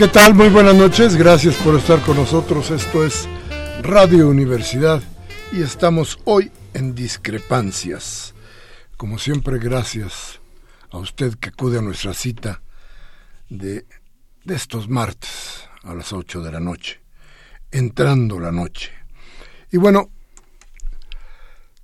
¿Qué 0.00 0.08
tal? 0.08 0.34
Muy 0.34 0.48
buenas 0.48 0.74
noches. 0.74 1.14
Gracias 1.14 1.56
por 1.56 1.74
estar 1.74 2.00
con 2.00 2.16
nosotros. 2.16 2.70
Esto 2.70 3.04
es 3.04 3.28
Radio 3.82 4.30
Universidad 4.30 5.02
y 5.52 5.60
estamos 5.60 6.18
hoy 6.24 6.50
en 6.72 6.94
discrepancias. 6.94 8.32
Como 8.96 9.18
siempre, 9.18 9.58
gracias 9.58 10.40
a 10.90 10.96
usted 10.96 11.34
que 11.34 11.50
acude 11.50 11.80
a 11.80 11.82
nuestra 11.82 12.14
cita 12.14 12.62
de, 13.50 13.84
estos 14.46 14.88
martes 14.88 15.68
a 15.82 15.92
las 15.92 16.14
8 16.14 16.40
de 16.40 16.52
la 16.52 16.60
noche, 16.60 17.02
entrando 17.70 18.40
la 18.40 18.52
noche. 18.52 18.92
Y 19.70 19.76
bueno, 19.76 20.10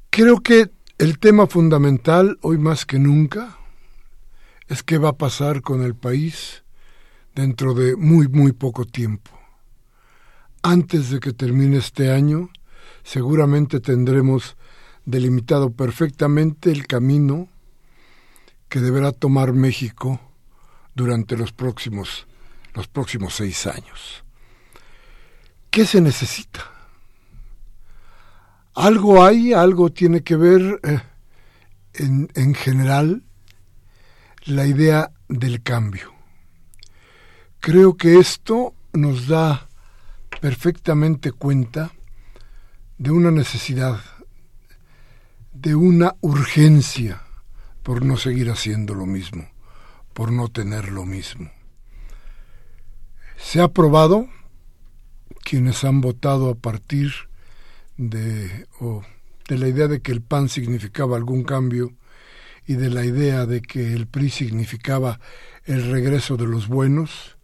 creo 0.08 0.40
que 0.40 0.70
el 0.96 1.18
tema 1.18 1.46
fundamental 1.46 2.38
hoy 2.40 2.56
más 2.56 2.86
que 2.86 2.98
nunca 2.98 3.58
es 4.68 4.82
qué 4.82 4.96
va 4.96 5.10
a 5.10 5.18
pasar 5.18 5.60
con 5.60 5.82
el 5.82 5.94
país 5.94 6.62
dentro 7.36 7.74
de 7.74 7.96
muy, 7.96 8.28
muy 8.28 8.52
poco 8.52 8.86
tiempo. 8.86 9.30
Antes 10.62 11.10
de 11.10 11.20
que 11.20 11.34
termine 11.34 11.76
este 11.76 12.10
año, 12.10 12.48
seguramente 13.04 13.78
tendremos 13.78 14.56
delimitado 15.04 15.70
perfectamente 15.70 16.72
el 16.72 16.86
camino 16.86 17.48
que 18.70 18.80
deberá 18.80 19.12
tomar 19.12 19.52
México 19.52 20.18
durante 20.94 21.36
los 21.36 21.52
próximos, 21.52 22.26
los 22.74 22.88
próximos 22.88 23.34
seis 23.34 23.66
años. 23.66 24.24
¿Qué 25.70 25.84
se 25.84 26.00
necesita? 26.00 26.64
Algo 28.74 29.22
hay, 29.22 29.52
algo 29.52 29.92
tiene 29.92 30.22
que 30.22 30.36
ver 30.36 30.80
eh, 30.82 31.00
en, 31.94 32.30
en 32.34 32.54
general 32.54 33.22
la 34.46 34.66
idea 34.66 35.12
del 35.28 35.62
cambio. 35.62 36.15
Creo 37.60 37.96
que 37.96 38.18
esto 38.18 38.74
nos 38.92 39.28
da 39.28 39.68
perfectamente 40.40 41.32
cuenta 41.32 41.92
de 42.98 43.10
una 43.10 43.30
necesidad, 43.30 44.00
de 45.52 45.74
una 45.74 46.14
urgencia 46.20 47.22
por 47.82 48.04
no 48.04 48.16
seguir 48.16 48.50
haciendo 48.50 48.94
lo 48.94 49.06
mismo, 49.06 49.48
por 50.12 50.32
no 50.32 50.48
tener 50.48 50.90
lo 50.90 51.04
mismo. 51.04 51.50
Se 53.36 53.60
ha 53.60 53.68
probado, 53.68 54.28
quienes 55.44 55.84
han 55.84 56.00
votado 56.00 56.50
a 56.50 56.54
partir 56.54 57.12
de, 57.96 58.66
de 59.48 59.58
la 59.58 59.68
idea 59.68 59.88
de 59.88 60.00
que 60.00 60.12
el 60.12 60.22
PAN 60.22 60.48
significaba 60.48 61.16
algún 61.16 61.44
cambio 61.44 61.92
y 62.66 62.74
de 62.74 62.90
la 62.90 63.04
idea 63.04 63.46
de 63.46 63.62
que 63.62 63.92
el 63.92 64.06
PRI 64.08 64.30
significaba 64.30 65.20
el 65.64 65.90
regreso 65.90 66.36
de 66.36 66.46
los 66.46 66.66
buenos, 66.66 67.35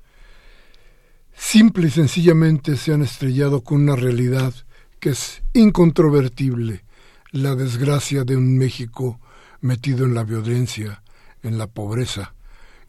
simple 1.34 1.88
y 1.88 1.90
sencillamente 1.90 2.76
se 2.76 2.92
han 2.92 3.02
estrellado 3.02 3.62
con 3.62 3.82
una 3.82 3.96
realidad 3.96 4.54
que 5.00 5.10
es 5.10 5.42
incontrovertible, 5.52 6.84
la 7.30 7.54
desgracia 7.54 8.24
de 8.24 8.36
un 8.36 8.56
México 8.56 9.20
metido 9.60 10.04
en 10.04 10.14
la 10.14 10.24
violencia, 10.24 11.02
en 11.42 11.58
la 11.58 11.66
pobreza, 11.66 12.34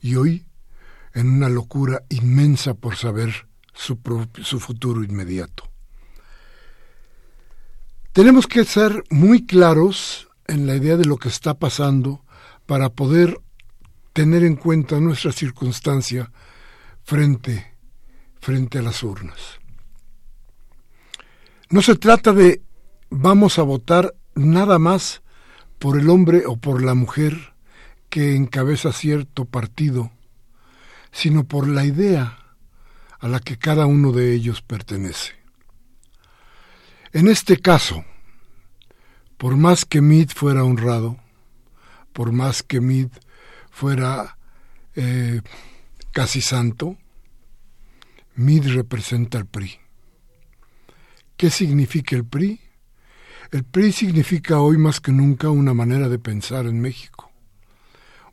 y 0.02 0.16
hoy 0.16 0.46
en 1.14 1.30
una 1.30 1.50
locura 1.50 2.04
inmensa 2.10 2.74
por 2.74 2.96
saber 2.96 3.48
su, 3.74 3.98
futuro 4.60 5.04
inmediato. 5.04 5.70
Tenemos 8.12 8.48
que 8.48 8.64
ser 8.66 9.04
muy 9.10 9.46
claros 9.46 10.30
en 10.48 10.68
la 10.68 10.76
idea 10.76 10.98
de 10.98 11.06
lo 11.06 11.18
que 11.18 11.30
está 11.30 11.56
pasando 11.56 12.24
para 12.66 12.90
poder 12.90 13.40
tener 14.14 14.44
en 14.44 14.56
cuenta 14.56 15.00
nuestra 15.00 15.32
circunstancia 15.32 16.32
frente 17.04 17.73
frente 18.44 18.80
a 18.80 18.82
las 18.82 19.04
urnas. 19.04 19.40
No 21.70 21.82
se 21.82 21.96
trata 21.96 22.34
de 22.34 22.62
vamos 23.10 23.58
a 23.58 23.64
votar 23.64 24.16
nada 24.36 24.80
más 24.80 25.22
por 25.80 25.98
el 25.98 26.10
hombre 26.10 26.44
o 26.46 26.58
por 26.58 26.84
la 26.84 26.94
mujer 26.94 27.54
que 28.10 28.36
encabeza 28.36 28.92
cierto 28.92 29.46
partido, 29.46 30.12
sino 31.14 31.46
por 31.46 31.70
la 31.70 31.86
idea 31.86 32.38
a 33.20 33.30
la 33.30 33.40
que 33.40 33.58
cada 33.58 33.86
uno 33.86 34.12
de 34.12 34.34
ellos 34.34 34.62
pertenece. 34.62 35.32
En 37.14 37.30
este 37.30 37.58
caso, 37.58 38.04
por 39.38 39.56
más 39.56 39.86
que 39.86 40.02
Meade 40.02 40.34
fuera 40.36 40.66
honrado, 40.66 41.18
por 42.12 42.34
más 42.34 42.62
que 42.62 42.82
Meade 42.82 43.18
fuera 43.72 44.38
eh, 44.96 45.42
casi 46.12 46.42
santo, 46.42 46.98
MID 48.36 48.74
representa 48.74 49.38
al 49.38 49.46
PRI. 49.46 49.80
¿Qué 51.38 51.50
significa 51.50 52.16
el 52.16 52.26
PRI? 52.26 52.60
El 53.52 53.64
PRI 53.64 53.92
significa 53.92 54.60
hoy 54.60 54.78
más 54.78 55.00
que 55.00 55.12
nunca 55.12 55.50
una 55.50 55.74
manera 55.74 56.10
de 56.10 56.18
pensar 56.18 56.66
en 56.66 56.82
México. 56.82 57.32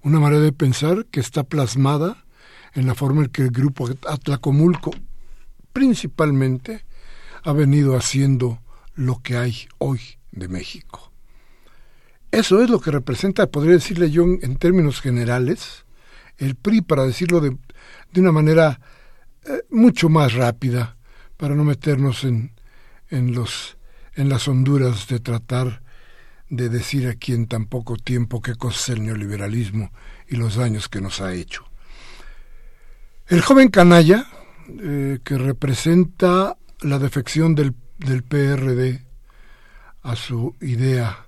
Una 0.03 0.19
manera 0.19 0.43
de 0.43 0.53
pensar 0.53 1.07
que 1.07 1.21
está 1.21 1.45
plasmada 1.45 2.25
en 2.73 2.87
la 2.87 2.95
forma 2.95 3.23
en 3.23 3.29
que 3.29 3.43
el 3.43 3.51
grupo 3.51 3.89
Atlacomulco 4.09 4.93
principalmente 5.73 6.85
ha 7.43 7.53
venido 7.53 7.97
haciendo 7.97 8.63
lo 8.95 9.21
que 9.23 9.37
hay 9.37 9.69
hoy 9.79 10.01
de 10.33 10.49
México. 10.49 11.13
Eso 12.31 12.63
es 12.63 12.71
lo 12.71 12.81
que 12.81 12.91
representa, 12.91 13.51
podría 13.51 13.75
decirle 13.75 14.11
yo 14.11 14.25
en, 14.25 14.57
términos 14.57 15.01
generales, 15.01 15.85
el 16.39 16.55
PRI, 16.55 16.81
para 16.81 17.05
decirlo 17.05 17.41
de, 17.41 17.57
de 18.13 18.21
una 18.21 18.33
manera 18.33 18.81
eh, 19.51 19.65
mucho 19.71 20.09
más 20.09 20.35
rápida 20.35 20.97
para 21.37 21.55
no 21.55 21.65
meternos 21.65 22.25
en, 22.25 22.53
en, 23.09 23.35
los, 23.35 23.77
en 24.15 24.29
las 24.29 24.47
honduras 24.49 25.09
de 25.09 25.21
tratar 25.21 25.83
de 26.49 26.69
decir 26.69 27.09
aquí 27.09 27.33
en 27.33 27.47
tan 27.47 27.67
poco 27.67 27.97
tiempo 27.97 28.43
qué 28.43 28.55
cosa 28.55 28.79
es 28.79 28.89
el 28.99 29.05
neoliberalismo 29.05 29.93
y 30.29 30.37
los 30.37 30.57
daños 30.57 30.89
que 30.89 31.01
nos 31.01 31.21
ha 31.21 31.33
hecho. 31.33 31.65
El 33.27 33.41
joven 33.41 33.69
canalla, 33.69 34.27
eh, 34.69 35.21
que 35.25 35.39
representa 35.39 36.57
la 36.81 36.99
defección 36.99 37.55
del, 37.55 37.75
del 37.99 38.23
PRD 38.23 39.05
a 40.03 40.17
su 40.17 40.57
idea 40.61 41.27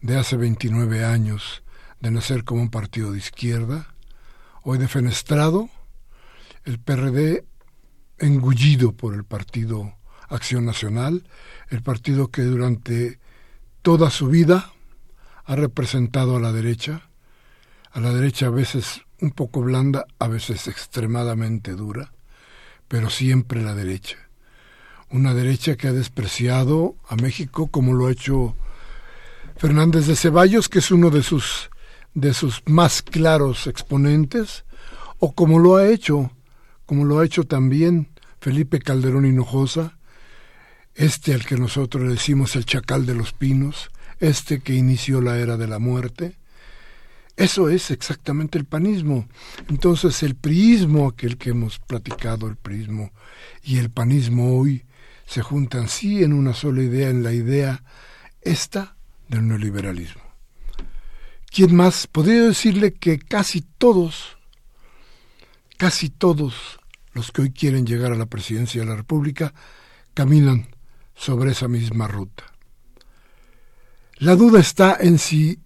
de 0.00 0.16
hace 0.18 0.36
29 0.36 1.04
años 1.04 1.62
de 2.00 2.10
nacer 2.10 2.44
como 2.44 2.62
un 2.62 2.70
partido 2.70 3.12
de 3.12 3.18
izquierda, 3.18 3.94
hoy 4.62 4.78
defenestrado, 4.78 5.68
el 6.64 6.78
PRD 6.78 7.44
engullido 8.18 8.92
por 8.92 9.14
el 9.14 9.24
Partido 9.24 9.94
Acción 10.28 10.64
Nacional, 10.64 11.24
el 11.68 11.82
partido 11.82 12.28
que 12.28 12.42
durante 12.42 13.18
toda 13.82 14.10
su 14.10 14.28
vida 14.28 14.72
ha 15.44 15.56
representado 15.56 16.36
a 16.36 16.40
la 16.40 16.52
derecha, 16.52 17.08
a 17.92 18.00
la 18.00 18.12
derecha 18.12 18.46
a 18.46 18.50
veces 18.50 19.02
un 19.20 19.30
poco 19.30 19.62
blanda, 19.62 20.06
a 20.18 20.28
veces 20.28 20.68
extremadamente 20.68 21.72
dura, 21.72 22.12
pero 22.88 23.10
siempre 23.10 23.62
la 23.62 23.74
derecha. 23.74 24.16
Una 25.10 25.34
derecha 25.34 25.76
que 25.76 25.88
ha 25.88 25.92
despreciado 25.92 26.96
a 27.08 27.16
México 27.16 27.68
como 27.68 27.92
lo 27.92 28.06
ha 28.06 28.12
hecho 28.12 28.56
Fernández 29.56 30.06
de 30.06 30.16
Ceballos, 30.16 30.68
que 30.68 30.80
es 30.80 30.90
uno 30.90 31.10
de 31.10 31.22
sus 31.22 31.70
de 32.14 32.32
sus 32.32 32.62
más 32.66 33.02
claros 33.02 33.66
exponentes, 33.66 34.64
o 35.18 35.32
como 35.32 35.58
lo 35.58 35.76
ha 35.76 35.88
hecho 35.88 36.30
como 36.86 37.04
lo 37.04 37.18
ha 37.18 37.24
hecho 37.24 37.44
también 37.44 38.08
Felipe 38.40 38.78
Calderón 38.78 39.26
Hinojosa, 39.26 39.96
este 40.94 41.34
al 41.34 41.44
que 41.44 41.56
nosotros 41.56 42.04
le 42.04 42.10
decimos 42.10 42.56
el 42.56 42.66
chacal 42.66 43.06
de 43.06 43.14
los 43.14 43.32
pinos, 43.32 43.90
este 44.20 44.60
que 44.60 44.74
inició 44.74 45.20
la 45.20 45.38
era 45.38 45.56
de 45.56 45.66
la 45.66 45.78
muerte. 45.78 46.36
Eso 47.36 47.68
es 47.68 47.90
exactamente 47.90 48.58
el 48.58 48.64
panismo. 48.64 49.26
Entonces 49.68 50.22
el 50.22 50.36
priismo, 50.36 51.08
aquel 51.08 51.36
que 51.36 51.50
hemos 51.50 51.80
platicado, 51.80 52.46
el 52.46 52.56
priismo 52.56 53.10
y 53.62 53.78
el 53.78 53.90
panismo 53.90 54.56
hoy, 54.56 54.84
se 55.26 55.42
juntan 55.42 55.88
sí 55.88 56.22
en 56.22 56.32
una 56.32 56.54
sola 56.54 56.82
idea, 56.82 57.08
en 57.08 57.22
la 57.22 57.32
idea 57.32 57.82
esta 58.42 58.96
del 59.28 59.48
neoliberalismo. 59.48 60.22
¿Quién 61.50 61.74
más? 61.74 62.06
Podría 62.06 62.42
decirle 62.42 62.94
que 62.94 63.18
casi 63.18 63.62
todos, 63.78 64.33
casi 65.76 66.10
todos 66.10 66.78
los 67.12 67.30
que 67.32 67.42
hoy 67.42 67.52
quieren 67.52 67.86
llegar 67.86 68.12
a 68.12 68.16
la 68.16 68.26
presidencia 68.26 68.80
de 68.80 68.86
la 68.86 68.96
República 68.96 69.54
caminan 70.14 70.68
sobre 71.14 71.52
esa 71.52 71.68
misma 71.68 72.08
ruta. 72.08 72.44
La 74.16 74.36
duda 74.36 74.60
está 74.60 74.96
en 75.00 75.18
si 75.18 75.60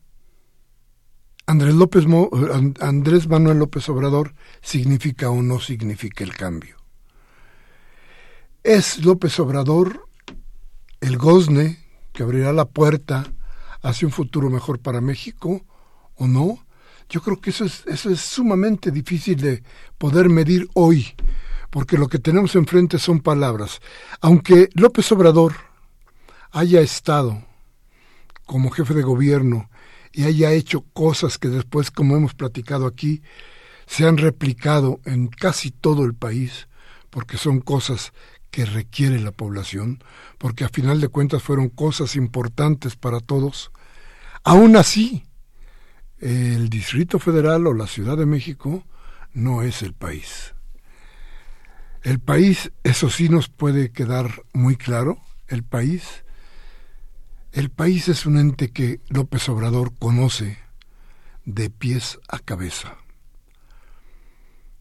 Andrés, 1.47 1.75
López 1.75 2.05
Andrés 2.81 3.29
Manuel 3.29 3.59
López 3.59 3.89
Obrador 3.89 4.35
significa 4.61 5.31
o 5.31 5.43
no 5.43 5.61
significa 5.61 6.25
el 6.25 6.35
cambio. 6.35 6.77
¿Es 8.63 9.05
López 9.05 9.39
Obrador 9.41 10.09
el 11.01 11.17
gozne 11.17 11.79
que 12.13 12.23
abrirá 12.23 12.53
la 12.53 12.67
puerta 12.67 13.33
hacia 13.81 14.07
un 14.07 14.13
futuro 14.13 14.51
mejor 14.51 14.81
para 14.81 15.01
México 15.01 15.65
o 16.17 16.27
no? 16.27 16.67
Yo 17.09 17.23
creo 17.23 17.41
que 17.41 17.51
eso 17.51 17.65
es, 17.65 17.85
eso 17.87 18.11
es 18.11 18.21
sumamente 18.21 18.91
difícil 18.91 19.41
de 19.41 19.63
poder 19.97 20.29
medir 20.29 20.69
hoy, 20.75 21.15
porque 21.71 21.97
lo 21.97 22.09
que 22.09 22.19
tenemos 22.19 22.55
enfrente 22.55 22.99
son 22.99 23.21
palabras. 23.21 23.81
Aunque 24.21 24.69
López 24.75 25.11
Obrador 25.13 25.55
haya 26.51 26.81
estado 26.81 27.45
como 28.45 28.71
jefe 28.71 28.95
de 28.95 29.03
gobierno 29.03 29.71
y 30.13 30.25
haya 30.25 30.53
hecho 30.53 30.83
cosas 30.93 31.39
que 31.39 31.49
después, 31.49 31.91
como 31.91 32.17
hemos 32.17 32.35
platicado 32.35 32.87
aquí, 32.87 33.23
se 33.87 34.07
han 34.07 34.17
replicado 34.17 35.01
en 35.05 35.29
casi 35.29 35.71
todo 35.71 36.05
el 36.05 36.15
país, 36.15 36.69
porque 37.11 37.39
son 37.39 37.61
cosas 37.61 38.13
que 38.51 38.65
requiere 38.65 39.21
la 39.21 39.33
población, 39.33 40.03
porque 40.39 40.65
a 40.65 40.69
final 40.69 41.01
de 41.01 41.09
cuentas 41.09 41.43
fueron 41.43 41.69
cosas 41.69 42.17
importantes 42.17 42.97
para 42.97 43.21
todos. 43.21 43.71
Aún 44.45 44.77
así, 44.77 45.25
el 46.21 46.69
Distrito 46.69 47.19
Federal 47.19 47.67
o 47.67 47.75
la 47.75 47.87
Ciudad 47.87 48.17
de 48.17 48.27
México 48.27 48.85
no 49.33 49.63
es 49.63 49.83
el 49.83 49.95
país. 49.95 50.55
El 52.03 52.21
país, 52.21 52.73
eso 52.85 53.11
sí 53.11 53.29
nos 53.29 53.49
puede 53.49 53.91
quedar 53.91 54.43
muy 54.53 54.77
claro, 54.77 55.19
el 55.49 55.63
país, 55.63 56.25
el 57.53 57.71
país 57.71 58.09
es 58.09 58.27
un 58.27 58.39
ente 58.39 58.71
que 58.71 59.01
López 59.09 59.49
Obrador 59.49 59.93
conoce 59.99 60.59
de 61.45 61.71
pies 61.71 62.19
a 62.29 62.39
cabeza. 62.39 62.99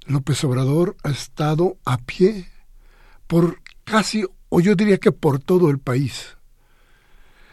López 0.05 0.43
Obrador 0.43 0.95
ha 1.03 1.09
estado 1.09 1.77
a 1.85 1.97
pie 1.97 2.49
por 3.27 3.61
casi, 3.83 4.25
o 4.49 4.59
yo 4.59 4.75
diría 4.75 4.97
que 4.97 5.11
por 5.11 5.39
todo 5.39 5.69
el 5.69 5.79
país. 5.79 6.37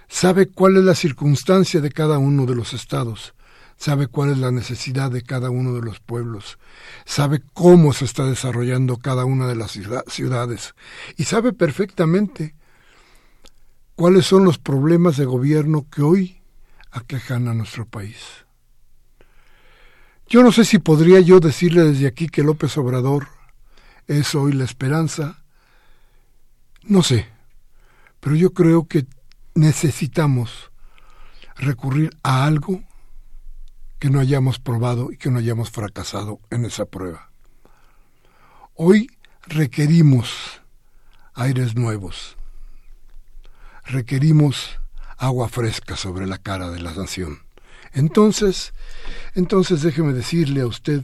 Sabe 0.09 0.49
cuál 0.49 0.77
es 0.77 0.85
la 0.85 0.95
circunstancia 0.95 1.81
de 1.81 1.91
cada 1.91 2.19
uno 2.19 2.47
de 2.47 2.55
los 2.55 2.75
estados, 2.75 3.34
sabe 3.77 4.07
cuál 4.07 4.31
es 4.31 4.39
la 4.39 4.51
necesidad 4.51 5.11
de 5.11 5.23
cada 5.23 5.51
uno 5.51 5.75
de 5.75 5.83
los 5.83 6.01
pueblos, 6.01 6.59
sabe 7.05 7.43
cómo 7.53 7.93
se 7.93 8.05
está 8.05 8.25
desarrollando 8.25 8.97
cada 8.97 9.25
una 9.25 9.47
de 9.47 9.57
las 9.57 9.79
ciudades 10.09 10.75
y 11.17 11.25
sabe 11.25 11.53
perfectamente 11.53 12.55
cuáles 13.95 14.27
son 14.27 14.45
los 14.45 14.59
problemas 14.59 15.17
de 15.17 15.25
gobierno 15.25 15.87
que 15.91 16.03
hoy 16.03 16.41
aquejan 16.91 17.49
a 17.49 17.55
nuestro 17.55 17.87
país. 17.87 18.45
Yo 20.29 20.43
no 20.43 20.53
sé 20.53 20.65
si 20.65 20.79
podría 20.79 21.21
yo 21.21 21.41
decirle 21.41 21.83
desde 21.83 22.07
aquí 22.07 22.29
que 22.29 22.43
López 22.43 22.77
Obrador 22.79 23.29
es 24.07 24.35
hoy 24.35 24.53
la 24.53 24.65
esperanza, 24.65 25.45
no 26.83 27.03
sé, 27.03 27.29
pero 28.21 28.35
yo 28.37 28.53
creo 28.53 28.87
que 28.87 29.07
necesitamos 29.55 30.71
recurrir 31.57 32.11
a 32.23 32.45
algo 32.45 32.83
que 34.05 34.11
no 34.11 34.21
hayamos 34.21 34.59
probado 34.59 35.11
y 35.13 35.17
que 35.17 35.31
no 35.31 35.39
hayamos 35.39 35.71
fracasado 35.71 36.39
en 36.51 36.67
esa 36.67 36.85
prueba. 36.85 37.31
Hoy 38.75 39.11
requerimos 39.47 40.61
aires 41.33 41.75
nuevos, 41.75 42.37
requerimos 43.83 44.79
agua 45.17 45.49
fresca 45.49 45.97
sobre 45.97 46.27
la 46.27 46.37
cara 46.37 46.71
de 46.71 46.81
la 46.81 46.93
nación. 46.93 47.45
Entonces, 47.95 48.75
entonces 49.35 49.81
déjeme 49.81 50.13
decirle 50.13 50.61
a 50.61 50.67
usted 50.67 51.03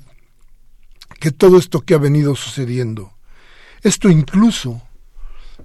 que 1.20 1.30
todo 1.30 1.56
esto 1.56 1.80
que 1.80 1.94
ha 1.94 1.98
venido 1.98 2.36
sucediendo, 2.36 3.14
esto 3.80 4.10
incluso 4.10 4.82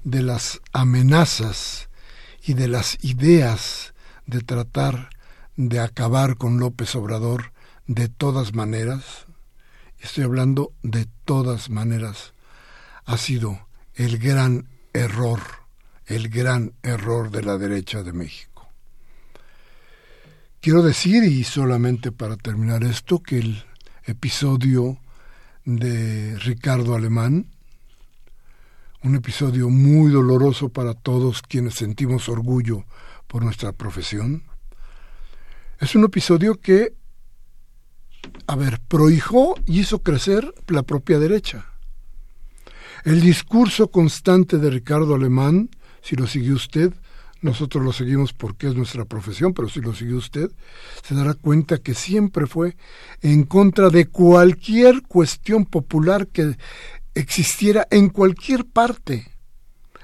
de 0.06 0.24
las 0.24 0.62
amenazas 0.72 1.90
y 2.46 2.54
de 2.54 2.70
las 2.70 2.98
ideas 3.04 3.94
de 4.26 4.40
tratar 4.40 5.10
de 5.56 5.80
acabar 5.80 6.38
con 6.38 6.60
López 6.60 6.96
Obrador 6.96 7.54
de 7.88 8.10
todas 8.10 8.54
maneras, 8.54 9.26
estoy 10.00 10.24
hablando 10.24 10.74
de 10.84 11.08
todas 11.24 11.70
maneras, 11.70 12.34
ha 13.06 13.18
sido 13.18 13.68
el 13.94 14.18
gran 14.18 14.68
error, 14.94 15.40
el 16.06 16.30
gran 16.30 16.74
error 16.84 17.32
de 17.32 17.44
la 17.44 17.58
derecha 17.58 18.04
de 18.04 18.14
México. 18.14 18.68
Quiero 20.60 20.82
decir, 20.82 21.24
y 21.24 21.44
solamente 21.44 22.12
para 22.12 22.38
terminar 22.38 22.84
esto, 22.84 23.22
que 23.22 23.38
el 23.38 23.64
episodio 24.06 24.98
de 25.64 26.38
Ricardo 26.40 26.96
Alemán, 26.96 27.48
un 29.04 29.16
episodio 29.16 29.70
muy 29.70 30.12
doloroso 30.12 30.70
para 30.70 30.96
todos 30.96 31.44
quienes 31.44 31.76
sentimos 31.76 32.28
orgullo 32.28 32.86
por 33.28 33.44
nuestra 33.44 33.72
profesión, 33.72 34.44
es 35.80 35.96
un 35.96 36.04
episodio 36.06 36.60
que, 36.60 36.94
a 38.48 38.56
ver, 38.56 38.80
prohijó 38.88 39.56
y 39.66 39.82
hizo 39.82 40.00
crecer 40.00 40.54
la 40.68 40.84
propia 40.84 41.20
derecha. 41.20 41.66
El 43.04 43.22
discurso 43.22 43.92
constante 43.92 44.58
de 44.58 44.70
Ricardo 44.70 45.16
Alemán, 45.16 45.70
si 46.02 46.16
lo 46.16 46.28
siguió 46.28 46.56
usted, 46.56 46.94
nosotros 47.42 47.84
lo 47.84 47.94
seguimos 47.94 48.34
porque 48.34 48.68
es 48.68 48.76
nuestra 48.76 49.06
profesión, 49.06 49.54
pero 49.54 49.70
si 49.70 49.80
lo 49.80 49.94
siguió 49.94 50.18
usted, 50.18 50.50
se 51.04 51.14
dará 51.14 51.36
cuenta 51.36 51.78
que 51.78 51.94
siempre 51.94 52.48
fue 52.48 52.76
en 53.22 53.44
contra 53.44 53.90
de 53.90 54.08
cualquier 54.08 55.04
cuestión 55.04 55.66
popular 55.66 56.28
que 56.28 56.58
existiera 57.14 57.88
en 57.92 58.10
cualquier 58.10 58.66
parte, 58.66 59.32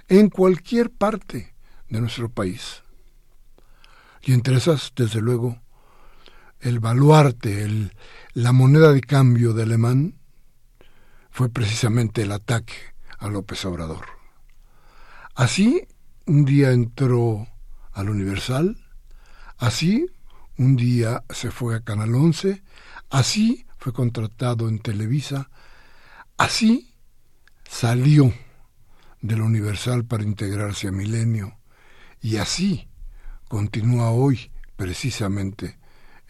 en 0.07 0.29
cualquier 0.29 0.91
parte 0.91 1.55
de 1.89 2.01
nuestro 2.01 2.29
país. 2.29 2.83
Y 4.21 4.33
entre 4.33 4.57
esas, 4.57 4.91
desde 4.95 5.21
luego, 5.21 5.60
el 6.61 6.79
baluarte, 6.79 7.63
el, 7.63 7.93
la 8.33 8.51
moneda 8.51 8.93
de 8.93 9.01
cambio 9.01 9.53
de 9.53 9.63
Alemán, 9.63 10.15
fue 11.29 11.49
precisamente 11.49 12.21
el 12.21 12.31
ataque 12.31 12.73
a 13.17 13.27
López 13.27 13.65
Obrador. 13.65 14.05
Así, 15.35 15.87
un 16.25 16.45
día 16.45 16.71
entró 16.71 17.47
al 17.93 18.09
Universal, 18.09 18.77
así, 19.57 20.05
un 20.57 20.75
día 20.75 21.23
se 21.29 21.51
fue 21.51 21.75
a 21.75 21.81
Canal 21.81 22.13
11, 22.13 22.61
así 23.09 23.65
fue 23.77 23.93
contratado 23.93 24.69
en 24.69 24.79
Televisa, 24.79 25.49
así 26.37 26.93
salió 27.67 28.33
del 29.21 29.41
Universal 29.41 30.05
para 30.05 30.23
integrarse 30.23 30.87
a 30.87 30.91
Milenio, 30.91 31.57
y 32.21 32.37
así 32.37 32.87
continúa 33.47 34.11
hoy 34.11 34.51
precisamente 34.75 35.80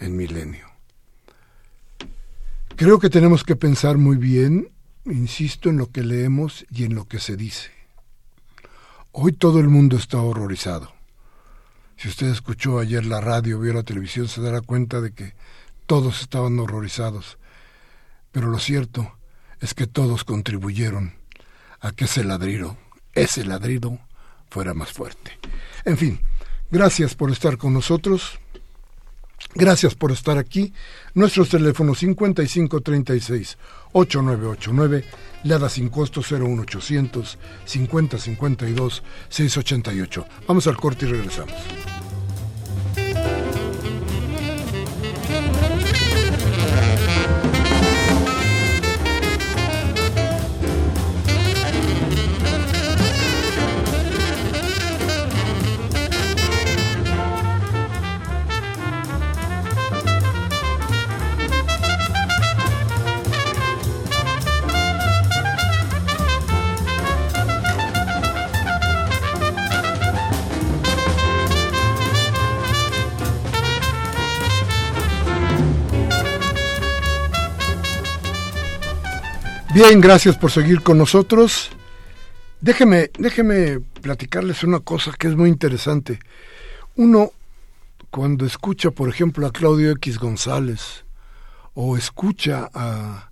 en 0.02 0.18
Milenio. 0.18 0.68
Creo 2.76 3.00
que 3.00 3.10
tenemos 3.10 3.44
que 3.44 3.56
pensar 3.56 3.98
muy 3.98 4.18
bien, 4.18 4.70
insisto, 5.06 5.70
en 5.70 5.78
lo 5.78 5.92
que 5.92 6.04
leemos 6.04 6.66
y 6.70 6.84
en 6.84 6.96
lo 6.96 7.08
que 7.08 7.20
se 7.20 7.38
dice. 7.38 7.70
Hoy 9.14 9.34
todo 9.34 9.60
el 9.60 9.70
mundo 9.70 9.98
está 9.98 10.20
horrorizado. 10.20 10.92
Si 11.98 12.08
usted 12.08 12.28
escuchó 12.28 12.80
ayer 12.80 13.06
la 13.06 13.22
radio, 13.22 13.60
vio 13.60 13.74
la 13.74 13.84
televisión, 13.84 14.28
se 14.28 14.42
dará 14.42 14.62
cuenta 14.62 15.02
de 15.02 15.14
que 15.14 15.36
todos 15.86 16.22
estaban 16.22 16.60
horrorizados. 16.60 17.38
Pero 18.32 18.48
lo 18.48 18.58
cierto 18.58 19.18
es 19.60 19.74
que 19.74 19.86
todos 19.86 20.24
contribuyeron 20.24 21.14
a 21.80 21.92
que 21.92 22.06
ese 22.06 22.24
ladrido, 22.24 22.78
ese 23.14 23.46
ladrido, 23.46 24.00
fuera 24.50 24.74
más 24.74 24.92
fuerte. 24.92 25.38
En 25.86 25.98
fin, 25.98 26.20
gracias 26.72 27.14
por 27.14 27.32
estar 27.32 27.58
con 27.58 27.74
nosotros. 27.74 28.40
Gracias 29.56 29.96
por 29.96 30.12
estar 30.12 30.38
aquí. 30.38 30.74
Nuestros 31.14 31.50
teléfonos 31.50 32.00
5536 32.00 33.58
8989, 33.94 35.06
Lada 35.44 35.70
sin 35.70 35.90
costo 35.90 36.22
01800 36.22 37.38
5052 37.66 39.04
688. 39.30 40.26
Vamos 40.48 40.68
al 40.68 40.78
corte 40.78 41.06
y 41.06 41.10
regresamos. 41.10 41.54
Bien, 79.84 80.00
gracias 80.00 80.38
por 80.38 80.52
seguir 80.52 80.84
con 80.84 81.00
nosotros. 81.00 81.72
Déjeme, 82.60 83.10
déjeme 83.18 83.80
platicarles 83.80 84.64
una 84.64 84.80
cosa 84.80 85.12
que 85.18 85.28
es 85.28 85.36
muy 85.36 85.50
interesante. 85.50 86.20
Uno, 86.98 87.32
cuando 88.12 88.46
escucha, 88.46 88.92
por 88.92 89.10
ejemplo, 89.10 89.48
a 89.48 89.52
Claudio 89.52 89.90
X 89.94 90.20
González 90.20 91.04
o 91.74 91.98
escucha 91.98 92.70
a, 92.76 93.32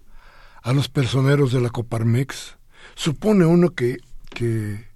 a 0.64 0.74
los 0.74 0.90
personeros 0.90 1.54
de 1.54 1.62
la 1.62 1.70
Coparmex, 1.70 2.58
supone 2.96 3.46
uno 3.46 3.70
que, 3.70 3.98
que, 4.32 4.88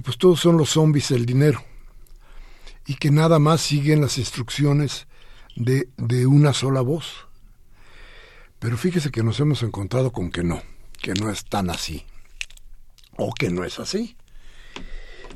pues 0.00 0.16
todos 0.16 0.38
son 0.38 0.58
los 0.58 0.70
zombies 0.70 1.08
del 1.08 1.26
dinero 1.26 1.60
y 2.86 2.94
que 2.94 3.10
nada 3.10 3.40
más 3.40 3.62
siguen 3.62 4.00
las 4.00 4.16
instrucciones 4.16 5.08
de, 5.56 5.88
de 5.96 6.28
una 6.28 6.52
sola 6.52 6.82
voz. 6.82 7.26
Pero 8.62 8.78
fíjese 8.78 9.10
que 9.10 9.24
nos 9.24 9.40
hemos 9.40 9.64
encontrado 9.64 10.12
con 10.12 10.30
que 10.30 10.44
no, 10.44 10.62
que 11.02 11.14
no 11.14 11.30
es 11.30 11.44
tan 11.44 11.68
así, 11.68 12.06
o 13.16 13.34
que 13.34 13.50
no 13.50 13.64
es 13.64 13.80
así. 13.80 14.16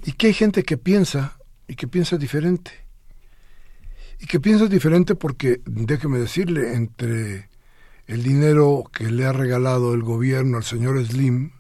Y 0.04 0.12
que 0.12 0.28
hay 0.28 0.33
gente 0.33 0.62
que 0.62 0.78
piensa 0.78 1.37
y 1.66 1.75
que 1.75 1.88
piensa 1.88 2.18
diferente. 2.18 2.71
Y 4.21 4.26
que 4.26 4.38
piensa 4.38 4.66
diferente 4.66 5.16
porque, 5.16 5.61
déjeme 5.66 6.21
decirle, 6.21 6.75
entre 6.75 7.50
el 8.06 8.23
dinero 8.23 8.85
que 8.92 9.11
le 9.11 9.25
ha 9.25 9.33
regalado 9.33 9.92
el 9.92 10.04
gobierno 10.04 10.59
al 10.59 10.64
señor 10.64 11.04
Slim 11.04 11.50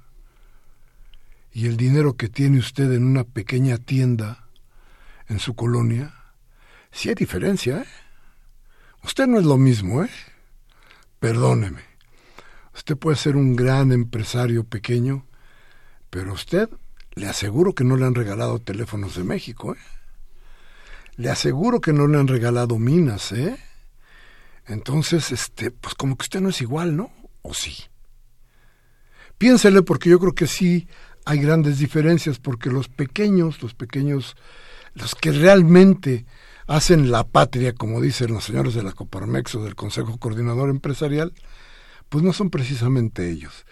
y 1.52 1.66
el 1.66 1.76
dinero 1.76 2.16
que 2.16 2.28
tiene 2.28 2.60
usted 2.60 2.92
en 2.92 3.02
una 3.02 3.24
pequeña 3.24 3.78
tienda 3.78 4.46
en 5.28 5.40
su 5.40 5.56
colonia, 5.56 6.14
sí 6.92 7.08
hay 7.08 7.16
diferencia, 7.16 7.78
¿eh? 7.78 7.86
Usted 9.02 9.26
no 9.26 9.40
es 9.40 9.44
lo 9.44 9.56
mismo, 9.56 10.04
¿eh? 10.04 10.10
Perdóneme. 11.26 11.82
Usted 12.72 12.96
puede 12.96 13.16
ser 13.16 13.34
un 13.34 13.56
gran 13.56 13.90
empresario 13.90 14.62
pequeño, 14.62 15.26
pero 16.08 16.32
usted 16.32 16.68
le 17.16 17.26
aseguro 17.26 17.74
que 17.74 17.82
no 17.82 17.96
le 17.96 18.06
han 18.06 18.14
regalado 18.14 18.60
teléfonos 18.60 19.16
de 19.16 19.24
México, 19.24 19.74
¿eh? 19.74 19.78
Le 21.16 21.28
aseguro 21.28 21.80
que 21.80 21.92
no 21.92 22.06
le 22.06 22.16
han 22.16 22.28
regalado 22.28 22.78
minas, 22.78 23.32
¿eh? 23.32 23.56
Entonces, 24.68 25.32
este, 25.32 25.72
pues 25.72 25.96
como 25.96 26.16
que 26.16 26.22
usted 26.22 26.40
no 26.40 26.50
es 26.50 26.60
igual, 26.60 26.96
¿no? 26.96 27.10
¿O 27.42 27.54
sí? 27.54 27.74
Piénsele 29.36 29.82
porque 29.82 30.10
yo 30.10 30.20
creo 30.20 30.36
que 30.36 30.46
sí 30.46 30.86
hay 31.24 31.40
grandes 31.40 31.80
diferencias 31.80 32.38
porque 32.38 32.70
los 32.70 32.86
pequeños, 32.86 33.60
los 33.60 33.74
pequeños, 33.74 34.36
los 34.94 35.16
que 35.16 35.32
realmente 35.32 36.24
hacen 36.66 37.10
la 37.10 37.24
patria, 37.24 37.72
como 37.72 38.00
dicen 38.00 38.32
los 38.32 38.44
señores 38.44 38.74
de 38.74 38.82
la 38.82 38.92
Coparmex 38.92 39.54
o 39.54 39.64
del 39.64 39.74
Consejo 39.74 40.18
Coordinador 40.18 40.70
Empresarial, 40.70 41.32
pues 42.08 42.24
no 42.24 42.32
son 42.32 42.50
precisamente 42.50 43.30
ellos. 43.30 43.64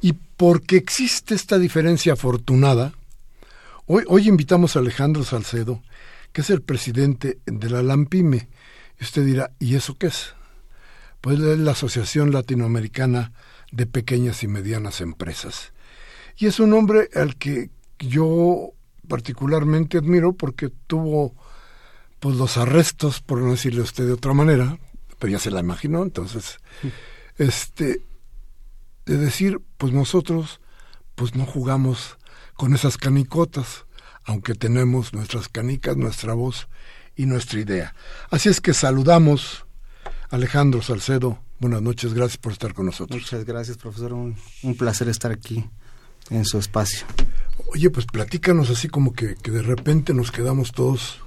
Y 0.00 0.12
porque 0.12 0.76
existe 0.76 1.34
esta 1.34 1.58
diferencia 1.58 2.14
afortunada, 2.14 2.92
hoy, 3.86 4.04
hoy 4.08 4.28
invitamos 4.28 4.76
a 4.76 4.80
Alejandro 4.80 5.24
Salcedo, 5.24 5.82
que 6.32 6.40
es 6.40 6.50
el 6.50 6.62
presidente 6.62 7.38
de 7.46 7.70
la 7.70 7.82
LAMPIME. 7.82 8.48
Y 9.00 9.04
usted 9.04 9.24
dirá, 9.24 9.52
¿y 9.58 9.76
eso 9.76 9.96
qué 9.96 10.08
es? 10.08 10.34
Pues 11.20 11.38
es 11.40 11.58
la 11.58 11.72
Asociación 11.72 12.32
Latinoamericana 12.32 13.32
de 13.72 13.86
Pequeñas 13.86 14.42
y 14.42 14.48
Medianas 14.48 15.00
Empresas. 15.00 15.72
Y 16.36 16.46
es 16.46 16.60
un 16.60 16.72
hombre 16.72 17.08
al 17.14 17.36
que 17.36 17.70
yo 17.98 18.72
particularmente 19.08 19.98
admiro 19.98 20.32
porque 20.32 20.70
tuvo 20.86 21.34
pues 22.24 22.36
los 22.36 22.56
arrestos, 22.56 23.20
por 23.20 23.38
no 23.38 23.50
decirle 23.50 23.82
a 23.82 23.84
usted 23.84 24.06
de 24.06 24.14
otra 24.14 24.32
manera, 24.32 24.78
pero 25.18 25.30
ya 25.30 25.38
se 25.38 25.50
la 25.50 25.60
imaginó, 25.60 26.02
entonces, 26.02 26.56
este, 27.36 28.00
de 29.04 29.18
decir, 29.18 29.60
pues 29.76 29.92
nosotros, 29.92 30.62
pues 31.16 31.34
no 31.34 31.44
jugamos 31.44 32.16
con 32.54 32.74
esas 32.74 32.96
canicotas, 32.96 33.84
aunque 34.24 34.54
tenemos 34.54 35.12
nuestras 35.12 35.50
canicas, 35.50 35.98
nuestra 35.98 36.32
voz 36.32 36.68
y 37.14 37.26
nuestra 37.26 37.60
idea. 37.60 37.94
Así 38.30 38.48
es 38.48 38.62
que 38.62 38.72
saludamos 38.72 39.66
Alejandro 40.30 40.80
Salcedo. 40.80 41.40
Buenas 41.60 41.82
noches, 41.82 42.14
gracias 42.14 42.38
por 42.38 42.52
estar 42.52 42.72
con 42.72 42.86
nosotros. 42.86 43.20
Muchas 43.20 43.44
gracias, 43.44 43.76
profesor. 43.76 44.14
Un, 44.14 44.34
un 44.62 44.74
placer 44.78 45.10
estar 45.10 45.30
aquí 45.30 45.68
en 46.30 46.46
su 46.46 46.56
espacio. 46.56 47.06
Oye, 47.74 47.90
pues 47.90 48.06
platícanos 48.06 48.70
así 48.70 48.88
como 48.88 49.12
que, 49.12 49.34
que 49.34 49.50
de 49.50 49.60
repente 49.60 50.14
nos 50.14 50.32
quedamos 50.32 50.72
todos 50.72 51.22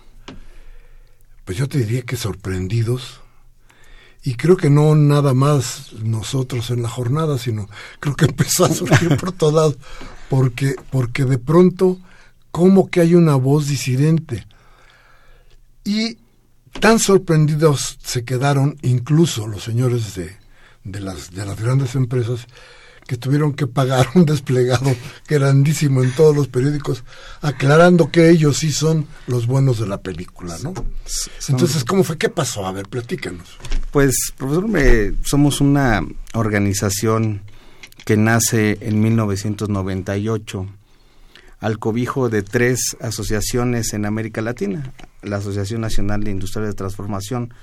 pues 1.48 1.58
yo 1.58 1.70
te 1.70 1.77
diría 1.77 2.01
que 2.01 2.18
sorprendidos. 2.18 3.22
Y 4.22 4.36
creo 4.36 4.58
que 4.58 4.70
no 4.70 4.96
nada 4.96 5.34
más 5.34 5.94
nosotros 5.94 6.70
en 6.72 6.84
la 6.84 6.89
jornada, 6.89 7.38
sino 7.38 7.70
creo 8.01 8.18
que 8.18 8.25
empezó 8.25 8.66
a 8.66 8.70
surgir 8.70 9.16
por 9.16 9.32
todos 9.32 9.54
lados, 9.54 9.77
porque, 10.30 10.75
porque 10.92 11.24
de 11.24 11.38
pronto, 11.38 12.00
como 12.51 12.89
que 12.89 13.00
hay 13.00 13.16
una 13.16 13.36
voz 13.36 13.68
disidente. 13.68 14.46
Y 15.86 16.18
tan 16.82 17.00
sorprendidos 17.00 17.98
se 18.04 18.25
quedaron 18.25 18.77
incluso 18.82 19.48
los 19.48 19.63
señores 19.63 20.16
de, 20.16 20.36
de, 20.84 21.00
las, 21.00 21.32
de 21.32 21.46
las 21.46 21.62
grandes 21.62 21.96
empresas 21.96 22.46
que 23.08 23.18
tuvieron 23.18 23.54
que 23.54 23.66
pagar 23.66 24.08
un 24.16 24.26
desplegado 24.26 24.96
grandísimo 25.28 26.04
en 26.04 26.12
todos 26.12 26.36
los 26.36 26.48
periódicos, 26.48 27.04
aclarando 27.42 28.12
que 28.12 28.30
ellos 28.30 28.58
sí 28.58 28.72
son 28.72 29.08
los 29.26 29.48
buenos 29.48 29.80
de 29.80 29.88
la 29.88 30.02
película, 30.02 30.56
¿no? 30.62 30.74
Entonces, 31.48 31.84
¿cómo 31.84 32.04
fue? 32.04 32.18
¿Qué 32.18 32.30
pasó? 32.30 32.68
A 32.68 32.72
ver, 32.72 32.88
platícanos. 32.88 33.58
Pues, 33.92 34.16
profesor, 34.38 34.70
somos 35.24 35.62
una 35.62 36.06
organización 36.34 37.42
que 38.06 38.18
nace 38.18 38.78
en 38.82 39.02
1998 39.02 40.68
al 41.60 41.80
cobijo 41.80 42.30
de 42.30 42.44
tres 42.44 42.96
asociaciones 43.02 43.94
en 43.94 44.06
América 44.06 44.42
Latina, 44.42 44.94
la 45.24 45.38
Asociación 45.38 45.82
Nacional 45.82 46.24
de 46.24 46.32
Industriales 46.32 46.72
de 46.72 46.78
Transformación 46.78 47.54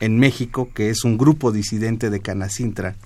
en 0.00 0.18
México, 0.18 0.68
que 0.74 0.90
es 0.90 1.04
un 1.04 1.16
grupo 1.16 1.52
disidente 1.52 2.10
de 2.10 2.20
Canacintra, 2.20 2.96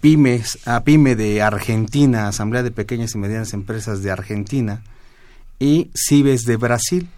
Pymes, 0.00 0.58
a 0.66 0.84
PYME 0.84 1.16
de 1.16 1.42
Argentina, 1.42 2.28
Asamblea 2.28 2.62
de 2.62 2.70
Pequeñas 2.70 3.14
y 3.14 3.18
Medianas 3.18 3.52
Empresas 3.52 4.02
de 4.02 4.10
Argentina, 4.10 4.82
y 5.58 5.90
CIBES 5.94 6.44
de 6.44 6.56
Brasil. 6.56 7.08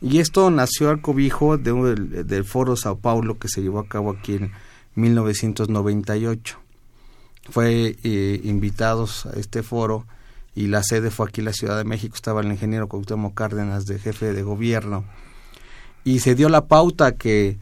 Y 0.00 0.18
esto 0.18 0.50
nació 0.50 0.90
al 0.90 1.00
cobijo 1.00 1.56
de, 1.56 1.72
del 2.24 2.44
Foro 2.44 2.76
Sao 2.76 2.98
Paulo 2.98 3.38
que 3.38 3.48
se 3.48 3.62
llevó 3.62 3.78
a 3.78 3.88
cabo 3.88 4.10
aquí 4.10 4.34
en 4.34 4.52
1998. 4.94 6.58
Fue 7.50 7.96
eh, 8.02 8.40
invitados 8.44 9.26
a 9.26 9.38
este 9.38 9.62
foro 9.62 10.06
y 10.54 10.66
la 10.66 10.82
sede 10.82 11.10
fue 11.10 11.28
aquí 11.28 11.40
en 11.40 11.46
la 11.46 11.52
Ciudad 11.52 11.76
de 11.76 11.84
México, 11.84 12.16
estaba 12.16 12.40
el 12.40 12.50
ingeniero 12.50 12.88
Cuauhtémoc 12.88 13.34
Cárdenas 13.34 13.84
de 13.84 13.98
jefe 13.98 14.32
de 14.32 14.42
gobierno 14.42 15.04
y 16.02 16.20
se 16.20 16.34
dio 16.34 16.48
la 16.48 16.66
pauta 16.66 17.16
que 17.16 17.58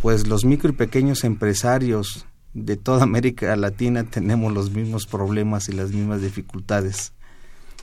pues 0.00 0.26
los 0.28 0.44
micro 0.44 0.70
y 0.70 0.72
pequeños 0.72 1.24
empresarios 1.24 2.26
de 2.56 2.78
toda 2.78 3.02
América 3.02 3.54
Latina 3.54 4.04
tenemos 4.04 4.50
los 4.50 4.70
mismos 4.70 5.06
problemas 5.06 5.68
y 5.68 5.72
las 5.72 5.90
mismas 5.90 6.22
dificultades. 6.22 7.12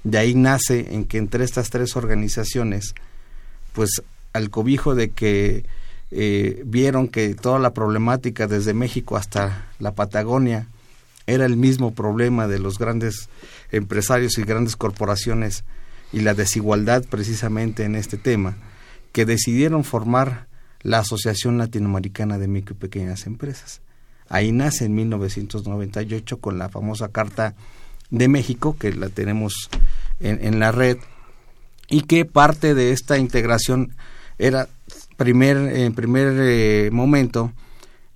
De 0.04 0.18
ahí 0.18 0.34
nace 0.34 0.96
en 0.96 1.06
que 1.06 1.20
entre 1.20 1.44
estas 1.44 1.70
tres 1.70 1.96
organizaciones, 1.96 2.96
pues 3.74 4.02
al 4.34 4.50
cobijo 4.50 4.96
de 4.96 5.12
que 5.12 5.64
eh, 6.10 6.64
vieron 6.66 7.08
que 7.08 7.36
toda 7.36 7.60
la 7.60 7.74
problemática 7.74 8.48
desde 8.48 8.74
México 8.74 9.16
hasta 9.16 9.68
la 9.78 9.94
Patagonia 9.94 10.68
era 11.28 11.46
el 11.46 11.56
mismo 11.56 11.94
problema 11.94 12.48
de 12.48 12.58
los 12.58 12.80
grandes 12.80 13.30
empresarios 13.72 14.40
y 14.40 14.44
grandes 14.44 14.76
corporaciones 14.76 15.66
y 16.12 16.22
la 16.22 16.34
desigualdad 16.34 17.04
precisamente 17.08 17.84
en 17.84 17.96
este 17.96 18.18
tema, 18.18 18.58
que 19.12 19.26
decidieron 19.26 19.84
formar 19.84 20.48
la 20.82 21.00
Asociación 21.00 21.60
Latinoamericana 21.60 22.40
de 22.40 22.48
Micro 22.48 22.76
y 22.76 22.80
Pequeñas 22.80 23.28
Empresas. 23.28 23.82
Ahí 24.34 24.52
nace 24.52 24.86
en 24.86 24.96
1998 24.96 26.38
con 26.38 26.58
la 26.58 26.68
famosa 26.68 27.10
Carta 27.10 27.54
de 28.10 28.28
México, 28.28 28.76
que 28.80 28.92
la 28.92 29.10
tenemos 29.10 29.70
en, 30.20 30.60
la 30.60 30.72
red, 30.72 30.98
y 31.88 32.02
que 32.02 32.26
parte 32.26 32.74
de 32.74 32.94
esta 32.94 33.20
integración 33.20 33.94
era 34.40 34.70
primer, 35.18 35.58
en 35.58 35.94
primer 35.94 36.34
eh, 36.40 36.90
momento 36.92 37.54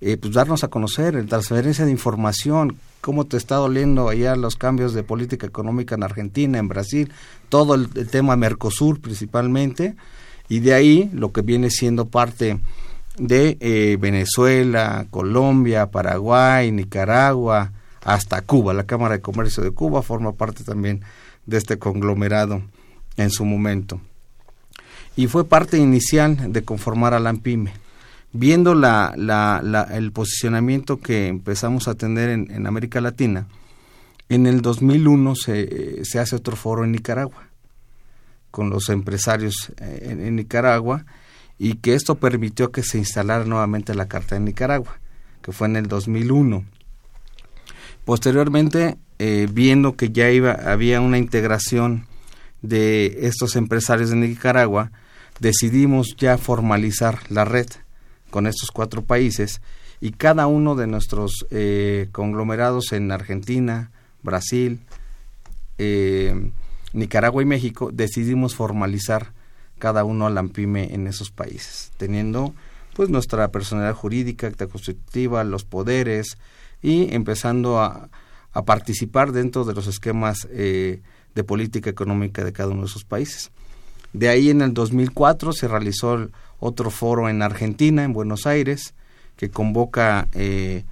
eh, 0.00 0.16
pues 0.16 0.34
darnos 0.34 0.64
a 0.64 0.68
conocer, 0.68 1.14
en 1.14 1.28
transferencia 1.28 1.84
de 1.84 1.92
información, 1.92 2.78
cómo 3.00 3.26
te 3.26 3.36
está 3.36 3.54
doliendo 3.54 4.08
allá 4.08 4.34
los 4.34 4.56
cambios 4.56 4.94
de 4.94 5.04
política 5.04 5.46
económica 5.46 5.94
en 5.94 6.02
Argentina, 6.02 6.58
en 6.58 6.66
Brasil, 6.66 7.12
todo 7.48 7.76
el, 7.76 7.90
tema 8.10 8.34
Mercosur 8.34 9.00
principalmente, 9.00 9.94
y 10.48 10.58
de 10.58 10.74
ahí 10.74 11.10
lo 11.12 11.30
que 11.30 11.42
viene 11.42 11.70
siendo 11.70 12.06
parte 12.06 12.58
de 13.18 13.56
eh, 13.60 13.96
Venezuela, 14.00 15.06
Colombia, 15.10 15.90
Paraguay, 15.90 16.70
Nicaragua, 16.72 17.72
hasta 18.04 18.42
Cuba. 18.42 18.72
La 18.74 18.84
Cámara 18.84 19.16
de 19.16 19.20
Comercio 19.20 19.62
de 19.62 19.72
Cuba 19.72 20.02
forma 20.02 20.32
parte 20.32 20.64
también 20.64 21.02
de 21.46 21.58
este 21.58 21.78
conglomerado 21.78 22.62
en 23.16 23.30
su 23.30 23.44
momento. 23.44 24.00
Y 25.16 25.26
fue 25.26 25.44
parte 25.44 25.78
inicial 25.78 26.52
de 26.52 26.62
conformar 26.64 27.14
a 27.14 27.20
la 27.20 27.30
AMPIME 27.30 27.72
viendo 28.32 28.74
la, 28.74 29.14
la, 29.16 29.88
el 29.92 30.12
posicionamiento 30.12 30.98
que 30.98 31.28
empezamos 31.28 31.88
a 31.88 31.94
tener 31.94 32.30
en, 32.30 32.66
América 32.66 33.00
Latina, 33.00 33.46
en 34.28 34.46
el 34.46 34.60
2001 34.60 35.34
se, 35.34 36.04
se, 36.04 36.18
hace 36.18 36.36
otro 36.36 36.56
foro 36.56 36.84
en 36.84 36.92
Nicaragua, 36.92 37.48
con 38.50 38.70
los 38.70 38.88
empresarios 38.90 39.72
eh, 39.78 40.16
en, 40.20 40.36
Nicaragua, 40.36 41.06
y 41.58 41.74
que 41.74 41.94
esto 41.94 42.16
permitió 42.16 42.70
que 42.70 42.82
se 42.82 42.98
instalara 42.98 43.44
nuevamente 43.44 43.94
la 43.94 44.08
Carta 44.08 44.36
de 44.36 44.40
Nicaragua, 44.40 45.00
que 45.42 45.52
fue 45.52 45.66
en 45.66 45.76
el 45.76 45.88
2001. 45.88 46.64
Posteriormente, 48.04 48.96
eh, 49.18 49.48
viendo 49.52 49.96
que 49.96 50.10
ya 50.10 50.30
iba, 50.30 50.52
había 50.52 51.00
una 51.00 51.18
integración 51.18 52.06
de 52.62 53.18
estos 53.22 53.56
empresarios 53.56 54.10
de 54.10 54.16
Nicaragua, 54.16 54.92
decidimos 55.40 56.16
ya 56.16 56.38
formalizar 56.38 57.18
la 57.28 57.44
red 57.44 57.66
con 58.30 58.46
estos 58.46 58.70
cuatro 58.70 59.02
países 59.02 59.60
y 60.00 60.12
cada 60.12 60.46
uno 60.46 60.76
de 60.76 60.86
nuestros 60.86 61.46
eh, 61.50 62.08
conglomerados 62.12 62.92
en 62.92 63.10
Argentina, 63.10 63.90
Brasil, 64.22 64.80
eh, 65.78 66.50
Nicaragua 66.92 67.42
y 67.42 67.46
México 67.46 67.90
decidimos 67.92 68.54
formalizar 68.54 69.32
cada 69.78 70.04
uno 70.04 70.26
a 70.26 70.30
la 70.30 70.40
AMPIME 70.40 70.94
en 70.94 71.06
esos 71.06 71.30
países, 71.30 71.92
teniendo 71.96 72.54
pues 72.94 73.08
nuestra 73.10 73.48
personalidad 73.48 73.94
jurídica, 73.94 74.48
acta 74.48 74.66
constitutiva, 74.66 75.44
los 75.44 75.64
poderes 75.64 76.36
y 76.82 77.14
empezando 77.14 77.80
a, 77.80 78.08
a 78.52 78.64
participar 78.64 79.32
dentro 79.32 79.64
de 79.64 79.74
los 79.74 79.86
esquemas 79.86 80.48
eh, 80.50 81.00
de 81.34 81.44
política 81.44 81.90
económica 81.90 82.44
de 82.44 82.52
cada 82.52 82.70
uno 82.70 82.82
de 82.82 82.88
esos 82.88 83.04
países. 83.04 83.50
De 84.12 84.28
ahí 84.28 84.50
en 84.50 84.62
el 84.62 84.74
2004 84.74 85.52
se 85.52 85.68
realizó 85.68 86.28
otro 86.58 86.90
foro 86.90 87.28
en 87.28 87.42
Argentina, 87.42 88.02
en 88.02 88.12
Buenos 88.12 88.46
Aires, 88.46 88.94
que 89.36 89.50
convoca 89.50 90.26
eh, 90.32 90.84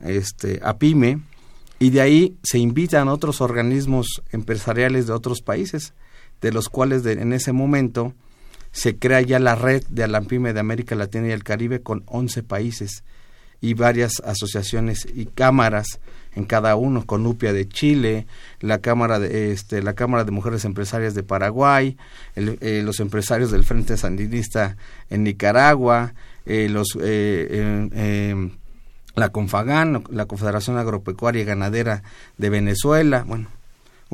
este, 0.00 0.60
a 0.64 0.76
PYME, 0.76 1.20
y 1.78 1.90
de 1.90 2.00
ahí 2.00 2.36
se 2.42 2.58
invitan 2.58 3.08
otros 3.08 3.40
organismos 3.40 4.22
empresariales 4.32 5.06
de 5.06 5.12
otros 5.12 5.42
países, 5.42 5.92
de 6.40 6.52
los 6.52 6.68
cuales 6.68 7.04
en 7.06 7.32
ese 7.32 7.52
momento 7.52 8.14
se 8.74 8.98
crea 8.98 9.20
ya 9.20 9.38
la 9.38 9.54
red 9.54 9.84
de 9.88 10.02
Alampime 10.02 10.52
de 10.52 10.58
América 10.58 10.96
Latina 10.96 11.28
y 11.28 11.30
el 11.30 11.44
Caribe 11.44 11.80
con 11.80 12.02
11 12.06 12.42
países 12.42 13.04
y 13.60 13.74
varias 13.74 14.20
asociaciones 14.24 15.06
y 15.14 15.26
cámaras 15.26 16.00
en 16.34 16.44
cada 16.44 16.74
uno, 16.74 17.06
Conupia 17.06 17.52
de 17.52 17.68
Chile, 17.68 18.26
la 18.58 18.78
Cámara 18.78 19.20
de, 19.20 19.52
este, 19.52 19.80
la 19.80 19.94
Cámara 19.94 20.24
de 20.24 20.32
Mujeres 20.32 20.64
Empresarias 20.64 21.14
de 21.14 21.22
Paraguay, 21.22 21.96
eh, 22.34 22.82
los 22.84 22.98
empresarios 22.98 23.52
del 23.52 23.62
Frente 23.62 23.96
Sandinista 23.96 24.76
en 25.08 25.22
Nicaragua, 25.22 26.14
eh, 26.44 26.68
los, 26.68 26.98
eh, 27.00 28.50
la 29.14 29.28
Confagán, 29.28 30.02
la 30.10 30.26
Confederación 30.26 30.78
Agropecuaria 30.78 31.42
y 31.42 31.46
Ganadera 31.46 32.02
de 32.38 32.50
Venezuela, 32.50 33.22
bueno, 33.24 33.46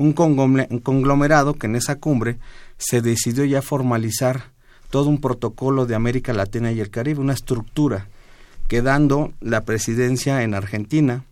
un 0.01 0.13
conglomerado 0.13 1.53
que 1.53 1.67
en 1.67 1.75
esa 1.75 1.95
cumbre 1.95 2.37
se 2.77 3.01
decidió 3.01 3.45
ya 3.45 3.61
formalizar 3.61 4.51
todo 4.89 5.09
un 5.09 5.21
protocolo 5.21 5.85
de 5.85 5.95
América 5.95 6.33
Latina 6.33 6.71
y 6.71 6.79
el 6.79 6.89
Caribe, 6.89 7.21
una 7.21 7.33
estructura, 7.33 8.07
quedando 8.67 9.33
la 9.39 9.61
presidencia 9.61 10.43
en 10.43 10.53
Argentina, 10.53 11.23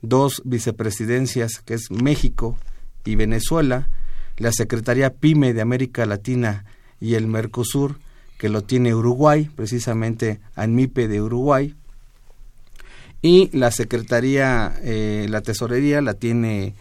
dos 0.00 0.42
vicepresidencias, 0.44 1.60
que 1.60 1.74
es 1.74 1.90
México 1.90 2.56
y 3.04 3.16
Venezuela, 3.16 3.88
la 4.36 4.52
Secretaría 4.52 5.10
PYME 5.10 5.52
de 5.52 5.60
América 5.60 6.06
Latina 6.06 6.64
y 7.00 7.14
el 7.14 7.26
Mercosur, 7.26 7.98
que 8.38 8.48
lo 8.48 8.62
tiene 8.62 8.94
Uruguay, 8.94 9.50
precisamente 9.54 10.40
ANMIPE 10.56 11.08
de 11.08 11.22
Uruguay, 11.22 11.74
y 13.22 13.48
la 13.56 13.70
Secretaría, 13.70 14.74
eh, 14.82 15.26
la 15.30 15.40
Tesorería 15.40 16.02
la 16.02 16.14
tiene 16.14 16.74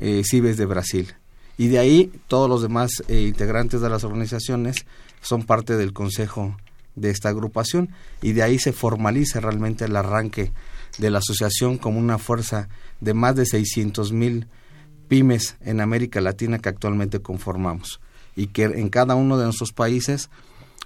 eh, 0.00 0.22
de 0.22 0.66
Brasil. 0.66 1.14
Y 1.58 1.68
de 1.68 1.78
ahí 1.78 2.12
todos 2.26 2.48
los 2.48 2.62
demás 2.62 2.90
eh, 3.08 3.20
integrantes 3.20 3.80
de 3.80 3.90
las 3.90 4.02
organizaciones 4.02 4.86
son 5.20 5.44
parte 5.44 5.76
del 5.76 5.92
consejo 5.92 6.56
de 6.96 7.10
esta 7.10 7.28
agrupación 7.28 7.90
y 8.22 8.32
de 8.32 8.42
ahí 8.42 8.58
se 8.58 8.72
formaliza 8.72 9.40
realmente 9.40 9.84
el 9.84 9.94
arranque 9.94 10.52
de 10.98 11.10
la 11.10 11.18
asociación 11.18 11.78
como 11.78 11.98
una 11.98 12.18
fuerza 12.18 12.68
de 13.00 13.14
más 13.14 13.36
de 13.36 13.46
600 13.46 14.12
mil 14.12 14.48
pymes 15.08 15.56
en 15.60 15.80
América 15.80 16.20
Latina 16.20 16.58
que 16.58 16.68
actualmente 16.68 17.20
conformamos 17.20 18.00
y 18.34 18.48
que 18.48 18.64
en 18.64 18.88
cada 18.88 19.14
uno 19.14 19.36
de 19.36 19.44
nuestros 19.44 19.72
países 19.72 20.30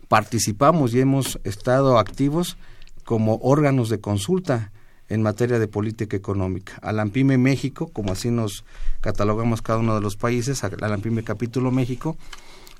participamos 0.09 0.93
y 0.93 1.01
hemos 1.01 1.39
estado 1.45 1.99
activos 1.99 2.57
como 3.05 3.39
órganos 3.43 3.89
de 3.89 4.01
consulta 4.01 4.73
en 5.09 5.23
materia 5.23 5.59
de 5.59 5.69
política 5.69 6.17
económica. 6.17 6.75
Alampime 6.83 7.39
México, 7.39 7.89
como 7.93 8.13
así 8.13 8.31
nos 8.31 8.65
catalogamos 9.01 9.63
cada 9.63 9.79
uno 9.79 9.95
de 9.95 10.01
los 10.01 10.17
países, 10.17 10.65
Alampime 10.65 11.25
Capítulo 11.25 11.71
México, 11.71 12.17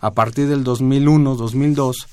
a 0.01 0.13
partir 0.13 0.49
del 0.49 0.65
2001-2002 0.65 2.07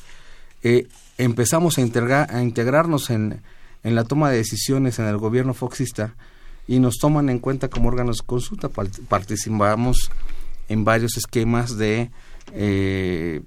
eh, 0.64 0.88
empezamos 1.18 1.78
a, 1.78 1.82
a 1.82 2.42
integrarnos 2.44 3.10
en, 3.10 3.42
en 3.84 3.96
la 3.96 4.04
toma 4.04 4.30
de 4.30 4.38
decisiones 4.38 5.00
en 5.00 5.06
el 5.06 5.18
gobierno 5.18 5.54
foxista 5.54 6.16
y 6.68 6.80
nos 6.80 6.98
toman 6.98 7.30
en 7.30 7.40
cuenta 7.40 7.68
como 7.68 7.90
órganos 7.90 8.18
de 8.18 8.26
consulta. 8.26 8.70
Participamos 8.70 10.12
en 10.70 10.86
varios 10.86 11.18
esquemas 11.18 11.78
de 11.78 12.12
eh, 12.54 13.42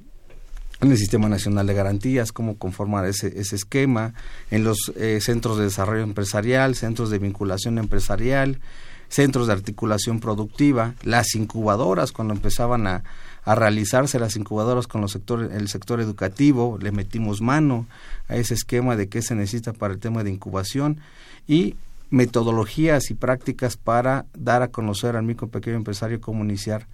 en 0.84 0.92
el 0.92 0.98
Sistema 0.98 1.28
Nacional 1.28 1.66
de 1.66 1.74
Garantías, 1.74 2.32
cómo 2.32 2.56
conformar 2.58 3.06
ese, 3.06 3.38
ese 3.40 3.56
esquema, 3.56 4.14
en 4.50 4.64
los 4.64 4.92
eh, 4.96 5.18
centros 5.20 5.58
de 5.58 5.64
desarrollo 5.64 6.02
empresarial, 6.02 6.74
centros 6.74 7.10
de 7.10 7.18
vinculación 7.18 7.78
empresarial, 7.78 8.60
centros 9.08 9.46
de 9.46 9.52
articulación 9.52 10.20
productiva, 10.20 10.94
las 11.02 11.34
incubadoras 11.34 12.12
cuando 12.12 12.34
empezaban 12.34 12.86
a, 12.86 13.02
a 13.44 13.54
realizarse 13.54 14.18
las 14.18 14.36
incubadoras 14.36 14.86
con 14.86 15.00
los 15.00 15.12
sectores, 15.12 15.52
el 15.52 15.68
sector 15.68 16.00
educativo, 16.00 16.78
le 16.80 16.92
metimos 16.92 17.40
mano 17.40 17.86
a 18.28 18.36
ese 18.36 18.54
esquema 18.54 18.96
de 18.96 19.08
qué 19.08 19.22
se 19.22 19.34
necesita 19.34 19.72
para 19.72 19.94
el 19.94 20.00
tema 20.00 20.24
de 20.24 20.30
incubación 20.30 21.00
y 21.46 21.76
metodologías 22.10 23.10
y 23.10 23.14
prácticas 23.14 23.76
para 23.76 24.26
dar 24.34 24.62
a 24.62 24.68
conocer 24.68 25.16
al 25.16 25.24
micro 25.24 25.48
pequeño 25.48 25.76
empresario 25.76 26.20
cómo 26.20 26.44
iniciar 26.44 26.86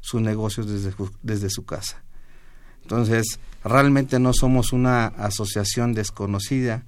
sus 0.00 0.20
negocios 0.20 0.68
desde, 0.68 0.94
desde 1.22 1.50
su 1.50 1.64
casa. 1.64 2.02
Entonces, 2.82 3.38
realmente 3.64 4.18
no 4.18 4.32
somos 4.32 4.72
una 4.72 5.06
asociación 5.06 5.94
desconocida. 5.94 6.84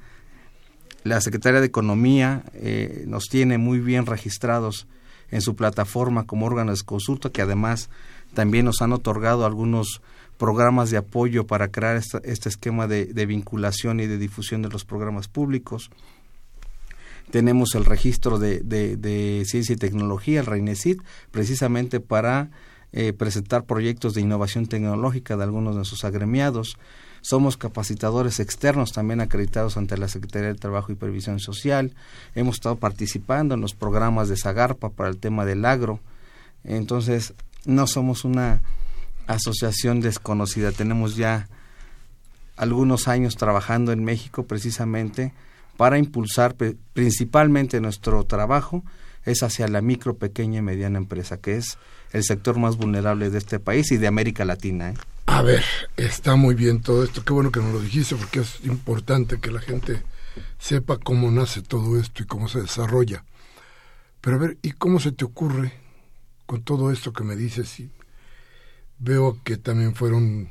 La 1.03 1.21
Secretaría 1.21 1.61
de 1.61 1.67
Economía 1.67 2.45
eh, 2.55 3.05
nos 3.07 3.29
tiene 3.29 3.59
muy 3.59 3.79
bien 3.79 4.07
registrados 4.07 4.87
en 5.31 5.41
su 5.41 5.57
plataforma 5.57 6.27
como 6.27 6.47
órgano 6.47 6.75
de 6.75 6.83
consulta, 6.83 7.31
que 7.31 7.43
además 7.43 7.91
también 8.35 8.65
nos 8.65 8.83
han 8.83 8.93
otorgado 8.93 9.45
algunos 9.47 10.01
programas 10.37 10.91
de 10.91 10.97
apoyo 10.97 11.47
para 11.47 11.69
crear 11.69 11.97
este 11.97 12.49
esquema 12.49 12.87
de, 12.87 13.27
vinculación 13.27 14.01
y 14.01 14.07
de 14.07 14.19
difusión 14.19 14.63
de 14.63 14.69
los 14.69 14.85
programas 14.85 15.29
públicos. 15.29 15.91
Tenemos 17.31 17.75
el 17.75 17.85
registro 17.85 18.39
de, 18.39 19.45
ciencia 19.47 19.73
y 19.73 19.77
tecnología, 19.77 20.41
el 20.41 20.47
REINESIT, 20.47 21.01
precisamente 21.31 22.01
para 22.01 22.51
eh, 22.97 23.13
presentar 23.13 23.65
proyectos 23.65 24.15
de 24.15 24.21
innovación 24.21 24.67
tecnológica 24.67 25.37
de 25.37 25.43
algunos 25.43 25.75
de 25.77 25.85
sus 25.85 26.05
agremiados. 26.05 26.79
Somos 27.23 27.57
capacitadores 27.57 28.39
externos 28.39 28.93
también 28.93 29.21
acreditados 29.21 29.77
ante 29.77 29.99
la 29.99 30.07
Secretaría 30.07 30.51
de 30.51 30.55
Trabajo 30.55 30.93
y 30.93 30.95
Previsión 30.95 31.41
Social. 31.41 31.93
Hemos 32.37 32.55
estado 32.55 32.77
participando 32.77 33.57
en 33.57 33.61
los 33.61 33.75
programas 33.75 34.29
de 34.29 34.37
Zagarpa 34.37 34.91
para 34.91 35.09
el 35.09 35.17
tema 35.17 35.45
del 35.45 35.65
agro. 35.65 35.99
Entonces, 36.63 37.35
no 37.65 37.89
somos 37.89 38.25
una 38.25 38.63
asociación 39.27 40.01
desconocida, 40.01 40.71
tenemos 40.71 41.17
ya 41.17 41.49
algunos 42.57 43.09
años 43.09 43.35
trabajando 43.35 43.91
en 43.91 44.05
México 44.05 44.45
precisamente 44.45 45.33
para 45.77 45.99
impulsar 45.99 46.55
principalmente 46.93 47.81
nuestro 47.81 48.23
trabajo 48.23 48.85
es 49.25 49.43
hacia 49.43 49.69
la 49.69 49.81
micro, 49.81 50.17
pequeña 50.17 50.59
y 50.59 50.63
mediana 50.63 50.99
empresa, 50.99 51.39
que 51.39 51.57
es 51.57 51.79
el 52.13 52.25
sector 52.25 52.59
más 52.59 52.77
vulnerable 52.77 53.31
de 53.31 53.39
este 53.39 53.59
país 53.59 53.91
y 53.91 53.97
de 53.97 54.07
América 54.07 54.45
Latina. 54.45 54.91
¿eh? 54.91 54.95
A 55.27 55.43
ver, 55.43 55.65
está 55.97 56.37
muy 56.37 56.55
bien 56.55 56.81
todo 56.81 57.05
esto. 57.05 57.25
Qué 57.25 57.33
bueno 57.33 57.51
que 57.51 57.61
nos 57.61 57.73
lo 57.73 57.81
dijiste 57.81 58.17
porque 58.17 58.41
es 58.41 58.61
importante 58.65 59.41
que 59.41 59.51
la 59.51 59.61
gente 59.61 60.03
sepa 60.59 60.99
cómo 60.99 61.31
nace 61.31 61.63
todo 61.63 61.99
esto 61.99 62.23
y 62.23 62.27
cómo 62.27 62.49
se 62.49 62.61
desarrolla. 62.61 63.25
Pero 64.21 64.37
a 64.37 64.39
ver, 64.39 64.59
¿y 64.63 64.73
cómo 64.73 65.01
se 65.01 65.13
te 65.13 65.25
ocurre 65.25 65.73
con 66.47 66.63
todo 66.63 66.91
esto 66.91 67.13
que 67.13 67.25
me 67.25 67.37
dices? 67.37 67.81
Y 67.81 67.91
veo 68.99 69.39
que 69.45 69.57
también 69.57 69.95
fueron 69.95 70.51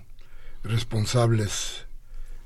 responsables 0.63 1.85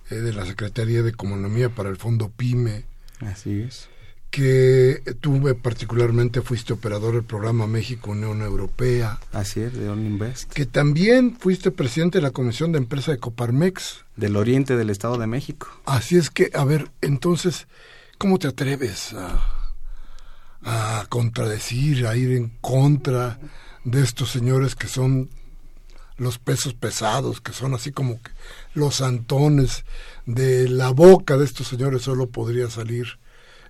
eh, 0.09 0.15
de 0.15 0.33
la 0.33 0.45
Secretaría 0.45 1.03
de 1.03 1.09
Economía 1.09 1.69
para 1.69 1.89
el 1.89 1.97
Fondo 1.97 2.29
PYME. 2.29 2.85
Así 3.21 3.61
es 3.61 3.89
que 4.29 5.01
tuve 5.21 5.55
particularmente 5.55 6.41
fuiste 6.41 6.73
operador 6.73 7.13
del 7.15 7.23
programa 7.23 7.67
México 7.67 8.11
Unión 8.11 8.41
Europea. 8.41 9.19
Así 9.31 9.61
es, 9.61 9.73
de 9.73 9.85
Invest. 9.85 10.51
Que 10.51 10.65
también 10.65 11.37
fuiste 11.39 11.71
presidente 11.71 12.17
de 12.17 12.23
la 12.23 12.31
Comisión 12.31 12.71
de 12.71 12.77
Empresa 12.77 13.11
de 13.11 13.19
Coparmex. 13.19 14.05
Del 14.15 14.35
Oriente 14.35 14.75
del 14.75 14.89
Estado 14.89 15.17
de 15.17 15.27
México. 15.27 15.67
Así 15.85 16.17
es 16.17 16.29
que, 16.29 16.51
a 16.53 16.65
ver, 16.65 16.91
entonces, 17.01 17.67
¿cómo 18.17 18.37
te 18.37 18.47
atreves 18.47 19.13
a, 19.13 19.57
a 20.63 21.05
contradecir, 21.09 22.05
a 22.05 22.15
ir 22.15 22.31
en 22.31 22.49
contra 22.61 23.39
de 23.85 24.03
estos 24.03 24.31
señores 24.31 24.75
que 24.75 24.87
son 24.87 25.29
los 26.17 26.39
pesos 26.39 26.73
pesados, 26.73 27.41
que 27.41 27.53
son 27.53 27.73
así 27.73 27.91
como 27.91 28.21
que 28.21 28.31
los 28.73 29.01
antones 29.01 29.85
de 30.25 30.67
la 30.67 30.89
boca 30.89 31.37
de 31.37 31.45
estos 31.45 31.67
señores 31.67 32.01
solo 32.01 32.27
podría 32.29 32.69
salir 32.69 33.19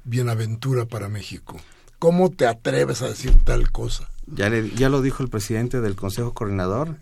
bienaventura 0.08 0.86
para 0.86 1.10
México. 1.10 1.58
¿Cómo 2.00 2.30
te 2.30 2.48
atreves 2.48 3.02
a 3.02 3.08
decir 3.08 3.34
tal 3.44 3.72
cosa? 3.72 4.10
Ya, 4.28 4.50
ya 4.50 4.90
lo 4.90 5.02
dijo 5.02 5.24
el 5.24 5.30
presidente 5.30 5.82
del 5.82 5.96
Consejo 5.96 6.34
Coordinador. 6.34 6.98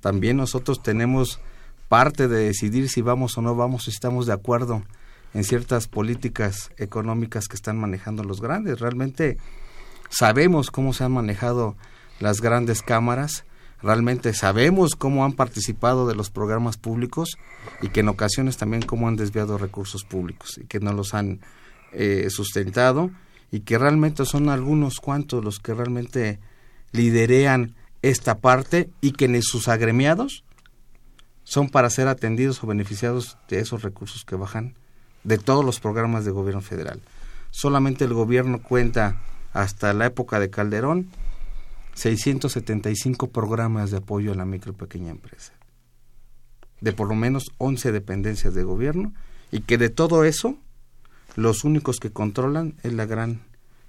También 0.00 0.36
nosotros 0.36 0.82
tenemos 0.82 1.40
parte 1.88 2.28
de 2.28 2.44
decidir 2.44 2.88
si 2.88 3.00
vamos 3.00 3.36
o 3.38 3.42
no 3.42 3.54
vamos, 3.54 3.84
si 3.84 3.90
estamos 3.90 4.26
de 4.26 4.32
acuerdo 4.32 4.82
en 5.34 5.44
ciertas 5.44 5.88
políticas 5.88 6.70
económicas 6.76 7.48
que 7.48 7.56
están 7.56 7.78
manejando 7.78 8.24
los 8.24 8.40
grandes. 8.40 8.80
Realmente 8.80 9.38
sabemos 10.08 10.70
cómo 10.70 10.92
se 10.92 11.04
han 11.04 11.12
manejado 11.12 11.76
las 12.20 12.40
grandes 12.40 12.82
cámaras, 12.82 13.44
realmente 13.82 14.32
sabemos 14.34 14.94
cómo 14.96 15.24
han 15.24 15.32
participado 15.32 16.06
de 16.06 16.14
los 16.14 16.30
programas 16.30 16.76
públicos 16.76 17.38
y 17.82 17.88
que 17.88 18.00
en 18.00 18.08
ocasiones 18.08 18.56
también 18.56 18.82
cómo 18.82 19.08
han 19.08 19.16
desviado 19.16 19.58
recursos 19.58 20.04
públicos 20.04 20.58
y 20.58 20.66
que 20.66 20.80
no 20.80 20.92
los 20.92 21.14
han 21.14 21.40
eh, 21.92 22.28
sustentado 22.30 23.10
y 23.50 23.60
que 23.60 23.78
realmente 23.78 24.24
son 24.24 24.48
algunos 24.48 25.00
cuantos 25.00 25.44
los 25.44 25.58
que 25.58 25.74
realmente 25.74 26.38
liderean 26.92 27.74
esta 28.02 28.38
parte 28.38 28.90
y 29.00 29.12
que 29.12 29.24
en 29.24 29.42
sus 29.42 29.68
agremiados 29.68 30.44
son 31.44 31.70
para 31.70 31.90
ser 31.90 32.08
atendidos 32.08 32.62
o 32.62 32.66
beneficiados 32.66 33.38
de 33.48 33.60
esos 33.60 33.82
recursos 33.82 34.24
que 34.24 34.36
bajan 34.36 34.74
de 35.24 35.38
todos 35.38 35.64
los 35.64 35.80
programas 35.80 36.24
de 36.24 36.30
gobierno 36.30 36.60
federal. 36.60 37.00
Solamente 37.50 38.04
el 38.04 38.12
gobierno 38.12 38.62
cuenta 38.62 39.20
hasta 39.52 39.92
la 39.94 40.06
época 40.06 40.40
de 40.40 40.50
Calderón 40.50 41.08
675 41.94 43.30
programas 43.30 43.90
de 43.90 43.96
apoyo 43.96 44.32
a 44.32 44.36
la 44.36 44.44
micro 44.44 44.72
y 44.72 44.76
pequeña 44.76 45.10
empresa, 45.10 45.52
de 46.80 46.92
por 46.92 47.08
lo 47.08 47.16
menos 47.16 47.50
11 47.58 47.90
dependencias 47.90 48.54
de 48.54 48.62
gobierno, 48.62 49.12
y 49.50 49.62
que 49.62 49.78
de 49.78 49.88
todo 49.88 50.24
eso 50.24 50.56
los 51.38 51.62
únicos 51.62 52.00
que 52.00 52.10
controlan 52.10 52.74
es 52.82 52.92
la 52.92 53.06
gran 53.06 53.40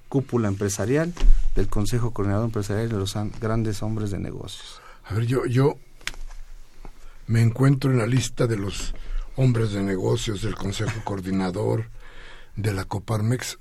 cúpula 0.08 0.48
empresarial 0.48 1.12
del 1.56 1.68
Consejo 1.68 2.14
Coordinador 2.14 2.46
Empresarial 2.46 2.90
de 2.90 2.98
los 2.98 3.16
grandes 3.42 3.82
hombres 3.82 4.12
de 4.12 4.20
negocios. 4.20 4.80
A 5.06 5.16
ver, 5.16 5.26
yo, 5.26 5.48
yo 5.48 5.80
me 7.26 7.42
encuentro 7.42 7.90
en 7.90 7.98
la 7.98 8.06
lista 8.06 8.46
de 8.46 8.56
los 8.56 8.94
hombres 9.36 9.72
de 9.72 9.82
negocios 9.82 10.44
del 10.44 10.54
Consejo 10.54 11.02
Coordinador 11.04 11.90
de 12.56 12.72
la 12.72 12.86
Coparmex, 12.86 13.58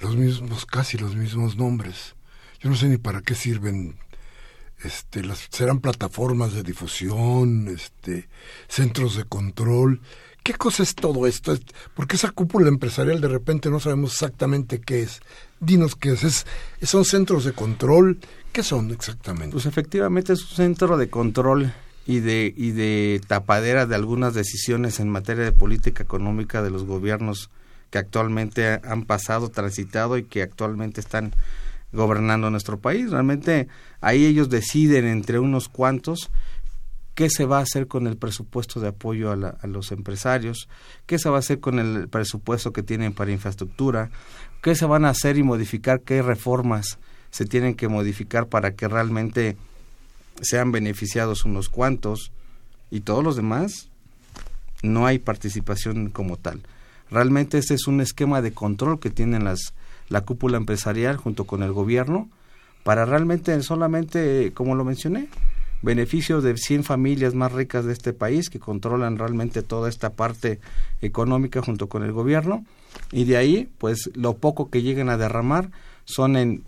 los 0.00 0.16
mismos, 0.16 0.66
casi 0.66 0.98
los 0.98 1.14
mismos 1.14 1.56
nombres. 1.56 2.16
Yo 2.58 2.70
no 2.70 2.74
sé 2.74 2.88
ni 2.88 2.96
para 2.96 3.20
qué 3.20 3.36
sirven 3.36 3.96
este, 4.82 5.22
las, 5.22 5.46
serán 5.52 5.78
plataformas 5.78 6.54
de 6.54 6.64
difusión, 6.64 7.68
este, 7.68 8.28
centros 8.66 9.16
de 9.16 9.22
control. 9.22 10.00
¿Qué 10.46 10.54
cosa 10.54 10.84
es 10.84 10.94
todo 10.94 11.26
esto? 11.26 11.58
Porque 11.96 12.14
esa 12.14 12.30
cúpula 12.30 12.68
empresarial 12.68 13.20
de 13.20 13.26
repente 13.26 13.68
no 13.68 13.80
sabemos 13.80 14.12
exactamente 14.12 14.80
qué 14.80 15.02
es. 15.02 15.20
Dinos 15.58 15.96
qué 15.96 16.10
es. 16.10 16.22
es. 16.22 16.46
¿Son 16.82 17.04
centros 17.04 17.44
de 17.44 17.52
control? 17.52 18.20
¿Qué 18.52 18.62
son 18.62 18.92
exactamente? 18.92 19.54
Pues 19.54 19.66
efectivamente 19.66 20.34
es 20.34 20.42
un 20.42 20.56
centro 20.56 20.98
de 20.98 21.10
control 21.10 21.72
y 22.06 22.20
de, 22.20 22.54
y 22.56 22.70
de 22.70 23.20
tapadera 23.26 23.86
de 23.86 23.96
algunas 23.96 24.34
decisiones 24.34 25.00
en 25.00 25.08
materia 25.08 25.42
de 25.42 25.50
política 25.50 26.04
económica 26.04 26.62
de 26.62 26.70
los 26.70 26.84
gobiernos 26.84 27.50
que 27.90 27.98
actualmente 27.98 28.80
han 28.84 29.02
pasado, 29.02 29.48
transitado 29.48 30.16
y 30.16 30.22
que 30.22 30.42
actualmente 30.42 31.00
están 31.00 31.34
gobernando 31.92 32.50
nuestro 32.50 32.78
país. 32.78 33.10
Realmente 33.10 33.66
ahí 34.00 34.24
ellos 34.24 34.48
deciden 34.48 35.06
entre 35.06 35.40
unos 35.40 35.68
cuantos 35.68 36.30
qué 37.16 37.30
se 37.30 37.46
va 37.46 37.58
a 37.58 37.62
hacer 37.62 37.88
con 37.88 38.06
el 38.06 38.18
presupuesto 38.18 38.78
de 38.78 38.88
apoyo 38.88 39.32
a, 39.32 39.66
los 39.66 39.90
empresarios, 39.90 40.68
qué 41.06 41.18
se 41.18 41.30
va 41.30 41.36
a 41.36 41.38
hacer 41.40 41.60
con 41.60 41.78
el 41.78 42.08
presupuesto 42.08 42.74
que 42.74 42.82
tienen 42.82 43.14
para 43.14 43.32
infraestructura, 43.32 44.10
qué 44.62 44.74
se 44.74 44.84
van 44.84 45.06
a 45.06 45.10
hacer 45.10 45.38
y 45.38 45.42
modificar, 45.42 46.02
qué 46.02 46.20
reformas 46.20 46.98
se 47.30 47.46
tienen 47.46 47.74
que 47.74 47.88
modificar 47.88 48.48
para 48.48 48.74
que 48.74 48.86
realmente 48.86 49.56
sean 50.42 50.72
beneficiados 50.72 51.46
unos 51.46 51.70
cuantos 51.70 52.32
y 52.90 53.00
todos 53.00 53.24
los 53.24 53.34
demás 53.34 53.88
no 54.82 55.06
hay 55.06 55.18
participación 55.18 56.10
como 56.10 56.36
tal. 56.36 56.60
Realmente 57.10 57.56
este 57.56 57.72
es 57.72 57.86
un 57.86 58.02
esquema 58.02 58.42
de 58.42 58.52
control 58.52 59.00
que 59.00 59.08
tienen 59.08 59.44
las 59.44 59.72
la 60.10 60.20
cúpula 60.20 60.58
empresarial 60.58 61.16
junto 61.16 61.44
con 61.44 61.62
el 61.62 61.72
gobierno 61.72 62.28
para 62.84 63.06
realmente 63.06 63.60
solamente 63.62 64.52
como 64.54 64.74
lo 64.74 64.84
mencioné 64.84 65.28
beneficio 65.82 66.40
de 66.40 66.56
100 66.56 66.84
familias 66.84 67.34
más 67.34 67.52
ricas 67.52 67.84
de 67.84 67.92
este 67.92 68.12
país 68.12 68.48
que 68.50 68.58
controlan 68.58 69.18
realmente 69.18 69.62
toda 69.62 69.88
esta 69.88 70.10
parte 70.10 70.60
económica 71.00 71.62
junto 71.62 71.88
con 71.88 72.02
el 72.02 72.12
gobierno 72.12 72.64
y 73.12 73.24
de 73.24 73.36
ahí 73.36 73.68
pues 73.78 74.10
lo 74.14 74.38
poco 74.38 74.70
que 74.70 74.82
lleguen 74.82 75.08
a 75.08 75.16
derramar 75.16 75.70
son 76.04 76.36
en 76.36 76.64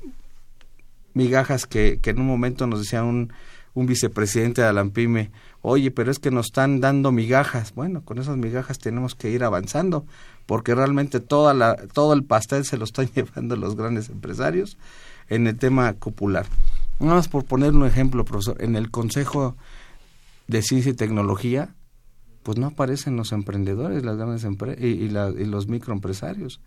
migajas 1.14 1.66
que, 1.66 1.98
que 2.00 2.10
en 2.10 2.20
un 2.20 2.26
momento 2.26 2.66
nos 2.66 2.80
decía 2.80 3.02
un, 3.02 3.32
un 3.78 3.86
vicepresidente 3.86 4.60
de 4.60 4.68
Alampime, 4.68 5.30
oye, 5.62 5.90
pero 5.90 6.10
es 6.10 6.18
que 6.18 6.30
nos 6.30 6.46
están 6.46 6.80
dando 6.80 7.12
migajas. 7.12 7.74
Bueno, 7.74 8.02
con 8.02 8.18
esas 8.18 8.36
migajas 8.36 8.78
tenemos 8.78 9.14
que 9.14 9.30
ir 9.30 9.44
avanzando, 9.44 10.04
porque 10.46 10.74
realmente 10.74 11.20
toda 11.20 11.54
la, 11.54 11.76
todo 11.92 12.12
el 12.12 12.24
pastel 12.24 12.64
se 12.64 12.76
lo 12.76 12.84
están 12.84 13.06
llevando 13.14 13.56
los 13.56 13.76
grandes 13.76 14.08
empresarios 14.08 14.76
en 15.28 15.46
el 15.46 15.56
tema 15.56 15.92
popular. 15.92 16.46
Nada 17.00 17.14
más 17.14 17.28
por 17.28 17.44
poner 17.44 17.72
un 17.74 17.87
ejemplo, 17.87 18.24
profesor, 18.24 18.56
en 18.61 18.76
el 18.76 18.90
Consejo 18.90 19.56
de 20.48 20.62
Ciencia 20.62 20.90
y 20.90 20.94
Tecnología, 20.94 21.74
pues 22.42 22.58
no 22.58 22.66
aparecen 22.66 23.16
los 23.16 23.32
emprendedores, 23.32 24.04
las 24.04 24.16
grandes 24.16 24.44
empresas 24.44 24.82
y, 24.82 24.87
y, 24.87 25.08
los 25.11 25.68
microempresarios. 25.68 26.61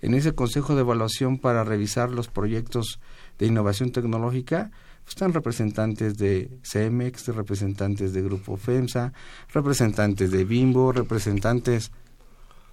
En 0.00 0.14
ese 0.14 0.32
Consejo 0.32 0.74
de 0.74 0.80
Evaluación 0.80 1.38
para 1.38 1.64
revisar 1.64 2.10
los 2.10 2.28
proyectos 2.28 3.00
de 3.38 3.46
innovación 3.46 3.92
tecnológica, 3.92 4.70
pues 5.04 5.14
están 5.14 5.32
representantes 5.32 6.18
de 6.18 6.50
CEMEX, 6.62 7.28
representantes 7.28 8.12
de 8.12 8.22
Grupo 8.22 8.56
FEMSA, 8.56 9.12
representantes 9.52 10.30
de 10.30 10.44
Bimbo, 10.44 10.92
representantes 10.92 11.92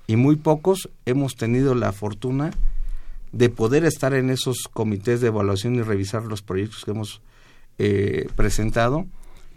y 0.07 0.15
muy 0.15 0.35
pocos 0.35 0.89
hemos 1.05 1.35
tenido 1.35 1.73
la 1.75 1.91
fortuna 1.91 2.51
de 3.35 3.49
poder 3.49 3.83
estar 3.83 4.13
en 4.13 4.29
esos 4.29 4.69
comités 4.71 5.19
de 5.19 5.27
evaluación 5.27 5.75
y 5.75 5.81
revisar 5.81 6.23
los 6.23 6.41
proyectos 6.41 6.85
que 6.85 6.91
hemos 6.91 7.21
eh, 7.77 8.29
presentado 8.37 9.07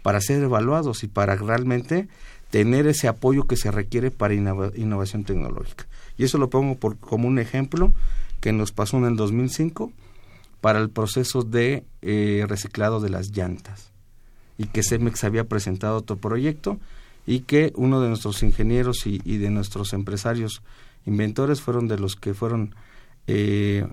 para 0.03 0.19
ser 0.19 0.43
evaluados 0.43 1.05
y 1.05 1.07
para 1.07 1.35
realmente 1.35 2.09
tener 2.49 2.87
ese 2.87 3.07
apoyo 3.07 3.45
que 3.45 3.55
se 3.55 3.71
requiere 3.71 4.11
para 4.11 4.33
innovación 4.33 5.23
tecnológica. 5.23 5.87
Y 6.17 6.25
eso 6.25 6.37
lo 6.37 6.49
pongo 6.49 6.75
por, 6.75 6.97
como 6.97 7.29
un 7.29 7.39
ejemplo 7.39 7.93
que 8.41 8.51
nos 8.51 8.73
pasó 8.73 8.97
en 8.97 9.05
el 9.05 9.15
2005 9.15 9.93
para 10.59 10.79
el 10.79 10.89
proceso 10.89 11.43
de 11.43 11.85
eh, 12.01 12.43
reciclado 12.49 12.99
de 12.99 13.09
las 13.09 13.29
llantas 13.29 13.91
y 14.57 14.65
que 14.65 14.83
CEMEX 14.83 15.23
había 15.23 15.45
presentado 15.45 15.95
otro 15.95 16.17
proyecto 16.17 16.79
y 17.25 17.41
que 17.41 17.71
uno 17.77 18.01
de 18.01 18.09
nuestros 18.09 18.43
ingenieros 18.43 19.07
y, 19.07 19.21
y 19.23 19.37
de 19.37 19.51
nuestros 19.51 19.93
empresarios 19.93 20.63
inventores 21.05 21.61
fueron 21.61 21.87
de 21.87 21.97
los 21.97 22.17
que 22.17 22.33
fueron 22.33 22.75
eh, 23.31 23.87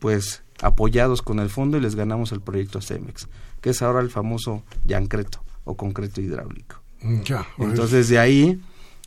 pues 0.00 0.42
apoyados 0.60 1.22
con 1.22 1.38
el 1.38 1.48
fondo 1.48 1.78
y 1.78 1.80
les 1.80 1.94
ganamos 1.94 2.32
el 2.32 2.40
proyecto 2.40 2.80
CEMEX, 2.80 3.28
que 3.60 3.70
es 3.70 3.82
ahora 3.82 4.00
el 4.00 4.10
famoso 4.10 4.64
Yancreto 4.84 5.42
o 5.64 5.76
concreto 5.76 6.20
hidráulico. 6.20 6.82
Mm, 7.00 7.22
ya, 7.22 7.46
Entonces 7.58 8.08
de 8.08 8.18
ahí 8.18 8.60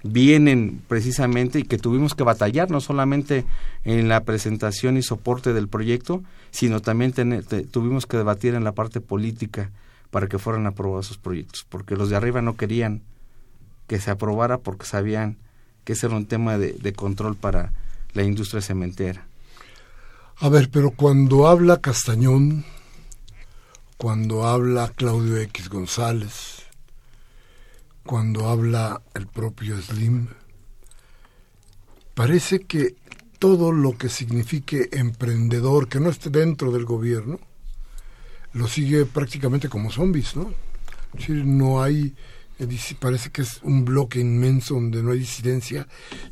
vienen 0.04 0.82
precisamente 0.88 1.60
y 1.60 1.64
que 1.64 1.78
tuvimos 1.78 2.16
que 2.16 2.24
batallar 2.24 2.72
no 2.72 2.80
solamente 2.80 3.46
en 3.84 4.08
la 4.08 4.24
presentación 4.24 4.96
y 4.96 5.02
soporte 5.02 5.52
del 5.52 5.68
proyecto, 5.68 6.24
sino 6.52 6.82
también 6.82 7.14
tuvimos 7.72 8.06
que 8.06 8.18
debatir 8.18 8.56
en 8.56 8.64
la 8.64 8.72
parte 8.72 9.02
política 9.02 9.72
para 10.12 10.28
que 10.28 10.40
fueran 10.40 10.66
aprobados 10.66 11.08
esos 11.08 11.18
proyectos, 11.18 11.66
porque 11.68 11.98
los 11.98 12.10
de 12.10 12.16
arriba 12.16 12.42
no 12.42 12.56
querían 12.56 13.02
que 13.88 14.00
se 14.00 14.12
aprobara 14.12 14.60
porque 14.60 14.86
sabían 14.86 15.38
que 15.84 15.94
ese 15.94 16.08
era 16.08 16.16
un 16.16 16.26
tema 16.26 16.58
de, 16.58 16.74
de 16.74 16.94
control 16.94 17.36
para 17.36 17.74
la 18.14 18.24
industria 18.24 18.62
cementera. 18.62 19.28
A 20.40 20.50
ver, 20.50 20.70
pero 20.70 20.92
cuando 20.92 21.48
habla 21.48 21.82
Castañón, 21.82 22.64
cuando 23.98 24.46
habla 24.46 24.94
Claudio 24.96 25.38
X 25.38 25.68
González, 25.68 26.62
cuando 28.06 28.48
habla 28.48 29.02
el 29.16 29.26
propio 29.26 29.82
Slim, 29.82 30.28
parece 32.14 32.60
que 32.60 32.96
todo 33.40 33.72
lo 33.72 33.98
que 33.98 34.10
signifique 34.10 34.90
emprendedor 34.92 35.90
que 35.90 36.00
no 36.00 36.12
esté 36.12 36.30
dentro 36.30 36.72
del 36.72 36.86
gobierno, 36.86 37.40
lo 38.54 38.68
sigue 38.68 39.08
prácticamente 39.08 39.70
como 39.70 39.90
zombies, 39.90 40.36
¿no? 40.36 40.54
Es 41.14 41.22
decir, 41.22 41.46
no 41.46 41.82
hay, 41.82 42.14
parece 43.00 43.32
que 43.32 43.42
es 43.42 43.60
un 43.64 43.86
bloque 43.86 44.20
inmenso 44.20 44.76
donde 44.76 45.02
no 45.02 45.14
hay 45.14 45.20
disidencia, 45.20 45.88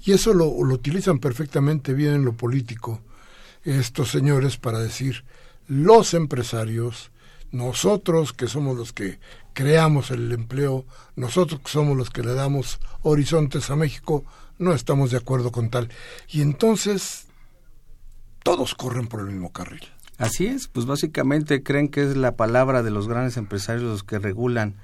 y 0.06 0.12
eso 0.12 0.32
lo, 0.36 0.63
lo 0.63 0.76
utilizan 0.76 1.18
perfectamente 1.18 1.96
bien 1.96 2.13
en 2.13 2.26
lo 2.26 2.34
político 2.34 3.02
estos 3.65 4.10
señores 4.10 4.58
para 4.58 4.80
decir, 4.80 5.25
los 5.67 6.13
empresarios, 6.13 7.12
nosotros 7.51 8.32
que 8.32 8.47
somos 8.47 8.78
los 8.78 8.93
que 8.93 9.19
creamos 9.54 10.12
el 10.12 10.32
empleo, 10.32 10.86
nosotros 11.15 11.62
que 11.62 11.69
somos 11.69 11.97
los 11.97 12.10
que 12.10 12.23
le 12.23 12.34
damos 12.34 12.80
horizontes 13.01 13.69
a 13.69 13.75
México, 13.75 14.23
no 14.58 14.73
estamos 14.73 15.12
de 15.12 15.17
acuerdo 15.17 15.51
con 15.51 15.69
tal. 15.69 15.89
Y 16.30 16.41
entonces 16.41 17.25
todos 18.43 18.75
corren 18.75 19.08
por 19.08 19.21
el 19.21 19.28
mismo 19.28 19.51
carril. 19.51 19.84
Así 20.17 20.45
es, 20.45 20.67
pues 20.67 20.86
básicamente 20.86 21.62
creen 21.63 21.89
que 21.89 22.04
es 22.04 22.15
la 22.15 22.36
palabra 22.36 22.84
de 22.84 22.91
los 22.91 23.08
grandes 23.08 23.36
empresarios 23.36 23.84
los 23.84 24.04
que 24.04 24.19
regulan 24.19 24.75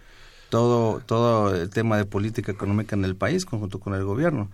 todo, 0.49 0.99
todo 1.05 1.55
el 1.55 1.69
tema 1.69 1.95
de 1.97 2.05
política 2.05 2.51
económica 2.51 2.95
en 2.95 3.05
el 3.05 3.15
país, 3.15 3.45
conjunto 3.45 3.79
con 3.79 3.93
el 3.93 4.03
gobierno. 4.03 4.49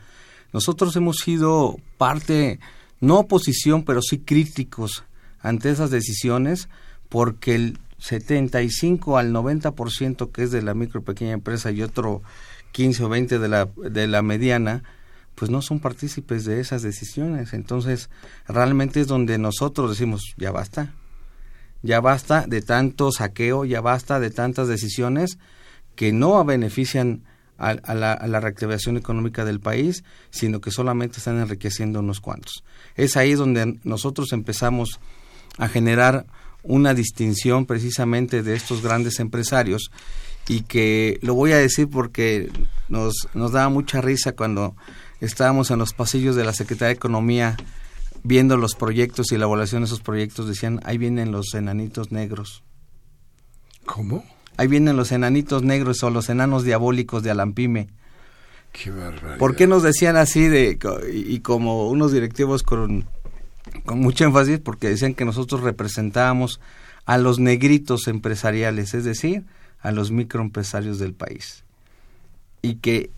Nosotros 0.54 0.96
hemos 0.96 1.18
sido 1.18 1.78
parte, 1.98 2.60
no 3.00 3.20
oposición, 3.20 3.84
pero 3.84 4.02
sí 4.02 4.20
críticos 4.20 5.04
ante 5.40 5.70
esas 5.70 5.92
decisiones, 5.92 6.70
porque 7.10 7.56
el 7.56 7.80
75 8.00 9.18
al 9.18 9.34
90% 9.34 10.32
que 10.32 10.44
es 10.44 10.52
de 10.52 10.62
la 10.62 10.74
micro 10.74 11.02
pequeña 11.02 11.32
empresa 11.32 11.72
y 11.72 11.82
otro 11.82 12.22
15 12.72 13.04
o 13.04 13.10
20 13.10 13.40
de 13.40 13.48
la, 13.48 13.66
de 13.66 14.08
la 14.08 14.22
mediana, 14.22 14.84
pues 15.36 15.52
no 15.52 15.62
son 15.62 15.80
partícipes 15.80 16.46
de 16.46 16.60
esas 16.60 16.82
decisiones. 16.82 17.54
Entonces, 17.54 18.10
realmente 18.48 19.02
es 19.02 19.08
donde 19.08 19.38
nosotros 19.38 19.92
decimos, 19.92 20.34
ya 20.38 20.52
basta, 20.52 20.94
ya 21.84 22.02
basta 22.02 22.46
de 22.48 22.62
tanto 22.62 23.12
saqueo, 23.12 23.66
ya 23.66 23.82
basta 23.82 24.20
de 24.20 24.32
tantas 24.32 24.68
decisiones 24.68 25.38
que 25.96 26.12
no 26.12 26.44
benefician 26.44 27.24
a, 27.58 27.74
la, 27.94 28.14
a, 28.14 28.28
la, 28.28 28.40
reactivación 28.40 28.98
económica 28.98 29.44
del 29.46 29.60
país, 29.60 30.04
sino 30.30 30.62
que 30.62 30.72
solamente 30.72 31.18
están 31.18 31.40
enriqueciendo 31.40 32.00
unos 32.00 32.22
cuantos. 32.22 32.64
Es 32.96 33.18
ahí 33.18 33.34
donde 33.34 33.80
nosotros 33.84 34.32
empezamos 34.32 35.00
a 35.58 35.68
generar 35.68 36.26
una 36.64 36.94
distinción 36.94 37.66
precisamente 37.66 38.44
de 38.44 38.56
estos 38.56 38.82
grandes 38.82 39.20
empresarios 39.20 39.92
y 40.48 40.62
que 40.62 41.20
lo 41.22 41.34
voy 41.34 41.52
a 41.52 41.58
decir 41.58 41.90
porque 41.90 42.52
nos, 42.90 43.28
nos 43.34 43.52
daba 43.52 43.70
mucha 43.70 44.02
risa 44.02 44.34
cuando 44.34 44.76
estábamos 45.20 45.72
en 45.72 45.80
los 45.80 45.94
pasillos 45.94 46.36
de 46.36 46.46
la 46.46 46.54
Secretaría 46.54 46.90
de 46.90 46.96
Economía 46.96 47.58
viendo 48.24 48.58
los 48.58 48.76
proyectos 48.76 49.32
y 49.32 49.38
la 49.38 49.46
evaluación 49.46 49.82
de 49.82 49.86
esos 49.86 50.02
proyectos, 50.02 50.48
decían, 50.48 50.82
ahí 50.84 50.98
vienen 50.98 51.32
los 51.32 51.54
enanitos 51.54 52.12
negros. 52.12 52.64
¿Cómo? 53.86 54.26
Ahí 54.58 54.68
vienen 54.68 54.98
los 54.98 55.12
enanitos 55.12 55.64
negros 55.64 56.04
o 56.04 56.10
los 56.10 56.30
enanos 56.30 56.64
diabólicos 56.64 57.24
de 57.24 57.32
Alampime. 57.32 57.88
Qué 58.72 58.92
barbaridad. 58.92 59.38
¿Por 59.38 59.56
qué 59.56 59.68
nos 59.68 59.84
decían 59.84 60.18
así 60.18 60.48
de 60.48 60.78
y 61.12 61.40
como 61.40 61.88
unos 61.90 62.12
directivos 62.12 62.64
con, 62.64 63.06
con 63.86 64.00
mucho 64.00 64.26
énfasis? 64.26 64.60
Porque 64.60 64.90
decían 64.90 65.14
que 65.14 65.26
nosotros 65.26 65.62
representábamos 65.62 66.60
a 67.06 67.18
los 67.18 67.40
negritos 67.40 68.08
empresariales, 68.08 68.94
es 68.94 69.06
decir, 69.06 69.46
a 69.82 69.92
los 69.92 70.12
microempresarios 70.12 71.00
del 71.00 71.14
país. 71.14 71.64
Y 72.62 72.76
que 72.76 73.12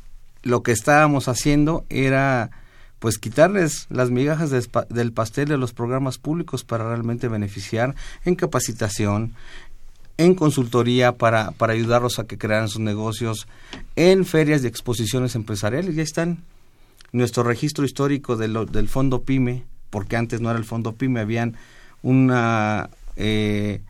lo 0.44 0.62
que 0.62 0.72
estábamos 0.72 1.28
haciendo 1.28 1.86
era 1.90 2.52
pues 3.00 3.18
quitarles 3.18 3.88
las 3.90 4.12
migajas 4.12 4.52
del 4.90 5.14
pastel 5.14 5.48
de 5.48 5.58
los 5.58 5.74
programas 5.74 6.18
públicos 6.18 6.66
para 6.66 6.88
realmente 6.88 7.30
beneficiar 7.30 7.96
en 8.26 8.36
capacitación, 8.36 9.34
en 10.20 10.36
consultoría 10.36 11.14
para, 11.14 11.52
para 11.52 11.72
ayudarlos 11.72 12.20
a 12.20 12.26
que 12.26 12.38
crearan 12.38 12.68
sus 12.68 12.82
negocios, 12.82 13.48
en 13.96 14.26
ferias 14.26 14.62
y 14.64 14.68
exposiciones 14.68 15.34
empresariales. 15.34 15.96
Ya 15.96 16.04
están 16.04 16.44
nuestro 17.14 17.44
registro 17.44 17.86
histórico 17.86 18.36
del 18.36 18.90
Fondo 18.90 19.22
PYME, 19.24 19.64
porque 19.90 20.18
antes 20.18 20.42
no 20.42 20.50
era 20.50 20.60
el 20.60 20.66
Fondo 20.66 20.94
PYME, 20.94 21.22
habían 21.22 21.56
una... 22.04 22.90
Eh, 23.16 23.82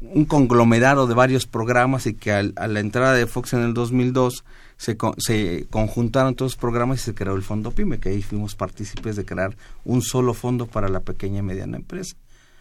un 0.00 0.26
conglomerado 0.26 1.06
de 1.06 1.14
varios 1.14 1.46
programas 1.46 2.06
y 2.06 2.12
que 2.12 2.30
a 2.30 2.42
la 2.42 2.80
entrada 2.80 3.14
de 3.14 3.26
Fox 3.26 3.54
en 3.54 3.62
el 3.62 3.72
2002 3.72 4.44
se, 4.76 4.98
se 5.16 5.66
conjuntaron 5.70 6.34
todos 6.34 6.52
los 6.52 6.60
programas 6.60 7.00
y 7.00 7.04
se 7.04 7.14
creó 7.14 7.34
el 7.34 7.42
Fondo 7.42 7.70
PYME, 7.70 7.98
que 7.98 8.10
ahí 8.10 8.22
fuimos 8.22 8.54
partícipes 8.54 9.16
de 9.16 9.24
crear 9.24 9.56
un 9.82 10.02
solo 10.02 10.34
fondo 10.34 10.66
para 10.66 10.90
la 10.90 11.00
pequeña 11.00 11.38
y 11.38 11.42
mediana 11.42 11.78
empresa. 11.78 12.16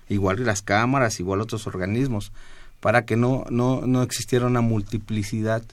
Igual 0.09 0.45
las 0.45 0.61
cámaras, 0.61 1.19
igual 1.19 1.41
otros 1.41 1.67
organismos, 1.67 2.31
para 2.83 3.05
que 3.05 3.15
no, 3.15 3.45
no, 3.49 3.87
no 3.87 4.03
existiera 4.03 4.45
una 4.45 4.61
multiplicidad 4.61 5.63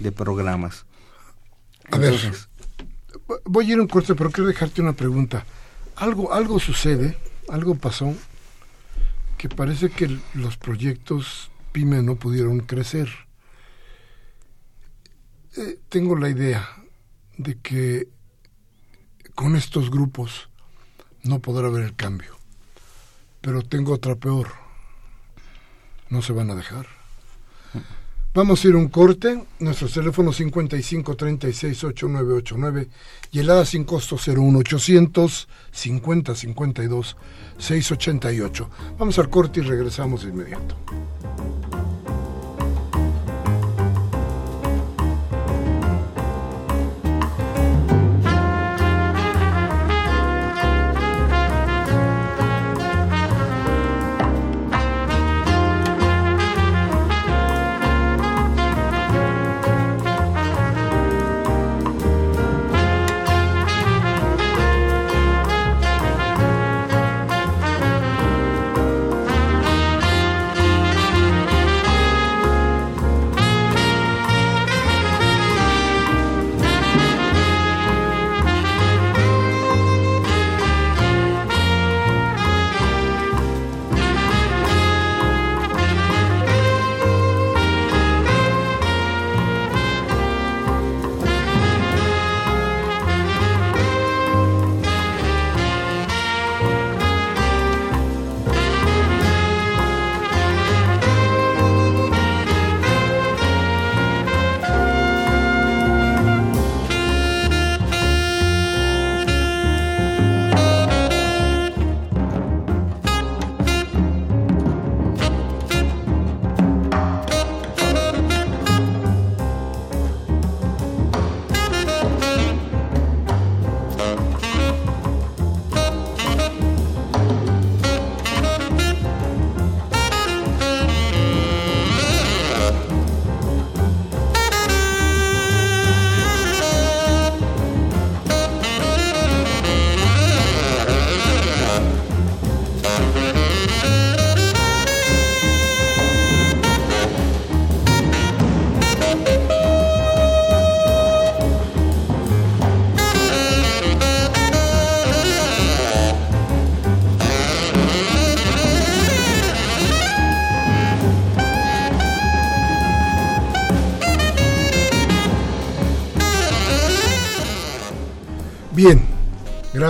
de 0.00 0.12
programas. 0.12 0.84
A 1.90 1.96
ver, 1.96 2.12
voy 3.44 3.70
a 3.70 3.72
ir 3.72 3.80
un 3.80 3.86
corte, 3.86 4.14
pero 4.16 4.30
quiero 4.30 4.48
dejarte 4.48 4.82
una 4.82 4.92
pregunta. 4.92 5.46
Algo, 5.94 6.34
algo 6.34 6.58
sucede, 6.58 7.16
algo 7.48 7.76
pasó, 7.76 8.14
que 9.38 9.48
parece 9.48 9.90
que 9.90 10.18
los 10.34 10.56
proyectos 10.56 11.50
PYME 11.72 12.02
no 12.02 12.16
pudieron 12.16 12.58
crecer 12.60 13.08
eh, 15.56 15.78
tengo 15.88 16.16
la 16.16 16.28
idea 16.28 16.68
de 17.36 17.58
que 17.58 18.08
con 19.34 19.56
estos 19.56 19.90
grupos 19.90 20.48
no 21.22 21.40
podrá 21.40 21.68
haber 21.68 21.84
el 21.84 21.96
cambio. 21.96 22.36
Pero 23.40 23.62
tengo 23.62 23.94
otra 23.94 24.14
peor. 24.14 24.48
No 26.10 26.22
se 26.22 26.32
van 26.32 26.50
a 26.50 26.54
dejar. 26.54 26.86
Vamos 28.32 28.64
a 28.64 28.68
ir 28.68 28.74
a 28.74 28.78
un 28.78 28.88
corte. 28.88 29.42
Nuestro 29.58 29.88
teléfono 29.88 30.32
55 30.32 31.16
36 31.16 31.84
8989 31.84 32.88
y 33.32 33.40
el 33.40 33.50
ADA 33.50 33.64
sin 33.64 33.82
costo 33.84 34.16
01800 34.16 35.48
50 35.72 36.34
52 36.36 37.16
688. 37.58 38.70
Vamos 38.98 39.18
al 39.18 39.30
corte 39.30 39.60
y 39.60 39.62
regresamos 39.64 40.22
de 40.22 40.30
inmediato. 40.30 40.76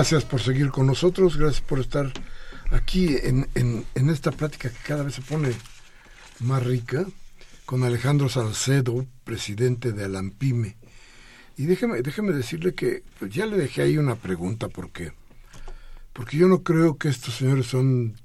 Gracias 0.01 0.25
por 0.25 0.41
seguir 0.41 0.71
con 0.71 0.87
nosotros, 0.87 1.37
gracias 1.37 1.61
por 1.61 1.79
estar 1.79 2.11
aquí 2.71 3.19
en, 3.23 3.47
en, 3.55 4.09
esta 4.09 4.31
plática 4.31 4.71
que 4.71 4.79
cada 4.83 5.03
vez 5.03 5.17
se 5.17 5.21
pone 5.21 5.53
más 6.39 6.63
rica 6.63 7.05
con 7.67 7.85
Alejandro 7.85 8.31
Salcedo, 8.31 9.05
presidente 9.25 9.93
de 9.93 10.07
Alampime. 10.07 10.79
Y 11.59 11.67
déjeme, 11.67 12.01
déjeme 12.01 12.33
decirle 12.33 12.75
que 12.75 13.03
pues, 13.19 13.31
ya 13.31 13.45
le 13.45 13.59
dejé 13.59 13.83
ahí 13.83 13.99
una 13.99 14.15
pregunta 14.15 14.71
porque, 14.71 15.13
porque 16.15 16.39
yo 16.39 16.49
no 16.49 16.63
creo 16.63 16.97
que 16.97 17.11
estos 17.11 17.35
señores 17.35 17.67
son 17.67 18.17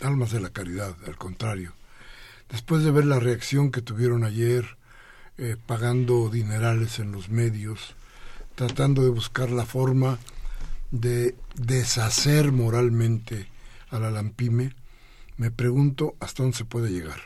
almas 0.00 0.30
de 0.30 0.38
la 0.38 0.50
caridad, 0.50 0.94
al 1.04 1.16
contrario. 1.16 1.72
Después 2.48 2.84
de 2.84 2.92
ver 2.92 3.06
la 3.06 3.18
reacción 3.18 3.72
que 3.72 3.82
tuvieron 3.82 4.22
ayer, 4.22 4.76
eh, 5.36 5.56
pagando 5.66 6.28
dinerales 6.28 7.00
en 7.00 7.10
los 7.10 7.28
medios, 7.28 7.96
tratando 8.54 9.02
de 9.02 9.10
buscar 9.10 9.50
la 9.50 9.66
forma 9.66 10.20
de 10.90 11.36
deshacer 11.54 12.52
moralmente 12.52 13.48
a 13.90 13.98
la 13.98 14.10
Lampime, 14.10 14.74
me 15.36 15.50
pregunto 15.50 16.16
hasta 16.20 16.42
dónde 16.42 16.58
se 16.58 16.64
puede 16.64 16.90
llegar. 16.90 17.20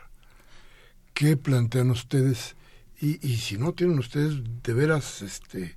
¿Qué 1.15 1.37
plantean 1.37 1.91
ustedes? 1.91 2.57
Y, 3.01 3.27
y 3.27 3.37
si 3.39 3.57
no 3.57 3.73
tienen 3.73 3.99
ustedes 3.99 4.43
de 4.63 4.75
veras 4.75 5.23
este 5.23 5.77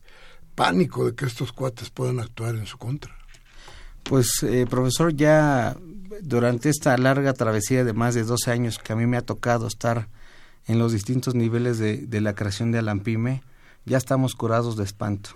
pánico 0.55 1.05
de 1.05 1.15
que 1.15 1.25
estos 1.25 1.53
cuates 1.53 1.89
puedan 1.89 2.19
actuar 2.19 2.55
en 2.55 2.65
su 2.65 2.77
contra. 2.77 3.15
Pues, 4.03 4.41
eh, 4.43 4.65
profesor, 4.69 5.13
ya 5.13 5.77
durante 6.21 6.69
esta 6.69 6.97
larga 6.97 7.33
travesía 7.33 7.83
de 7.83 7.93
más 7.93 8.15
de 8.15 8.23
12 8.23 8.51
años 8.51 8.79
que 8.79 8.93
a 8.93 8.95
mí 8.95 9.05
me 9.05 9.17
ha 9.17 9.21
tocado 9.21 9.67
estar 9.67 10.07
en 10.65 10.79
los 10.79 10.93
distintos 10.93 11.35
niveles 11.35 11.77
de, 11.77 11.97
de 11.97 12.21
la 12.21 12.33
creación 12.33 12.71
de 12.71 12.79
Alampime, 12.79 13.43
ya 13.85 13.97
estamos 13.97 14.33
curados 14.35 14.77
de 14.77 14.83
espanto. 14.83 15.31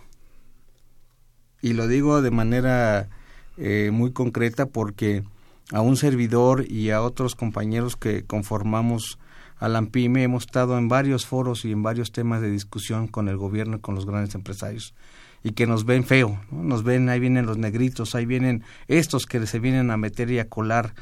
Y 1.61 1.73
lo 1.73 1.87
digo 1.87 2.21
de 2.21 2.31
manera 2.31 3.09
eh, 3.57 3.89
muy 3.91 4.11
concreta 4.11 4.65
porque 4.65 5.23
a 5.71 5.81
un 5.81 5.97
servidor 5.97 6.65
y 6.69 6.89
a 6.89 7.01
otros 7.01 7.35
compañeros 7.35 7.95
que 7.95 8.23
conformamos 8.23 9.19
Alampime 9.59 10.23
hemos 10.23 10.45
estado 10.45 10.77
en 10.79 10.87
varios 10.87 11.27
foros 11.27 11.65
y 11.65 11.71
en 11.71 11.83
varios 11.83 12.11
temas 12.11 12.41
de 12.41 12.49
discusión 12.49 13.07
con 13.07 13.29
el 13.29 13.37
gobierno 13.37 13.77
y 13.77 13.79
con 13.79 13.93
los 13.93 14.07
grandes 14.07 14.33
empresarios 14.33 14.95
y 15.43 15.51
que 15.51 15.67
nos 15.67 15.85
ven 15.85 16.03
feo, 16.03 16.39
nos 16.51 16.83
ven, 16.83 17.09
ahí 17.09 17.19
vienen 17.19 17.45
los 17.45 17.57
negritos, 17.57 18.15
ahí 18.15 18.25
vienen 18.25 18.63
estos 18.87 19.25
que 19.25 19.45
se 19.47 19.59
vienen 19.59 19.91
a 19.91 19.97
meter 19.97 20.29
y 20.31 20.39
a 20.39 20.49
colar 20.49 20.93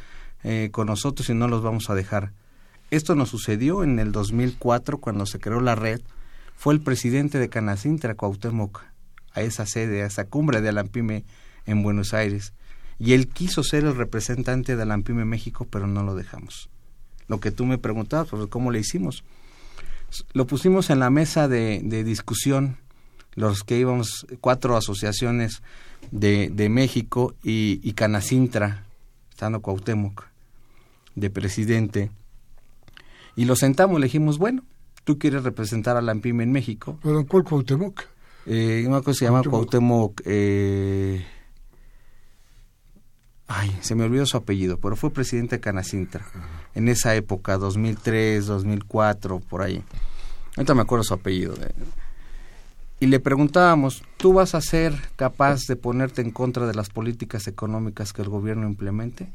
eh, 0.43 0.69
con 0.71 0.87
nosotros 0.87 1.29
y 1.29 1.33
no 1.33 1.47
los 1.47 1.61
vamos 1.61 1.89
a 1.89 1.95
dejar. 1.95 2.31
Esto 2.91 3.15
nos 3.15 3.29
sucedió 3.29 3.83
en 3.83 3.99
el 3.99 4.11
2004 4.11 4.99
cuando 4.99 5.25
se 5.25 5.39
creó 5.39 5.61
la 5.61 5.75
red, 5.75 6.01
fue 6.55 6.73
el 6.73 6.81
presidente 6.81 7.37
de 7.37 7.49
Canacintra, 7.49 8.15
Cuauhtémoc, 8.15 8.81
a 9.33 9.41
esa 9.41 9.65
sede, 9.65 10.03
a 10.03 10.07
esa 10.07 10.25
cumbre 10.25 10.61
de 10.61 10.69
Alampime 10.69 11.23
en 11.65 11.83
Buenos 11.83 12.13
Aires. 12.13 12.53
Y 12.97 13.13
él 13.13 13.27
quiso 13.27 13.63
ser 13.63 13.85
el 13.85 13.95
representante 13.95 14.75
de 14.75 14.81
Alampime 14.83 15.25
México, 15.25 15.67
pero 15.69 15.87
no 15.87 16.03
lo 16.03 16.15
dejamos. 16.15 16.69
Lo 17.27 17.39
que 17.39 17.51
tú 17.51 17.65
me 17.65 17.77
preguntabas, 17.77 18.29
pues, 18.29 18.47
¿cómo 18.47 18.71
le 18.71 18.79
hicimos? 18.79 19.23
Lo 20.33 20.47
pusimos 20.47 20.89
en 20.89 20.99
la 20.99 21.09
mesa 21.09 21.47
de, 21.47 21.79
discusión 22.03 22.77
los 23.35 23.63
que 23.63 23.77
íbamos, 23.77 24.25
cuatro 24.41 24.75
asociaciones 24.75 25.61
de, 26.11 26.67
México 26.69 27.35
y, 27.43 27.79
y 27.83 27.93
Canacintra, 27.93 28.83
estando 29.29 29.61
Cuauhtémoc, 29.61 30.25
de 31.15 31.29
presidente, 31.29 32.11
y 33.39 33.45
lo 33.45 33.55
sentamos, 33.55 34.01
le 34.01 34.07
dijimos, 34.07 34.37
bueno, 34.37 34.63
tú 35.05 35.17
quieres 35.17 35.43
representar 35.43 35.95
a 35.95 36.01
la 36.01 36.11
AMPIME 36.11 36.43
en 36.43 36.51
México. 36.51 36.99
¿Pero 37.01 37.25
cuál 37.25 37.45
Cuauhtémoc? 37.45 38.01
Eh, 38.45 38.83
una 38.87 39.01
cosa 39.01 39.19
se 39.19 39.25
llama 39.25 39.43
Cuauhtémoc, 39.43 40.21
eh, 40.25 41.25
ay, 43.47 43.77
se 43.81 43.95
me 43.95 44.03
olvidó 44.03 44.25
su 44.25 44.37
apellido, 44.37 44.77
pero 44.77 44.95
fue 44.95 45.11
presidente 45.11 45.57
de 45.57 45.59
Canacintra, 45.61 46.25
en 46.73 46.87
esa 46.87 47.15
época, 47.15 47.57
2003, 47.57 48.45
2004, 48.45 49.39
por 49.39 49.61
ahí. 49.61 49.83
Ahorita 50.55 50.73
me 50.73 50.81
acuerdo 50.81 51.03
su 51.03 51.13
apellido. 51.13 51.55
De, 51.55 51.73
y 52.99 53.07
le 53.07 53.19
preguntábamos, 53.19 54.03
¿tú 54.17 54.33
vas 54.33 54.55
a 54.55 54.61
ser 54.61 54.93
capaz 55.15 55.61
de 55.67 55.75
ponerte 55.75 56.21
en 56.21 56.31
contra 56.31 56.67
de 56.67 56.73
las 56.73 56.89
políticas 56.89 57.47
económicas 57.47 58.13
que 58.13 58.21
el 58.21 58.29
gobierno 58.29 58.67
implemente? 58.67 59.29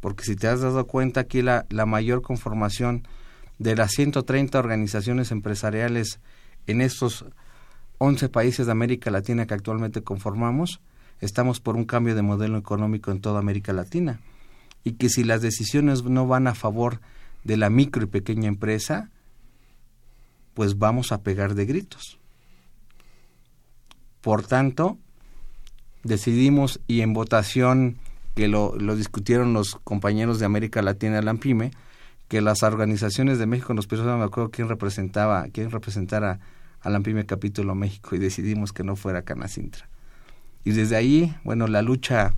Porque 0.00 0.24
si 0.24 0.34
te 0.34 0.48
has 0.48 0.60
dado 0.60 0.86
cuenta 0.86 1.20
aquí 1.20 1.42
la, 1.42 1.66
la 1.68 1.84
mayor 1.84 2.22
conformación 2.22 3.06
de 3.58 3.76
las 3.76 3.92
130 3.92 4.58
organizaciones 4.58 5.30
empresariales 5.30 6.20
en 6.66 6.80
estos 6.80 7.26
11 7.98 8.28
países 8.28 8.66
de 8.66 8.72
América 8.72 9.10
Latina 9.10 9.46
que 9.46 9.54
actualmente 9.54 10.02
conformamos, 10.02 10.80
estamos 11.20 11.60
por 11.60 11.76
un 11.76 11.84
cambio 11.84 12.14
de 12.14 12.22
modelo 12.22 12.58
económico 12.58 13.10
en 13.10 13.20
toda 13.20 13.38
América 13.38 13.72
Latina. 13.72 14.20
Y 14.84 14.92
que 14.92 15.08
si 15.08 15.24
las 15.24 15.42
decisiones 15.42 16.04
no 16.04 16.26
van 16.26 16.46
a 16.46 16.54
favor 16.54 17.00
de 17.44 17.56
la 17.56 17.70
micro 17.70 18.04
y 18.04 18.06
pequeña 18.06 18.48
empresa, 18.48 19.10
pues 20.54 20.78
vamos 20.78 21.12
a 21.12 21.22
pegar 21.22 21.54
de 21.54 21.66
gritos. 21.66 22.18
Por 24.20 24.46
tanto, 24.46 24.98
decidimos 26.02 26.80
y 26.86 27.00
en 27.00 27.12
votación 27.12 27.98
que 28.34 28.48
lo, 28.48 28.76
lo 28.76 28.96
discutieron 28.96 29.52
los 29.52 29.76
compañeros 29.84 30.38
de 30.38 30.46
América 30.46 30.82
Latina, 30.82 31.22
la 31.22 31.30
AMPIME, 31.30 31.70
que 32.28 32.40
las 32.40 32.62
organizaciones 32.62 33.38
de 33.38 33.46
México 33.46 33.72
nos 33.72 33.86
pidieron, 33.86 34.12
no 34.12 34.18
me 34.18 34.24
acuerdo 34.24 34.50
quién 34.50 34.68
representaba, 34.68 35.46
quién 35.52 35.70
representara 35.70 36.40
a 36.86 36.90
la 36.90 36.98
AMPIME 36.98 37.26
Capítulo 37.26 37.74
México 37.74 38.14
y 38.14 38.18
decidimos 38.20 38.72
que 38.72 38.84
no 38.84 38.94
fuera 38.94 39.22
Canacintra. 39.22 39.88
Y 40.64 40.70
desde 40.70 40.94
ahí, 40.94 41.34
bueno, 41.42 41.66
la 41.66 41.82
lucha 41.82 42.32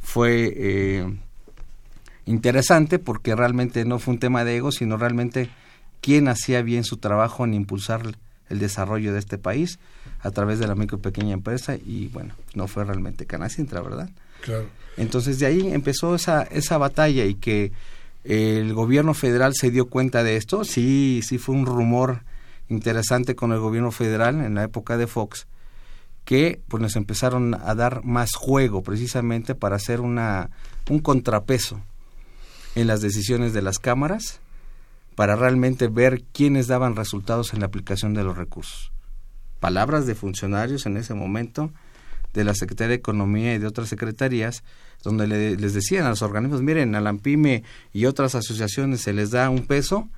fue 0.00 0.52
eh, 0.56 1.16
interesante 2.26 2.98
porque 2.98 3.36
realmente 3.36 3.84
no 3.84 4.00
fue 4.00 4.14
un 4.14 4.20
tema 4.20 4.44
de 4.44 4.56
ego, 4.56 4.72
sino 4.72 4.96
realmente 4.96 5.50
quién 6.00 6.26
hacía 6.26 6.62
bien 6.62 6.82
su 6.82 6.96
trabajo 6.96 7.44
en 7.44 7.54
impulsar 7.54 8.02
el 8.48 8.58
desarrollo 8.58 9.12
de 9.12 9.20
este 9.20 9.38
país 9.38 9.78
a 10.20 10.32
través 10.32 10.58
de 10.58 10.66
la 10.66 10.74
micro 10.74 10.98
y 10.98 11.00
pequeña 11.00 11.32
empresa 11.32 11.76
y 11.76 12.08
bueno, 12.08 12.34
no 12.54 12.66
fue 12.66 12.84
realmente 12.84 13.24
Canacintra, 13.24 13.82
¿verdad? 13.82 14.10
Claro. 14.40 14.66
Entonces 14.96 15.38
de 15.38 15.46
ahí 15.46 15.72
empezó 15.72 16.16
esa, 16.16 16.42
esa 16.42 16.76
batalla 16.76 17.24
y 17.24 17.36
que 17.36 17.70
el 18.24 18.74
gobierno 18.74 19.14
federal 19.14 19.52
se 19.54 19.70
dio 19.70 19.86
cuenta 19.86 20.24
de 20.24 20.36
esto, 20.36 20.64
sí, 20.64 21.20
sí 21.22 21.38
fue 21.38 21.54
un 21.54 21.66
rumor 21.66 22.24
interesante 22.72 23.36
con 23.36 23.52
el 23.52 23.60
gobierno 23.60 23.92
federal 23.92 24.40
en 24.40 24.54
la 24.54 24.64
época 24.64 24.96
de 24.96 25.06
Fox, 25.06 25.46
que 26.24 26.60
pues 26.68 26.80
nos 26.80 26.96
empezaron 26.96 27.54
a 27.54 27.74
dar 27.74 28.04
más 28.04 28.34
juego 28.34 28.82
precisamente 28.82 29.54
para 29.54 29.76
hacer 29.76 30.00
una, 30.00 30.50
un 30.88 31.00
contrapeso 31.00 31.80
en 32.74 32.86
las 32.86 33.00
decisiones 33.00 33.52
de 33.52 33.62
las 33.62 33.78
cámaras 33.78 34.40
para 35.14 35.36
realmente 35.36 35.88
ver 35.88 36.22
quiénes 36.32 36.68
daban 36.68 36.96
resultados 36.96 37.52
en 37.52 37.60
la 37.60 37.66
aplicación 37.66 38.14
de 38.14 38.24
los 38.24 38.36
recursos. 38.36 38.92
Palabras 39.60 40.06
de 40.06 40.14
funcionarios 40.14 40.86
en 40.86 40.96
ese 40.96 41.14
momento 41.14 41.70
de 42.32 42.44
la 42.44 42.54
Secretaría 42.54 42.88
de 42.88 42.94
Economía 42.94 43.54
y 43.54 43.58
de 43.58 43.66
otras 43.66 43.88
secretarías, 43.88 44.64
donde 45.02 45.26
les 45.26 45.74
decían 45.74 46.06
a 46.06 46.10
los 46.10 46.22
organismos, 46.22 46.62
miren, 46.62 46.94
a 46.94 47.00
la 47.00 47.10
AMPIME 47.10 47.62
y 47.92 48.06
otras 48.06 48.34
asociaciones 48.34 49.02
se 49.02 49.12
les 49.12 49.30
da 49.30 49.50
un 49.50 49.66
peso 49.66 50.08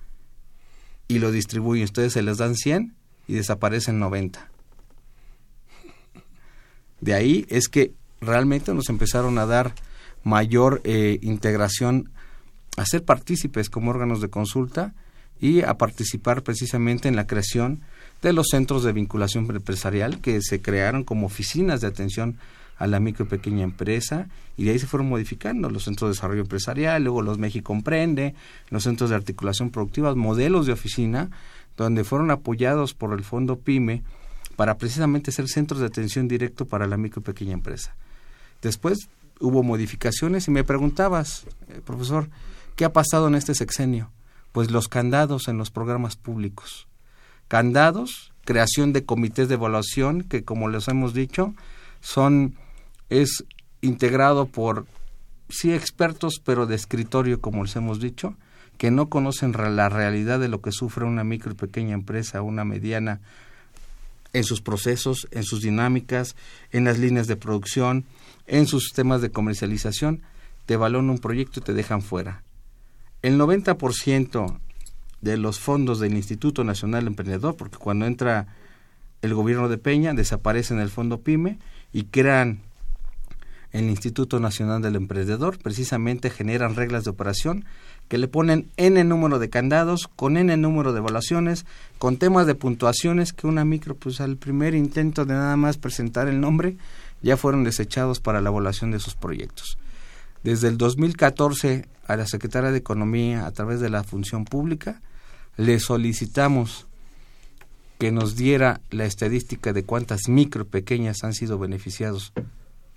y 1.14 1.20
lo 1.20 1.30
distribuyen, 1.30 1.84
ustedes 1.84 2.14
se 2.14 2.22
les 2.22 2.38
dan 2.38 2.56
100 2.56 2.92
y 3.28 3.34
desaparecen 3.34 4.00
90. 4.00 4.50
De 7.00 7.14
ahí 7.14 7.46
es 7.48 7.68
que 7.68 7.92
realmente 8.20 8.74
nos 8.74 8.88
empezaron 8.88 9.38
a 9.38 9.46
dar 9.46 9.74
mayor 10.24 10.80
eh, 10.82 11.20
integración, 11.22 12.10
a 12.76 12.84
ser 12.84 13.04
partícipes 13.04 13.70
como 13.70 13.92
órganos 13.92 14.20
de 14.20 14.28
consulta 14.28 14.92
y 15.40 15.60
a 15.62 15.74
participar 15.74 16.42
precisamente 16.42 17.06
en 17.06 17.14
la 17.14 17.28
creación 17.28 17.82
de 18.20 18.32
los 18.32 18.48
centros 18.50 18.82
de 18.82 18.92
vinculación 18.92 19.48
empresarial 19.48 20.20
que 20.20 20.40
se 20.42 20.60
crearon 20.60 21.04
como 21.04 21.26
oficinas 21.26 21.80
de 21.80 21.86
atención 21.86 22.38
a 22.76 22.86
la 22.86 23.00
micro 23.00 23.24
y 23.24 23.28
pequeña 23.28 23.62
empresa 23.62 24.28
y 24.56 24.64
de 24.64 24.72
ahí 24.72 24.78
se 24.78 24.86
fueron 24.86 25.08
modificando 25.08 25.70
los 25.70 25.84
centros 25.84 26.08
de 26.08 26.14
desarrollo 26.14 26.42
empresarial, 26.42 27.02
luego 27.02 27.22
los 27.22 27.38
México 27.38 27.72
Comprende, 27.72 28.34
los 28.70 28.84
centros 28.84 29.10
de 29.10 29.16
articulación 29.16 29.70
productiva, 29.70 30.14
modelos 30.14 30.66
de 30.66 30.72
oficina 30.72 31.30
donde 31.76 32.04
fueron 32.04 32.30
apoyados 32.30 32.94
por 32.94 33.12
el 33.12 33.24
Fondo 33.24 33.58
PYME 33.58 34.02
para 34.56 34.76
precisamente 34.76 35.32
ser 35.32 35.48
centros 35.48 35.80
de 35.80 35.86
atención 35.86 36.28
directo 36.28 36.66
para 36.66 36.86
la 36.86 36.96
micro 36.96 37.20
y 37.20 37.24
pequeña 37.24 37.52
empresa. 37.52 37.96
Después 38.62 39.08
hubo 39.40 39.62
modificaciones 39.62 40.46
y 40.46 40.52
me 40.52 40.62
preguntabas, 40.62 41.46
eh, 41.68 41.80
profesor, 41.84 42.28
¿qué 42.76 42.84
ha 42.84 42.92
pasado 42.92 43.26
en 43.26 43.34
este 43.34 43.54
sexenio? 43.54 44.10
Pues 44.52 44.70
los 44.70 44.86
candados 44.86 45.48
en 45.48 45.58
los 45.58 45.70
programas 45.70 46.14
públicos 46.14 46.86
candados, 47.48 48.32
creación 48.44 48.92
de 48.92 49.04
comités 49.04 49.48
de 49.48 49.54
evaluación 49.54 50.22
que 50.22 50.44
como 50.44 50.68
les 50.68 50.88
hemos 50.88 51.14
dicho 51.14 51.54
son 52.00 52.56
es 53.20 53.44
integrado 53.80 54.46
por 54.46 54.86
sí 55.48 55.72
expertos 55.72 56.40
pero 56.44 56.66
de 56.66 56.74
escritorio 56.74 57.40
como 57.40 57.64
les 57.64 57.76
hemos 57.76 58.00
dicho 58.00 58.34
que 58.78 58.90
no 58.90 59.08
conocen 59.08 59.52
la 59.52 59.88
realidad 59.88 60.40
de 60.40 60.48
lo 60.48 60.60
que 60.60 60.72
sufre 60.72 61.04
una 61.04 61.22
micro 61.22 61.52
y 61.52 61.56
pequeña 61.56 61.94
empresa 61.94 62.42
una 62.42 62.64
mediana 62.64 63.20
en 64.34 64.44
sus 64.44 64.60
procesos, 64.60 65.28
en 65.30 65.44
sus 65.44 65.62
dinámicas, 65.62 66.36
en 66.72 66.84
las 66.84 66.98
líneas 66.98 67.28
de 67.28 67.36
producción, 67.36 68.04
en 68.46 68.66
sus 68.66 68.84
sistemas 68.84 69.22
de 69.22 69.30
comercialización, 69.30 70.22
te 70.66 70.76
valoran 70.76 71.08
un 71.08 71.18
proyecto 71.18 71.60
y 71.60 71.62
te 71.62 71.72
dejan 71.72 72.02
fuera. 72.02 72.42
El 73.22 73.38
90% 73.38 74.58
de 75.20 75.36
los 75.38 75.60
fondos 75.60 76.00
del 76.00 76.14
Instituto 76.14 76.64
Nacional 76.64 77.06
Emprendedor, 77.06 77.56
porque 77.56 77.78
cuando 77.78 78.06
entra 78.06 78.48
el 79.22 79.34
gobierno 79.34 79.68
de 79.68 79.78
Peña, 79.78 80.12
desaparece 80.12 80.74
en 80.74 80.80
el 80.80 80.90
fondo 80.90 81.20
PYME 81.22 81.58
y 81.92 82.04
crean 82.04 82.60
el 83.74 83.90
Instituto 83.90 84.38
Nacional 84.38 84.82
del 84.82 84.94
Emprendedor, 84.94 85.58
precisamente 85.58 86.30
generan 86.30 86.76
reglas 86.76 87.02
de 87.02 87.10
operación 87.10 87.64
que 88.08 88.18
le 88.18 88.28
ponen 88.28 88.70
n 88.76 89.02
número 89.02 89.40
de 89.40 89.50
candados, 89.50 90.08
con 90.14 90.36
n 90.36 90.56
número 90.56 90.92
de 90.92 91.00
evaluaciones, 91.00 91.66
con 91.98 92.16
temas 92.16 92.46
de 92.46 92.54
puntuaciones 92.54 93.32
que 93.32 93.48
una 93.48 93.64
micro, 93.64 93.96
pues 93.96 94.20
al 94.20 94.36
primer 94.36 94.76
intento 94.76 95.24
de 95.24 95.34
nada 95.34 95.56
más 95.56 95.76
presentar 95.76 96.28
el 96.28 96.40
nombre, 96.40 96.76
ya 97.20 97.36
fueron 97.36 97.64
desechados 97.64 98.20
para 98.20 98.40
la 98.40 98.50
evaluación 98.50 98.92
de 98.92 99.00
sus 99.00 99.16
proyectos. 99.16 99.76
Desde 100.44 100.68
el 100.68 100.78
2014 100.78 101.88
a 102.06 102.16
la 102.16 102.26
Secretaria 102.26 102.70
de 102.70 102.78
Economía, 102.78 103.44
a 103.44 103.50
través 103.50 103.80
de 103.80 103.90
la 103.90 104.04
Función 104.04 104.44
Pública, 104.44 105.00
le 105.56 105.80
solicitamos 105.80 106.86
que 107.98 108.12
nos 108.12 108.36
diera 108.36 108.80
la 108.90 109.04
estadística 109.04 109.72
de 109.72 109.82
cuántas 109.82 110.28
micro 110.28 110.64
pequeñas 110.64 111.24
han 111.24 111.32
sido 111.32 111.58
beneficiados 111.58 112.32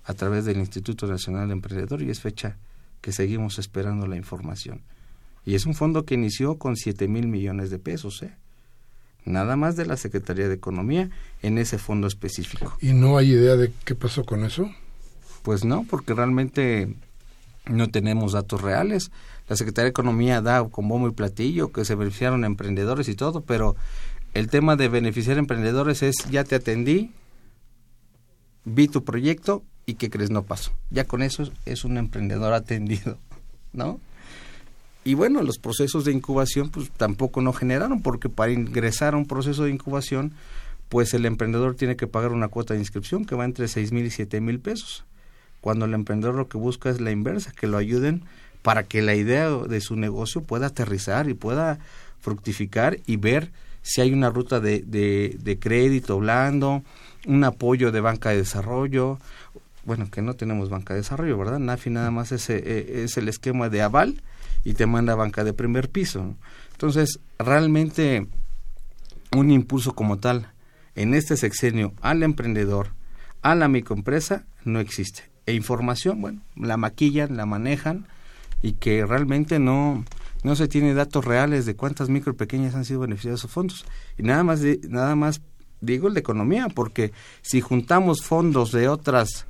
a 0.08 0.14
través 0.14 0.46
del 0.46 0.56
Instituto 0.56 1.06
Nacional 1.06 1.48
de 1.48 1.52
Emprendedor 1.52 2.00
y 2.00 2.08
es 2.08 2.20
fecha 2.20 2.56
que 3.02 3.12
seguimos 3.12 3.58
esperando 3.58 4.06
la 4.06 4.16
información. 4.16 4.80
Y 5.44 5.54
es 5.54 5.66
un 5.66 5.74
fondo 5.74 6.06
que 6.06 6.14
inició 6.14 6.56
con 6.56 6.76
7 6.76 7.06
mil 7.08 7.28
millones 7.28 7.68
de 7.68 7.78
pesos, 7.78 8.22
¿eh? 8.22 8.34
Nada 9.26 9.56
más 9.56 9.76
de 9.76 9.84
la 9.84 9.98
Secretaría 9.98 10.48
de 10.48 10.54
Economía 10.54 11.10
en 11.42 11.58
ese 11.58 11.76
fondo 11.76 12.06
específico. 12.06 12.74
¿Y 12.80 12.94
no 12.94 13.18
hay 13.18 13.32
idea 13.32 13.56
de 13.56 13.70
qué 13.84 13.94
pasó 13.94 14.24
con 14.24 14.44
eso? 14.44 14.70
Pues 15.42 15.66
no, 15.66 15.84
porque 15.84 16.14
realmente 16.14 16.96
no 17.66 17.90
tenemos 17.90 18.32
datos 18.32 18.62
reales. 18.62 19.10
La 19.46 19.56
Secretaría 19.56 19.84
de 19.84 19.90
Economía 19.90 20.40
da 20.40 20.66
con 20.70 20.88
bombo 20.88 21.08
y 21.08 21.12
platillo 21.12 21.70
que 21.70 21.84
se 21.84 21.94
beneficiaron 21.94 22.46
emprendedores 22.46 23.10
y 23.10 23.14
todo, 23.14 23.42
pero 23.42 23.76
el 24.32 24.48
tema 24.48 24.74
de 24.76 24.88
beneficiar 24.88 25.36
emprendedores 25.36 26.02
es 26.02 26.16
ya 26.30 26.44
te 26.44 26.54
atendí, 26.54 27.12
vi 28.64 28.88
tu 28.88 29.04
proyecto 29.04 29.64
y 29.88 29.94
qué 29.94 30.10
crees 30.10 30.30
no 30.30 30.42
pasó. 30.42 30.72
Ya 30.90 31.04
con 31.04 31.22
eso 31.22 31.50
es 31.64 31.82
un 31.82 31.96
emprendedor 31.96 32.52
atendido, 32.52 33.16
¿no? 33.72 33.98
Y 35.02 35.14
bueno, 35.14 35.42
los 35.42 35.58
procesos 35.58 36.04
de 36.04 36.12
incubación 36.12 36.68
pues 36.68 36.90
tampoco 36.90 37.40
no 37.40 37.54
generaron 37.54 38.02
porque 38.02 38.28
para 38.28 38.52
ingresar 38.52 39.14
a 39.14 39.16
un 39.16 39.24
proceso 39.24 39.64
de 39.64 39.70
incubación 39.70 40.34
pues 40.90 41.14
el 41.14 41.24
emprendedor 41.24 41.74
tiene 41.74 41.96
que 41.96 42.06
pagar 42.06 42.32
una 42.32 42.48
cuota 42.48 42.74
de 42.74 42.80
inscripción 42.80 43.24
que 43.24 43.34
va 43.34 43.46
entre 43.46 43.66
seis 43.66 43.90
mil 43.90 44.04
y 44.04 44.10
siete 44.10 44.42
mil 44.42 44.60
pesos. 44.60 45.06
Cuando 45.62 45.86
el 45.86 45.94
emprendedor 45.94 46.34
lo 46.34 46.48
que 46.48 46.58
busca 46.58 46.90
es 46.90 47.00
la 47.00 47.10
inversa, 47.10 47.52
que 47.52 47.66
lo 47.66 47.78
ayuden 47.78 48.24
para 48.60 48.82
que 48.82 49.00
la 49.00 49.14
idea 49.14 49.48
de 49.48 49.80
su 49.80 49.96
negocio 49.96 50.42
pueda 50.42 50.66
aterrizar 50.66 51.30
y 51.30 51.34
pueda 51.34 51.78
fructificar 52.20 52.98
y 53.06 53.16
ver 53.16 53.52
si 53.80 54.02
hay 54.02 54.12
una 54.12 54.28
ruta 54.28 54.60
de, 54.60 54.82
de, 54.82 55.38
de 55.40 55.58
crédito 55.58 56.18
blando, 56.18 56.82
un 57.26 57.44
apoyo 57.44 57.90
de 57.90 58.00
banca 58.00 58.30
de 58.30 58.38
desarrollo, 58.38 59.18
bueno, 59.88 60.10
que 60.10 60.20
no 60.20 60.34
tenemos 60.34 60.68
banca 60.68 60.92
de 60.92 61.00
desarrollo, 61.00 61.38
¿verdad? 61.38 61.58
NAFI 61.58 61.88
nada 61.88 62.10
más 62.10 62.30
es, 62.30 62.50
eh, 62.50 63.02
es 63.04 63.16
el 63.16 63.26
esquema 63.26 63.70
de 63.70 63.80
aval 63.80 64.22
y 64.62 64.74
te 64.74 64.84
manda 64.84 65.14
banca 65.14 65.44
de 65.44 65.54
primer 65.54 65.88
piso. 65.88 66.36
Entonces, 66.72 67.20
realmente 67.38 68.28
un 69.34 69.50
impulso 69.50 69.94
como 69.94 70.18
tal 70.18 70.52
en 70.94 71.14
este 71.14 71.38
sexenio 71.38 71.94
al 72.02 72.22
emprendedor, 72.22 72.88
a 73.40 73.54
la 73.54 73.66
microempresa, 73.68 74.44
no 74.62 74.78
existe. 74.78 75.30
E 75.46 75.54
información, 75.54 76.20
bueno, 76.20 76.42
la 76.54 76.76
maquillan, 76.76 77.38
la 77.38 77.46
manejan 77.46 78.06
y 78.60 78.72
que 78.74 79.06
realmente 79.06 79.58
no, 79.58 80.04
no 80.42 80.54
se 80.54 80.68
tiene 80.68 80.92
datos 80.92 81.24
reales 81.24 81.64
de 81.64 81.76
cuántas 81.76 82.10
micro 82.10 82.36
pequeñas 82.36 82.74
han 82.74 82.84
sido 82.84 83.00
beneficiadas 83.00 83.40
esos 83.40 83.50
fondos. 83.50 83.86
Y 84.18 84.22
nada 84.22 84.44
más, 84.44 84.60
de, 84.60 84.80
nada 84.86 85.16
más 85.16 85.40
digo 85.80 86.08
el 86.08 86.14
de 86.14 86.20
economía, 86.20 86.68
porque 86.68 87.12
si 87.40 87.62
juntamos 87.62 88.22
fondos 88.22 88.70
de 88.72 88.88
otras 88.88 89.46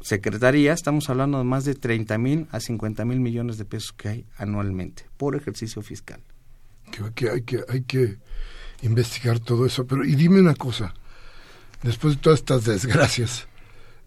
secretaría, 0.00 0.72
estamos 0.72 1.08
hablando 1.10 1.38
de 1.38 1.44
más 1.44 1.64
de 1.64 1.74
30 1.74 2.18
mil 2.18 2.48
a 2.50 2.60
50 2.60 3.04
mil 3.04 3.20
millones 3.20 3.58
de 3.58 3.64
pesos 3.64 3.92
que 3.92 4.08
hay 4.08 4.26
anualmente 4.36 5.06
por 5.16 5.36
ejercicio 5.36 5.82
fiscal. 5.82 6.20
Que, 7.14 7.28
hay, 7.28 7.42
que 7.42 7.60
hay 7.68 7.82
que 7.82 8.18
investigar 8.82 9.40
todo 9.40 9.66
eso. 9.66 9.86
Pero, 9.86 10.04
y 10.04 10.14
dime 10.14 10.40
una 10.40 10.54
cosa, 10.54 10.94
después 11.82 12.16
de 12.16 12.20
todas 12.20 12.40
estas 12.40 12.64
desgracias, 12.64 13.46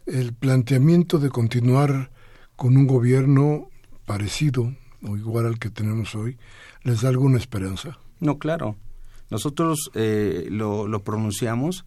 el 0.06 0.34
planteamiento 0.34 1.20
de 1.20 1.30
continuar 1.30 2.12
con 2.56 2.76
un 2.78 2.88
gobierno 2.88 3.70
parecido 4.06 4.74
o 5.04 5.18
igual 5.18 5.46
al 5.46 5.60
que 5.60 5.70
tenemos 5.70 6.16
hoy, 6.16 6.38
¿les 6.84 7.02
da 7.02 7.10
alguna 7.10 7.38
esperanza? 7.38 7.98
No, 8.20 8.38
claro. 8.38 8.76
Nosotros 9.30 9.90
eh, 9.96 10.48
lo, 10.50 10.88
lo 10.88 11.04
pronunciamos 11.04 11.86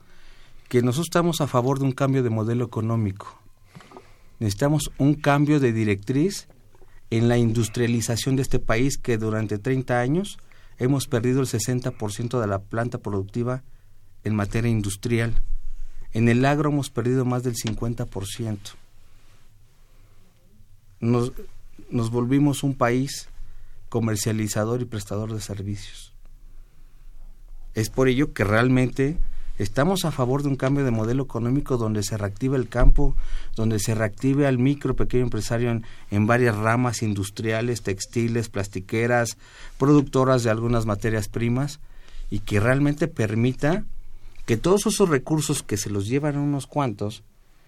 que 0.69 0.83
nosotros 0.83 1.07
estamos 1.07 1.41
a 1.41 1.47
favor 1.47 1.79
de 1.79 1.85
un 1.85 1.93
cambio 1.93 2.23
de 2.23 2.31
modelo 2.31 2.65
económico 2.65 3.44
necesitamos 4.45 4.91
un 4.99 5.15
cambio 5.15 5.59
de 5.59 5.73
directriz 5.73 6.49
en 7.09 7.29
la 7.31 7.39
industrialización 7.39 8.37
de 8.37 8.43
este 8.43 8.59
país 8.59 8.99
que 8.99 9.17
durante 9.17 9.59
30 9.59 9.99
años 9.99 10.39
hemos 10.77 11.07
perdido 11.07 11.41
el 11.41 11.47
60% 11.47 12.39
de 12.39 12.47
la 12.47 12.59
planta 12.59 12.99
productiva 12.99 13.63
en 14.23 14.35
materia 14.35 14.71
industrial. 14.71 15.41
En 16.13 16.29
el 16.29 16.45
agro 16.45 16.69
hemos 16.69 16.91
perdido 16.91 17.25
más 17.25 17.43
del 17.43 17.55
50%. 17.55 18.59
Nos, 21.01 21.33
nos 21.89 22.11
volvimos 22.11 22.63
un 22.65 22.75
país 22.75 23.31
comercializador 23.89 24.83
y 24.83 24.85
prestador 24.85 25.33
de 25.33 25.41
servicios. 25.41 26.13
Es 27.73 27.89
por 27.89 28.09
ello 28.09 28.35
que 28.35 28.45
realmente 28.45 29.17
Estamos 29.57 30.05
a 30.05 30.11
favor 30.11 30.43
de 30.43 30.49
un 30.49 30.57
cambio 30.57 30.85
de 30.85 30.91
modelo 30.91 31.23
económico 31.23 31.77
donde 31.77 32.03
se 32.03 32.17
reactive 32.17 32.57
el 32.57 32.69
campo, 32.69 33.15
donde 33.55 33.79
se 33.79 33.95
reactive 33.95 34.49
al 34.49 34.59
micro 34.59 34.97
pequeño 34.97 35.23
empresario 35.23 35.81
en, 36.11 36.27
varias 36.27 36.57
ramas 36.57 37.03
industriales, 37.03 37.83
textiles, 37.83 38.49
plastiqueras, 38.49 39.37
productoras 39.79 40.43
de 40.43 40.51
algunas 40.51 40.87
materias 40.87 41.29
primas 41.29 41.79
y 42.31 42.41
que 42.41 42.59
realmente 42.59 43.07
permita 43.07 43.85
que 44.45 44.57
todos 44.57 44.87
esos 44.87 45.09
recursos 45.09 45.63
que 45.63 45.77
se 45.77 45.89
los 45.89 46.09
llevan 46.09 46.37
unos 46.37 46.67
cuantos, 46.67 47.23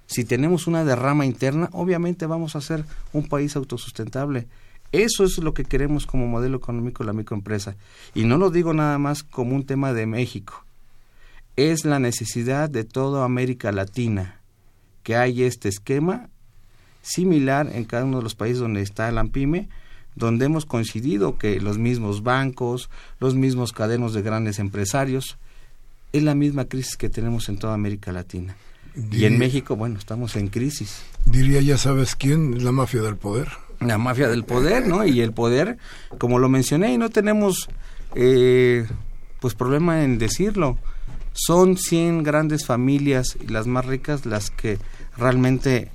si 0.08 0.24
tenemos 0.24 0.66
una 0.66 0.84
derrama 0.84 1.24
interna, 1.24 1.68
obviamente 1.72 2.26
vamos 2.26 2.56
a 2.56 2.60
ser 2.62 2.84
un 3.12 3.28
país 3.28 3.54
autosustentable. 3.54 4.48
Eso 4.90 5.22
es 5.22 5.38
lo 5.38 5.54
que 5.54 5.64
queremos 5.64 6.04
como 6.04 6.26
modelo 6.26 6.56
económico 6.56 7.04
la 7.04 7.12
microempresa. 7.12 7.76
Y 8.12 8.24
no 8.24 8.38
lo 8.38 8.50
digo 8.50 8.74
nada 8.74 8.98
más 8.98 9.22
como 9.22 9.54
un 9.54 9.64
tema 9.64 9.92
de 9.92 10.06
México 10.06 10.65
es 11.56 11.84
la 11.84 11.98
necesidad 11.98 12.68
de 12.68 12.84
toda 12.84 13.24
América 13.24 13.72
Latina 13.72 14.40
que 15.02 15.16
hay 15.16 15.42
este 15.42 15.68
esquema 15.68 16.28
similar 17.00 17.70
en 17.72 17.84
cada 17.84 18.04
uno 18.04 18.18
de 18.18 18.24
los 18.24 18.34
países 18.34 18.58
donde 18.58 18.82
está 18.82 19.10
la 19.12 19.20
AMPIME, 19.20 19.68
donde 20.16 20.46
hemos 20.46 20.66
coincidido 20.66 21.38
que 21.38 21.60
los 21.60 21.78
mismos 21.78 22.22
bancos, 22.22 22.90
los 23.20 23.36
mismos 23.36 23.72
cadenos 23.72 24.12
de 24.12 24.22
grandes 24.22 24.58
empresarios, 24.58 25.38
es 26.12 26.22
la 26.24 26.34
misma 26.34 26.64
crisis 26.64 26.96
que 26.96 27.08
tenemos 27.08 27.48
en 27.48 27.58
toda 27.58 27.74
América 27.74 28.10
Latina. 28.12 28.56
y 29.12 29.26
en 29.26 29.38
México, 29.38 29.76
bueno, 29.76 29.98
estamos 29.98 30.34
en 30.36 30.48
crisis. 30.48 31.02
Diría, 31.26 31.60
ya 31.60 31.78
sabes 31.78 32.16
quién, 32.16 32.64
la 32.64 32.72
mafia 32.72 33.02
del 33.02 33.16
poder. 33.16 33.48
La 33.78 33.98
mafia 33.98 34.26
del 34.26 34.44
poder, 34.44 34.88
¿no? 34.88 35.06
Y 35.06 35.20
el 35.20 35.32
poder, 35.32 35.76
como 36.18 36.38
lo 36.38 36.48
mencioné, 36.48 36.94
y 36.94 36.98
no 36.98 37.10
tenemos, 37.10 37.68
eh, 38.14 38.88
pues, 39.38 39.54
problema 39.54 40.02
en 40.02 40.18
decirlo 40.18 40.78
son 41.36 41.76
100 41.76 42.22
grandes 42.22 42.64
familias 42.64 43.36
y 43.40 43.48
las 43.48 43.66
más 43.66 43.84
ricas 43.84 44.24
las 44.24 44.50
que 44.50 44.78
realmente 45.16 45.90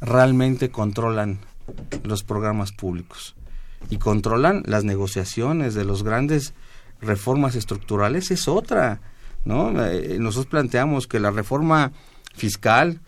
realmente 0.00 0.70
controlan 0.70 1.38
los 2.02 2.24
programas 2.24 2.72
públicos 2.72 3.36
y 3.88 3.98
controlan 3.98 4.62
las 4.66 4.84
negociaciones 4.84 5.74
de 5.74 5.84
los 5.84 6.02
grandes 6.02 6.54
reformas 7.00 7.54
estructurales. 7.54 8.30
Es 8.30 8.48
otra 8.48 9.00
no 9.44 9.84
eh, 9.84 10.18
nosotros 10.18 10.50
planteamos 10.50 11.06
que 11.06 11.20
la 11.20 11.30
reforma 11.30 11.92
fiscal 12.34 13.00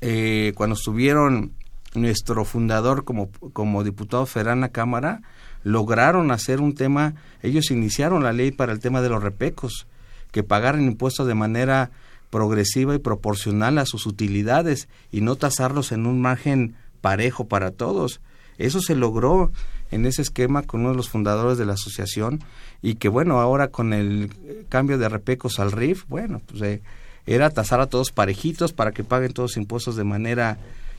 eh, 0.00 0.52
cuando 0.54 0.74
estuvieron 0.74 1.52
nuestro 1.94 2.44
fundador 2.44 3.04
como 3.04 3.30
como 3.52 3.82
diputado 3.82 4.26
federal 4.26 4.54
en 4.54 4.60
la 4.60 4.68
cámara 4.68 5.22
lograron 5.64 6.30
hacer 6.30 6.60
un 6.60 6.76
tema 6.76 7.14
ellos 7.42 7.72
iniciaron 7.72 8.22
la 8.22 8.32
ley 8.32 8.52
para 8.52 8.72
el 8.72 8.78
tema 8.78 9.02
de 9.02 9.08
los 9.08 9.22
repecos 9.22 9.88
que 10.32 10.42
pagaran 10.42 10.82
impuestos 10.82 11.26
de 11.26 11.34
manera 11.34 11.90
progresiva 12.30 12.94
y 12.94 12.98
proporcional 12.98 13.78
a 13.78 13.86
sus 13.86 14.06
utilidades 14.06 14.88
y 15.10 15.20
no 15.20 15.36
tasarlos 15.36 15.92
en 15.92 16.06
un 16.06 16.20
margen 16.20 16.76
parejo 17.00 17.46
para 17.46 17.70
todos. 17.72 18.20
Eso 18.58 18.80
se 18.80 18.94
logró 18.94 19.52
en 19.90 20.06
ese 20.06 20.22
esquema 20.22 20.62
con 20.62 20.80
uno 20.80 20.90
de 20.90 20.96
los 20.96 21.08
fundadores 21.08 21.58
de 21.58 21.66
la 21.66 21.72
asociación 21.72 22.40
y 22.82 22.94
que 22.94 23.08
bueno, 23.08 23.40
ahora 23.40 23.68
con 23.68 23.92
el 23.92 24.30
cambio 24.68 24.98
de 24.98 25.08
repecos 25.08 25.58
al 25.58 25.72
RIF, 25.72 26.04
bueno, 26.08 26.40
pues 26.46 26.62
eh, 26.62 26.82
era 27.26 27.50
tasar 27.50 27.80
a 27.80 27.86
todos 27.86 28.12
parejitos 28.12 28.72
para 28.72 28.92
que 28.92 29.04
paguen 29.04 29.32
todos 29.32 29.56
impuestos 29.56 29.96
de 29.96 30.04
manera 30.04 30.58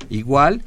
igual 0.10 0.64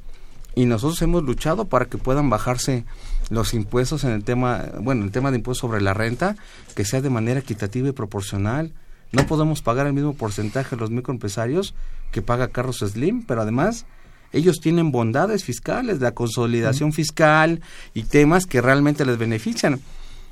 y 0.55 0.67
nosotros 0.67 1.01
hemos 1.03 1.25
luchado 1.25 1.67
para 1.67 1.87
que 1.87 1.99
puedan 1.99 2.31
bajarse 2.31 2.85
los 3.31 3.55
impuestos 3.55 4.05
en 4.05 4.11
el 4.11 4.25
tema, 4.25 4.65
bueno, 4.81 5.05
el 5.05 5.11
tema 5.11 5.31
de 5.31 5.39
impuestos 5.39 5.61
sobre 5.61 5.81
la 5.81 5.95
renta, 5.95 6.37
que 6.75 6.85
sea 6.85 7.01
de 7.01 7.11
manera 7.11 7.41
equitativa 7.41 7.89
y 7.89 7.93
proporcional. 7.93 8.73
No 9.13 9.27
podemos 9.27 9.63
pagar 9.63 9.87
el 9.87 9.93
mismo 9.93 10.15
porcentaje 10.15 10.75
a 10.75 10.79
los 10.79 10.91
microempresarios 10.91 11.75
que 12.11 12.23
paga 12.23 12.49
Carlos 12.49 12.79
Slim, 12.79 13.23
pero 13.25 13.43
además 13.43 13.87
ellos 14.33 14.59
tienen 14.61 14.91
bondades 14.91 15.45
fiscales, 15.45 16.01
la 16.01 16.13
consolidación 16.13 16.93
fiscal 16.93 17.61
y 17.95 18.03
temas 18.03 18.47
que 18.47 18.61
realmente 18.61 19.05
les 19.05 19.17
benefician. 19.17 19.81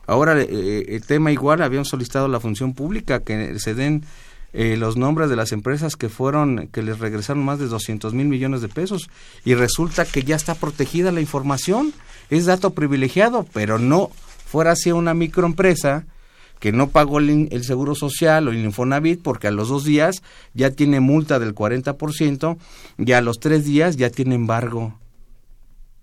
Ahora, 0.06 0.40
eh, 0.40 0.48
eh, 0.50 0.84
el 0.88 1.06
tema 1.06 1.30
igual, 1.30 1.62
habían 1.62 1.84
solicitado 1.84 2.26
la 2.26 2.40
función 2.40 2.74
pública 2.74 3.20
que 3.20 3.58
se 3.60 3.74
den 3.74 4.04
eh, 4.52 4.76
los 4.76 4.96
nombres 4.96 5.30
de 5.30 5.36
las 5.36 5.52
empresas 5.52 5.96
que 5.96 6.08
fueron, 6.08 6.68
que 6.68 6.82
les 6.82 6.98
regresaron 6.98 7.44
más 7.44 7.58
de 7.58 7.66
200 7.66 8.12
mil 8.12 8.28
millones 8.28 8.60
de 8.60 8.68
pesos 8.68 9.08
y 9.44 9.54
resulta 9.54 10.04
que 10.04 10.22
ya 10.22 10.36
está 10.36 10.54
protegida 10.54 11.10
la 11.12 11.20
información, 11.20 11.92
es 12.30 12.46
dato 12.46 12.70
privilegiado, 12.70 13.46
pero 13.52 13.78
no 13.78 14.10
fuera 14.44 14.72
así 14.72 14.92
una 14.92 15.14
microempresa 15.14 16.04
que 16.60 16.70
no 16.70 16.90
pagó 16.90 17.18
el, 17.18 17.48
el, 17.50 17.64
seguro 17.64 17.94
social 17.94 18.46
o 18.46 18.52
el 18.52 18.64
Infonavit 18.64 19.20
porque 19.22 19.48
a 19.48 19.50
los 19.50 19.68
dos 19.68 19.84
días 19.84 20.22
ya 20.54 20.70
tiene 20.70 21.00
multa 21.00 21.38
del 21.38 21.54
40% 21.54 22.56
y 22.98 23.12
a 23.12 23.20
los 23.20 23.40
tres 23.40 23.64
días 23.64 23.96
ya 23.96 24.10
tiene 24.10 24.34
embargo 24.34 24.98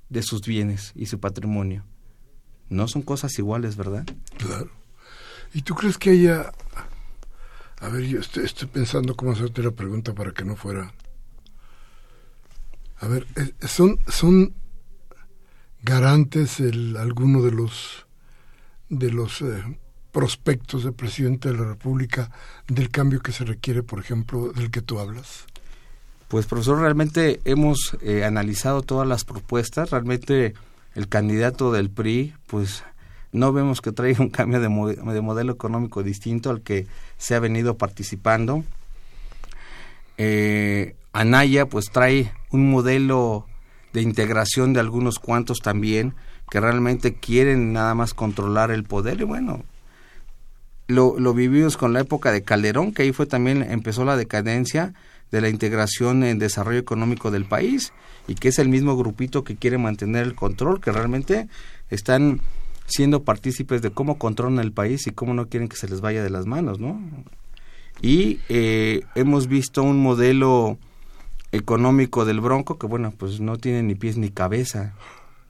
de 0.10 0.24
sus 0.24 0.42
bienes 0.42 0.92
y 0.96 1.06
su 1.06 1.20
patrimonio. 1.20 1.86
No 2.68 2.88
son 2.88 3.04
cosas 3.04 3.38
iguales, 3.40 3.78
¿verdad? 3.78 4.06
Claro. 4.38 4.70
¿Y 5.54 5.62
tú 5.62 5.76
crees 5.76 5.98
que 5.98 6.12
haya 6.12 6.52
a 7.82 7.90
ver, 7.90 8.04
yo 8.04 8.20
estoy, 8.20 8.48
pensando 8.68 9.16
cómo 9.16 9.32
hacerte 9.32 9.64
la 9.64 9.72
pregunta 9.72 10.14
para 10.14 10.32
que 10.32 10.44
no 10.44 10.56
fuera. 10.56 10.94
A 12.98 13.08
ver, 13.08 13.26
son, 13.62 14.00
son 14.08 14.54
garantes 15.82 16.60
el, 16.60 16.98
alguno 16.98 17.42
de 17.42 17.52
los 17.52 18.06
de 18.90 19.12
los 19.12 19.42
eh, 19.42 19.64
prospectos 20.12 20.84
de 20.84 20.92
presidente 20.92 21.50
de 21.50 21.58
la 21.58 21.66
República 21.66 22.32
del 22.68 22.90
cambio 22.90 23.22
que 23.22 23.32
se 23.32 23.46
requiere, 23.46 23.84
por 23.84 24.00
ejemplo, 24.00 24.52
del 24.52 24.72
que 24.72 24.82
tú 24.82 25.00
hablas. 25.00 25.46
Pues 26.28 26.46
profesor, 26.46 26.80
realmente 26.80 27.40
hemos 27.46 27.98
eh, 28.02 28.24
analizado 28.24 28.82
todas 28.82 29.08
las 29.08 29.26
propuestas. 29.26 29.92
Realmente 29.92 30.54
el 30.96 31.08
candidato 31.08 31.72
del 31.72 31.90
PRI, 31.90 32.34
pues 32.48 32.84
no 33.32 33.54
vemos 33.54 33.82
que 33.82 33.92
traiga 33.92 34.24
un 34.24 34.30
cambio 34.30 34.60
de, 34.60 34.68
de 34.68 35.22
modelo 35.22 35.54
económico 35.54 36.04
distinto 36.04 36.50
al 36.50 36.62
que 36.62 36.88
se 37.18 37.36
ha 37.36 37.40
venido 37.40 37.78
participando. 37.78 38.64
Eh, 40.18 40.96
Anaya 41.14 41.66
pues 41.68 41.92
trae 41.92 42.32
un 42.52 42.70
modelo 42.70 43.46
de 43.94 44.02
integración 44.02 44.74
de 44.74 44.80
algunos 44.80 45.20
cuantos 45.20 45.60
también 45.60 46.14
que 46.50 46.60
realmente 46.60 47.16
quieren 47.16 47.74
nada 47.74 47.96
más 47.96 48.14
controlar 48.14 48.72
el 48.72 48.84
poder 48.84 49.22
y 49.22 49.24
bueno, 49.24 49.64
lo, 50.88 51.20
lo 51.20 51.34
vivimos 51.34 51.78
con 51.78 51.94
la 51.94 52.00
época 52.02 52.32
de 52.32 52.42
Calderón, 52.42 52.92
que 52.92 53.04
ahí 53.04 53.12
fue 53.12 53.28
también 53.28 53.64
empezó 53.64 54.04
la 54.04 54.18
decadencia 54.18 54.94
de 55.32 55.42
la 55.42 55.50
integración 55.50 56.24
en 56.24 56.40
desarrollo 56.40 56.80
económico 56.80 57.30
del 57.30 57.46
país 57.46 57.94
y 58.28 58.36
que 58.36 58.50
es 58.50 58.60
el 58.60 58.70
mismo 58.70 58.98
grupito 58.98 59.44
que 59.44 59.56
quiere 59.56 59.78
mantener 59.78 60.24
el 60.24 60.36
control, 60.36 60.82
que 60.82 60.92
realmente 60.92 61.48
están 61.90 62.42
siendo 62.90 63.24
partícipes 63.24 63.82
de 63.82 63.92
cómo 63.92 64.18
controlan 64.18 64.60
el 64.60 64.72
país 64.72 65.08
y 65.08 65.12
cómo 65.12 65.34
no 65.34 65.48
quieren 65.48 65.70
que 65.70 65.78
se 65.78 65.88
les 65.88 66.02
vaya 66.02 66.24
de 66.24 66.30
las 66.30 66.46
manos, 66.46 66.80
¿no? 66.80 67.00
Y 68.02 68.40
eh, 68.50 69.02
hemos 69.16 69.48
visto 69.48 69.84
un 69.84 70.02
modelo 70.02 70.78
económico 71.52 72.26
del 72.26 72.42
Bronco 72.42 72.78
que, 72.78 72.88
bueno, 72.88 73.14
pues 73.18 73.40
no 73.40 73.58
tiene 73.58 73.84
ni 73.84 73.96
pies 73.96 74.18
ni 74.18 74.30
cabeza, 74.30 74.94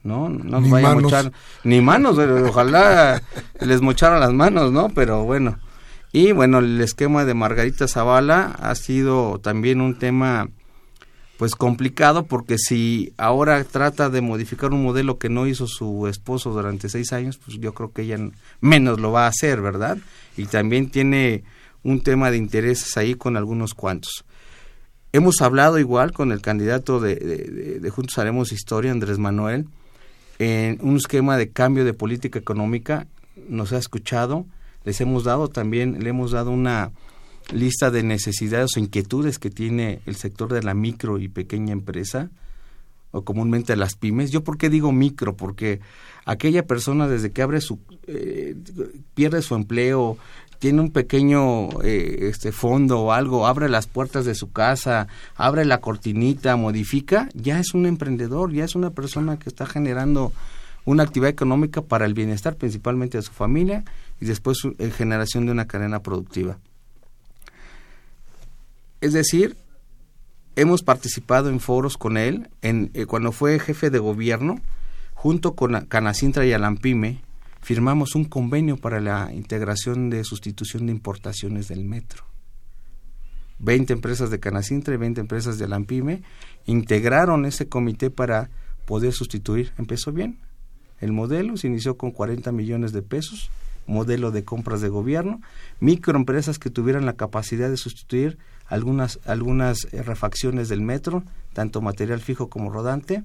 ¿no? 0.02 0.28
No 0.28 0.60
nos 0.60 0.70
vaya 0.70 0.90
a 0.90 0.94
mochar, 0.94 1.32
ni 1.64 1.80
manos, 1.80 2.18
ojalá 2.18 3.22
les 3.60 3.80
mocharan 3.80 4.20
las 4.20 4.32
manos, 4.32 4.72
¿no? 4.72 4.88
Pero 4.90 5.24
bueno. 5.24 5.58
Y 6.12 6.32
bueno, 6.32 6.58
el 6.58 6.80
esquema 6.80 7.24
de 7.24 7.34
Margarita 7.34 7.86
Zavala 7.86 8.56
ha 8.60 8.74
sido 8.74 9.38
también 9.38 9.80
un 9.80 9.96
tema 9.96 10.48
pues 11.40 11.54
complicado 11.54 12.26
porque 12.26 12.58
si 12.58 13.14
ahora 13.16 13.64
trata 13.64 14.10
de 14.10 14.20
modificar 14.20 14.74
un 14.74 14.82
modelo 14.82 15.16
que 15.16 15.30
no 15.30 15.46
hizo 15.46 15.66
su 15.66 16.06
esposo 16.06 16.50
durante 16.50 16.90
seis 16.90 17.14
años, 17.14 17.38
pues 17.38 17.58
yo 17.58 17.72
creo 17.72 17.92
que 17.92 18.02
ella 18.02 18.18
menos 18.60 19.00
lo 19.00 19.10
va 19.10 19.24
a 19.24 19.28
hacer, 19.28 19.62
¿verdad? 19.62 19.96
Y 20.36 20.44
también 20.44 20.90
tiene 20.90 21.42
un 21.82 22.02
tema 22.02 22.30
de 22.30 22.36
intereses 22.36 22.94
ahí 22.98 23.14
con 23.14 23.38
algunos 23.38 23.72
cuantos. 23.72 24.26
Hemos 25.14 25.40
hablado 25.40 25.78
igual 25.78 26.12
con 26.12 26.30
el 26.30 26.42
candidato 26.42 27.00
de, 27.00 27.14
de, 27.80 27.88
Juntos 27.88 28.18
Haremos 28.18 28.52
Historia, 28.52 28.92
Andrés 28.92 29.16
Manuel, 29.16 29.66
en 30.38 30.76
un 30.82 30.98
esquema 30.98 31.38
de 31.38 31.48
cambio 31.48 31.86
de 31.86 31.94
política 31.94 32.38
económica, 32.38 33.06
nos 33.48 33.72
ha 33.72 33.78
escuchado, 33.78 34.44
les 34.84 35.00
hemos 35.00 35.24
dado 35.24 35.48
también, 35.48 36.04
le 36.04 36.10
hemos 36.10 36.32
dado 36.32 36.50
una 36.50 36.90
lista 37.52 37.90
de 37.90 38.02
necesidades 38.02 38.76
o 38.76 38.80
inquietudes 38.80 39.38
que 39.38 39.50
tiene 39.50 40.00
el 40.06 40.16
sector 40.16 40.52
de 40.52 40.62
la 40.62 40.74
micro 40.74 41.18
y 41.18 41.28
pequeña 41.28 41.72
empresa 41.72 42.30
o 43.12 43.22
comúnmente 43.22 43.76
las 43.76 43.96
pymes. 43.96 44.30
Yo 44.30 44.44
por 44.44 44.56
qué 44.56 44.70
digo 44.70 44.92
micro, 44.92 45.36
porque 45.36 45.80
aquella 46.24 46.66
persona 46.66 47.08
desde 47.08 47.32
que 47.32 47.42
abre 47.42 47.60
su 47.60 47.78
eh, 48.06 48.54
pierde 49.14 49.42
su 49.42 49.54
empleo, 49.54 50.16
tiene 50.58 50.82
un 50.82 50.90
pequeño 50.90 51.70
eh, 51.82 52.28
este 52.28 52.52
fondo 52.52 53.00
o 53.00 53.12
algo, 53.12 53.46
abre 53.46 53.68
las 53.68 53.86
puertas 53.86 54.26
de 54.26 54.34
su 54.34 54.52
casa, 54.52 55.08
abre 55.34 55.64
la 55.64 55.80
cortinita, 55.80 56.54
modifica, 56.56 57.28
ya 57.34 57.58
es 57.58 57.72
un 57.72 57.86
emprendedor, 57.86 58.52
ya 58.52 58.64
es 58.64 58.74
una 58.74 58.90
persona 58.90 59.38
que 59.38 59.48
está 59.48 59.64
generando 59.64 60.32
una 60.84 61.02
actividad 61.02 61.30
económica 61.30 61.82
para 61.82 62.04
el 62.04 62.14
bienestar 62.14 62.56
principalmente 62.56 63.18
de 63.18 63.22
su 63.22 63.32
familia 63.32 63.84
y 64.20 64.26
después 64.26 64.58
en 64.78 64.92
generación 64.92 65.46
de 65.46 65.52
una 65.52 65.66
cadena 65.66 66.02
productiva. 66.02 66.58
Es 69.00 69.12
decir, 69.12 69.56
hemos 70.56 70.82
participado 70.82 71.48
en 71.48 71.60
foros 71.60 71.96
con 71.96 72.16
él, 72.16 72.50
en, 72.62 72.90
eh, 72.94 73.06
cuando 73.06 73.32
fue 73.32 73.58
jefe 73.58 73.90
de 73.90 73.98
gobierno, 73.98 74.60
junto 75.14 75.54
con 75.54 75.86
Canacintra 75.86 76.44
y 76.44 76.52
Alampime, 76.52 77.22
firmamos 77.60 78.14
un 78.14 78.24
convenio 78.24 78.76
para 78.76 79.00
la 79.00 79.30
integración 79.32 80.10
de 80.10 80.24
sustitución 80.24 80.86
de 80.86 80.92
importaciones 80.92 81.68
del 81.68 81.84
metro. 81.84 82.24
20 83.58 83.92
empresas 83.92 84.30
de 84.30 84.40
Canacintra 84.40 84.94
y 84.94 84.96
20 84.96 85.20
empresas 85.20 85.58
de 85.58 85.66
Alampime 85.66 86.22
integraron 86.66 87.44
ese 87.44 87.68
comité 87.68 88.10
para 88.10 88.50
poder 88.86 89.12
sustituir. 89.12 89.72
Empezó 89.76 90.12
bien. 90.12 90.38
El 90.98 91.12
modelo 91.12 91.56
se 91.56 91.66
inició 91.66 91.96
con 91.96 92.10
40 92.10 92.52
millones 92.52 92.92
de 92.92 93.02
pesos, 93.02 93.50
modelo 93.86 94.30
de 94.30 94.44
compras 94.44 94.80
de 94.80 94.88
gobierno, 94.88 95.40
microempresas 95.78 96.58
que 96.58 96.70
tuvieran 96.70 97.06
la 97.06 97.14
capacidad 97.14 97.68
de 97.68 97.76
sustituir 97.76 98.38
algunas, 98.70 99.18
algunas 99.26 99.86
eh, 99.92 100.02
refacciones 100.02 100.68
del 100.70 100.80
metro, 100.80 101.24
tanto 101.52 101.82
material 101.82 102.20
fijo 102.20 102.48
como 102.48 102.70
rodante. 102.70 103.24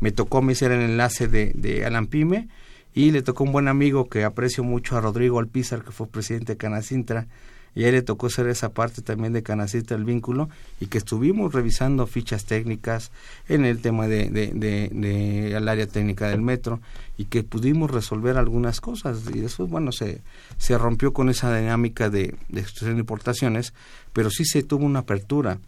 Me 0.00 0.10
tocó 0.10 0.42
me 0.42 0.52
hacer 0.52 0.72
el 0.72 0.82
enlace 0.82 1.28
de, 1.28 1.52
de 1.54 1.86
Alan 1.86 2.08
Pime 2.08 2.48
y 2.92 3.12
le 3.12 3.22
tocó 3.22 3.44
un 3.44 3.52
buen 3.52 3.68
amigo 3.68 4.08
que 4.08 4.24
aprecio 4.24 4.62
mucho 4.64 4.96
a 4.96 5.00
Rodrigo 5.00 5.38
Alpizar, 5.38 5.82
que 5.82 5.92
fue 5.92 6.08
presidente 6.08 6.52
de 6.52 6.56
Canacintra, 6.58 7.28
y 7.74 7.84
a 7.84 7.88
él 7.88 7.94
le 7.94 8.02
tocó 8.02 8.30
ser 8.30 8.46
esa 8.48 8.70
parte 8.70 9.02
también 9.02 9.32
de 9.32 9.42
Canacintra 9.42 9.96
el 9.96 10.04
vínculo 10.04 10.48
y 10.80 10.86
que 10.86 10.98
estuvimos 10.98 11.52
revisando 11.52 12.06
fichas 12.06 12.44
técnicas 12.44 13.10
en 13.48 13.64
el 13.64 13.80
tema 13.80 14.06
de, 14.06 14.30
de, 14.30 14.52
de, 14.54 15.56
área 15.56 15.86
técnica 15.86 16.28
del 16.28 16.42
metro 16.42 16.80
y 17.16 17.24
que 17.24 17.42
pudimos 17.42 17.90
resolver 17.90 18.36
algunas 18.36 18.80
cosas 18.80 19.22
y 19.32 19.40
después 19.40 19.68
bueno 19.68 19.92
se, 19.92 20.20
se 20.58 20.78
rompió 20.78 21.12
con 21.12 21.30
esa 21.30 21.56
dinámica 21.56 22.10
de, 22.10 22.36
de 22.48 22.64
de 22.80 22.90
importaciones 22.92 23.72
pero 24.12 24.30
sí 24.30 24.44
se 24.44 24.62
tuvo 24.62 24.86
una 24.86 25.00
apertura. 25.00 25.58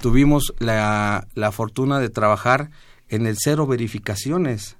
Tuvimos 0.00 0.54
la, 0.58 1.28
la 1.34 1.52
fortuna 1.52 2.00
de 2.00 2.08
trabajar 2.08 2.70
en 3.08 3.26
el 3.26 3.36
cero 3.38 3.66
verificaciones 3.66 4.76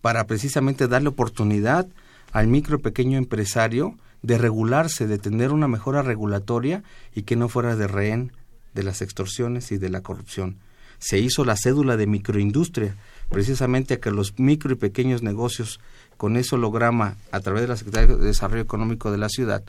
para 0.00 0.26
precisamente 0.26 0.88
darle 0.88 1.08
oportunidad 1.08 1.86
al 2.32 2.48
micro 2.48 2.80
pequeño 2.80 3.18
empresario 3.18 3.96
de 4.22 4.38
regularse, 4.38 5.06
de 5.06 5.18
tener 5.18 5.52
una 5.52 5.68
mejora 5.68 6.02
regulatoria 6.02 6.82
y 7.14 7.22
que 7.22 7.36
no 7.36 7.48
fuera 7.48 7.76
de 7.76 7.86
rehén 7.86 8.32
de 8.74 8.82
las 8.82 9.02
extorsiones 9.02 9.72
y 9.72 9.78
de 9.78 9.90
la 9.90 10.02
corrupción. 10.02 10.56
Se 10.98 11.18
hizo 11.18 11.44
la 11.44 11.56
cédula 11.56 11.96
de 11.96 12.06
microindustria, 12.06 12.96
precisamente 13.28 13.94
a 13.94 14.00
que 14.00 14.10
los 14.10 14.38
micro 14.38 14.72
y 14.72 14.76
pequeños 14.76 15.22
negocios, 15.22 15.80
con 16.16 16.36
ese 16.36 16.56
holograma 16.56 17.16
a 17.30 17.40
través 17.40 17.62
de 17.62 17.68
la 17.68 17.76
Secretaría 17.76 18.16
de 18.16 18.26
Desarrollo 18.26 18.62
Económico 18.62 19.12
de 19.12 19.18
la 19.18 19.28
ciudad, 19.28 19.62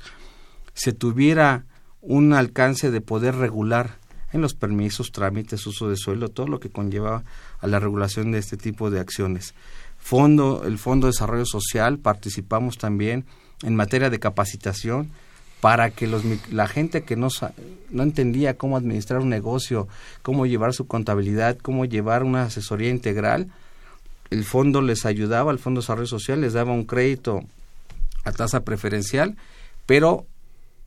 se 0.74 0.93
tuviera 0.93 1.66
un 2.02 2.34
alcance 2.34 2.89
de 2.89 3.02
poder 3.02 3.36
regular 3.36 3.97
en 4.32 4.41
los 4.41 4.54
permisos, 4.54 5.12
trámites, 5.12 5.66
uso 5.68 5.89
de 5.89 5.97
suelo, 5.97 6.30
todo 6.30 6.47
lo 6.47 6.60
que 6.60 6.70
conlleva 6.70 7.24
a 7.60 7.68
la 7.68 7.80
regulación 7.80 8.32
de 8.32 8.39
este 8.39 8.58
tipo 8.58 8.89
de 8.89 9.00
acciones. 9.00 9.54
Fondo, 9.97 10.64
el 10.66 10.78
Fondo 10.78 11.08
de 11.08 11.12
Desarrollo 11.12 11.45
Social, 11.45 12.00
participamos 12.00 12.78
también 12.78 13.26
en 13.64 13.76
materia 13.76 14.10
de 14.10 14.20
capacitación 14.20 15.10
para 15.62 15.89
que 15.91 16.07
los, 16.07 16.24
la 16.51 16.68
gente 16.68 17.03
que 17.03 17.16
no, 17.16 17.28
no 17.89 18.03
entendía 18.03 18.57
cómo 18.57 18.78
administrar 18.78 19.20
un 19.20 19.30
negocio, 19.30 19.88
cómo 20.22 20.45
llevar 20.45 20.74
su 20.74 20.88
contabilidad, 20.88 21.57
cómo 21.57 21.86
llevar 21.86 22.24
una 22.24 22.43
asesoría 22.43 22.89
integral, 22.89 23.51
el 24.30 24.45
fondo 24.45 24.82
les 24.82 25.05
ayudaba, 25.05 25.51
el 25.51 25.60
Fondo 25.60 25.82
de 25.82 25.84
Desarrollo 25.84 26.07
Social 26.07 26.41
les 26.41 26.53
daba 26.53 26.72
un 26.72 26.86
crédito 26.86 27.41
a 28.24 28.32
tasa 28.32 28.62
preferencial, 28.62 29.36
pero 29.86 30.26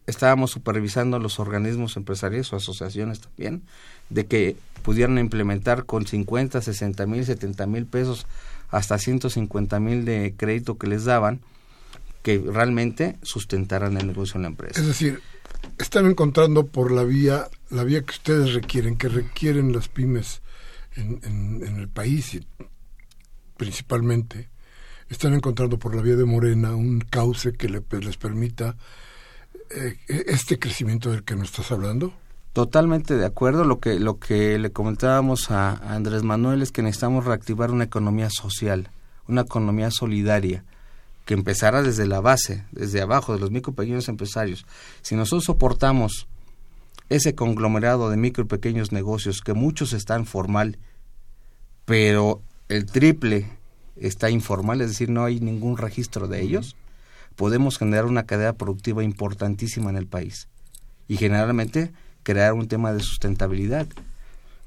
estábamos 0.06 0.50
supervisando 0.50 1.18
los 1.18 1.38
organismos 1.38 1.96
empresariales 1.96 2.52
o 2.52 2.56
asociaciones 2.56 3.20
también, 3.20 3.62
de 4.10 4.26
que 4.26 4.56
pudieran 4.82 5.18
implementar 5.18 5.84
con 5.84 6.06
50, 6.06 6.60
60 6.60 7.06
mil, 7.06 7.24
70 7.24 7.66
mil 7.66 7.86
pesos 7.86 8.26
hasta 8.70 8.98
150 8.98 9.80
mil 9.80 10.04
de 10.04 10.34
crédito 10.36 10.78
que 10.78 10.86
les 10.86 11.04
daban, 11.04 11.40
que 12.22 12.38
realmente 12.38 13.16
sustentaran 13.22 13.96
el 13.96 14.06
negocio 14.06 14.36
en 14.36 14.42
la 14.42 14.48
empresa. 14.48 14.80
Es 14.80 14.86
decir, 14.86 15.20
están 15.78 16.06
encontrando 16.06 16.66
por 16.66 16.90
la 16.90 17.04
vía, 17.04 17.48
la 17.70 17.84
vía 17.84 18.02
que 18.02 18.12
ustedes 18.12 18.54
requieren, 18.54 18.96
que 18.96 19.08
requieren 19.08 19.72
las 19.72 19.88
pymes 19.88 20.42
en, 20.94 21.20
en 21.24 21.76
el 21.76 21.88
país 21.88 22.34
y 22.34 22.46
principalmente, 23.56 24.48
están 25.08 25.34
encontrando 25.34 25.78
por 25.78 25.94
la 25.94 26.02
vía 26.02 26.16
de 26.16 26.24
Morena 26.24 26.74
un 26.74 27.00
cauce 27.00 27.52
que 27.52 27.68
pues, 27.80 28.04
les 28.04 28.16
permita 28.16 28.76
eh, 29.70 29.96
este 30.08 30.58
crecimiento 30.58 31.10
del 31.10 31.22
que 31.22 31.36
nos 31.36 31.50
estás 31.50 31.70
hablando. 31.70 32.12
Totalmente 32.52 33.16
de 33.16 33.24
acuerdo. 33.24 33.64
Lo 33.64 33.78
que, 33.78 34.00
lo 34.00 34.18
que 34.18 34.58
le 34.58 34.72
comentábamos 34.72 35.50
a, 35.50 35.74
Andrés 35.94 36.22
Manuel 36.22 36.60
es 36.60 36.72
que 36.72 36.82
necesitamos 36.82 37.24
reactivar 37.24 37.70
una 37.70 37.84
economía 37.84 38.30
social, 38.30 38.90
una 39.28 39.42
economía 39.42 39.90
solidaria, 39.90 40.64
que 41.24 41.34
empezara 41.34 41.82
desde 41.82 42.06
la 42.06 42.20
base, 42.20 42.64
desde 42.72 43.00
abajo, 43.00 43.32
de 43.32 43.40
los 43.40 43.50
micro 43.50 43.72
y 43.72 43.76
pequeños 43.76 44.08
empresarios. 44.08 44.66
Si 45.02 45.14
nosotros 45.14 45.44
soportamos 45.44 46.26
ese 47.08 47.34
conglomerado 47.34 48.10
de 48.10 48.16
micro 48.16 48.44
y 48.44 48.48
pequeños 48.48 48.92
negocios, 48.92 49.40
que 49.40 49.54
muchos 49.54 49.92
están 49.92 50.26
formal, 50.26 50.78
pero 51.84 52.42
el 52.68 52.86
triple 52.86 53.46
está 53.96 54.30
informal, 54.30 54.80
es 54.80 54.88
decir, 54.88 55.10
no 55.10 55.24
hay 55.24 55.40
ningún 55.40 55.76
registro 55.76 56.26
de 56.26 56.40
ellos, 56.40 56.76
podemos 57.36 57.78
generar 57.78 58.06
una 58.06 58.24
cadena 58.24 58.54
productiva 58.54 59.04
importantísima 59.04 59.90
en 59.90 59.96
el 59.96 60.06
país 60.06 60.48
y 61.08 61.16
generalmente 61.16 61.92
crear 62.22 62.54
un 62.54 62.68
tema 62.68 62.92
de 62.92 63.00
sustentabilidad. 63.00 63.86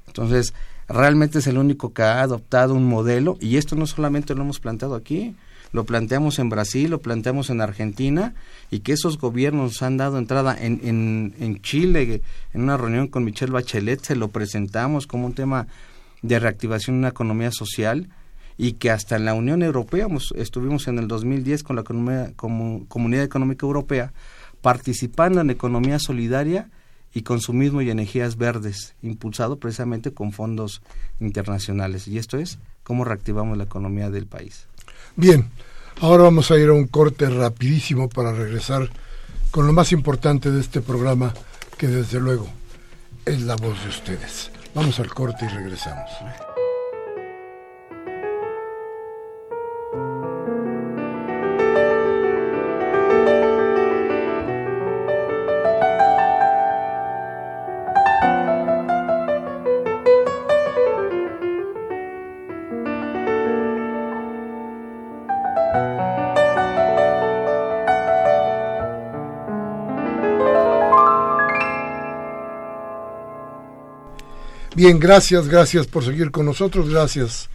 Entonces, 0.06 0.54
realmente 0.88 1.38
es 1.40 1.46
el 1.46 1.58
único 1.58 1.92
que 1.92 2.02
ha 2.02 2.22
adoptado 2.22 2.74
un 2.74 2.86
modelo 2.86 3.36
y 3.40 3.56
esto 3.56 3.76
no 3.76 3.86
solamente 3.86 4.34
lo 4.34 4.42
hemos 4.42 4.60
planteado 4.60 4.94
aquí, 4.94 5.34
lo 5.72 5.84
planteamos 5.84 6.38
en 6.38 6.48
Brasil, 6.48 6.90
lo 6.90 7.00
planteamos 7.00 7.50
en 7.50 7.60
Argentina 7.60 8.34
y 8.70 8.80
que 8.80 8.92
esos 8.92 9.18
gobiernos 9.18 9.82
han 9.82 9.96
dado 9.96 10.18
entrada 10.18 10.56
en, 10.58 10.80
en, 10.82 11.34
en 11.38 11.60
Chile, 11.62 12.22
en 12.54 12.62
una 12.62 12.76
reunión 12.76 13.08
con 13.08 13.24
Michelle 13.24 13.52
Bachelet, 13.52 14.02
se 14.02 14.16
lo 14.16 14.28
presentamos 14.28 15.06
como 15.06 15.26
un 15.26 15.34
tema 15.34 15.66
de 16.22 16.38
reactivación 16.38 16.96
de 16.96 17.00
una 17.00 17.08
economía 17.08 17.50
social 17.52 18.08
y 18.58 18.72
que 18.72 18.90
hasta 18.90 19.16
en 19.16 19.24
la 19.24 19.34
Unión 19.34 19.62
Europea, 19.62 20.08
estuvimos 20.34 20.88
en 20.88 20.98
el 20.98 21.08
2010 21.08 21.62
con 21.62 21.76
la 21.76 21.82
Comunidad 21.82 23.24
Económica 23.24 23.66
Europea, 23.66 24.12
participando 24.62 25.40
en 25.40 25.50
economía 25.50 25.98
solidaria 25.98 26.70
y 27.12 27.22
consumismo 27.22 27.82
y 27.82 27.90
energías 27.90 28.36
verdes, 28.36 28.94
impulsado 29.02 29.58
precisamente 29.58 30.12
con 30.12 30.32
fondos 30.32 30.82
internacionales. 31.20 32.08
Y 32.08 32.18
esto 32.18 32.38
es 32.38 32.58
cómo 32.82 33.04
reactivamos 33.04 33.56
la 33.58 33.64
economía 33.64 34.10
del 34.10 34.26
país. 34.26 34.66
Bien, 35.18 35.50
ahora 36.02 36.24
vamos 36.24 36.50
a 36.50 36.58
ir 36.58 36.68
a 36.68 36.74
un 36.74 36.88
corte 36.88 37.30
rapidísimo 37.30 38.10
para 38.10 38.32
regresar 38.32 38.90
con 39.50 39.66
lo 39.66 39.72
más 39.72 39.92
importante 39.92 40.50
de 40.50 40.60
este 40.60 40.82
programa, 40.82 41.32
que 41.78 41.86
desde 41.86 42.20
luego 42.20 42.46
es 43.24 43.40
la 43.40 43.56
voz 43.56 43.82
de 43.82 43.88
ustedes. 43.88 44.50
Vamos 44.74 45.00
al 45.00 45.08
corte 45.08 45.46
y 45.46 45.48
regresamos. 45.48 46.10
Bien, 74.76 74.98
gracias, 74.98 75.48
gracias 75.48 75.86
por 75.86 76.04
seguir 76.04 76.30
con 76.30 76.44
nosotros, 76.44 76.90
gracias 76.90 77.48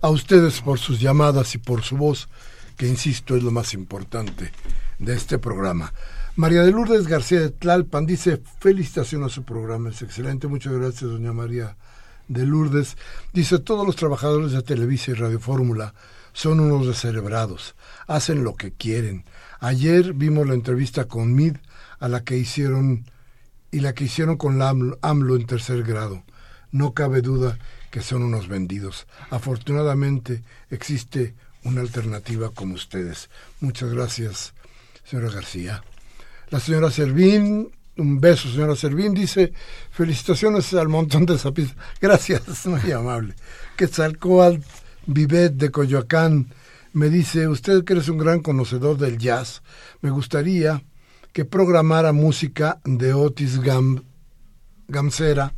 a 0.00 0.10
ustedes 0.10 0.60
por 0.60 0.80
sus 0.80 0.98
llamadas 0.98 1.54
y 1.54 1.58
por 1.58 1.82
su 1.82 1.96
voz, 1.96 2.28
que 2.76 2.88
insisto 2.88 3.36
es 3.36 3.44
lo 3.44 3.52
más 3.52 3.74
importante 3.74 4.50
de 4.98 5.14
este 5.14 5.38
programa. 5.38 5.94
María 6.34 6.64
de 6.64 6.72
Lourdes 6.72 7.06
García 7.06 7.42
de 7.42 7.50
Tlalpan 7.50 8.06
dice, 8.06 8.42
felicitaciones 8.58 9.26
a 9.26 9.34
su 9.36 9.44
programa, 9.44 9.90
es 9.90 10.02
excelente, 10.02 10.48
muchas 10.48 10.72
gracias 10.72 11.12
doña 11.12 11.32
María 11.32 11.76
de 12.26 12.44
Lourdes. 12.44 12.96
Dice, 13.32 13.60
todos 13.60 13.86
los 13.86 13.94
trabajadores 13.94 14.50
de 14.50 14.62
Televisa 14.62 15.12
y 15.12 15.14
Radio 15.14 15.38
Fórmula 15.38 15.94
son 16.32 16.58
unos 16.58 16.88
descerebrados, 16.88 17.76
hacen 18.08 18.42
lo 18.42 18.56
que 18.56 18.72
quieren. 18.72 19.24
Ayer 19.60 20.12
vimos 20.12 20.48
la 20.48 20.54
entrevista 20.54 21.04
con 21.04 21.36
Mid 21.36 21.54
a 22.00 22.08
la 22.08 22.24
que 22.24 22.36
hicieron 22.36 23.04
y 23.70 23.78
la 23.78 23.94
que 23.94 24.06
hicieron 24.06 24.36
con 24.36 24.58
la 24.58 24.74
AMLO 25.02 25.36
en 25.36 25.46
tercer 25.46 25.84
grado 25.84 26.24
no 26.74 26.92
cabe 26.92 27.22
duda 27.22 27.56
que 27.92 28.02
son 28.02 28.24
unos 28.24 28.48
vendidos. 28.48 29.06
Afortunadamente 29.30 30.42
existe 30.70 31.34
una 31.62 31.80
alternativa 31.80 32.50
como 32.50 32.74
ustedes. 32.74 33.30
Muchas 33.60 33.94
gracias, 33.94 34.54
señora 35.04 35.30
García. 35.30 35.84
La 36.50 36.58
señora 36.58 36.90
Servín, 36.90 37.70
un 37.96 38.20
beso, 38.20 38.50
señora 38.50 38.74
Servín, 38.74 39.14
dice, 39.14 39.52
felicitaciones 39.92 40.74
al 40.74 40.88
montón 40.88 41.26
de 41.26 41.38
zapitos. 41.38 41.76
Gracias, 42.00 42.66
muy 42.66 42.90
amable. 42.90 43.36
Quetzalcoatl 43.76 44.60
Vivet 45.06 45.52
de 45.52 45.70
Coyoacán 45.70 46.52
me 46.92 47.08
dice, 47.08 47.46
usted 47.46 47.84
que 47.84 47.92
eres 47.92 48.08
un 48.08 48.18
gran 48.18 48.40
conocedor 48.40 48.98
del 48.98 49.18
jazz, 49.18 49.62
me 50.00 50.10
gustaría 50.10 50.82
que 51.32 51.44
programara 51.44 52.12
música 52.12 52.80
de 52.84 53.14
Otis 53.14 53.60
Gam, 53.60 54.02
Gamsera 54.88 55.54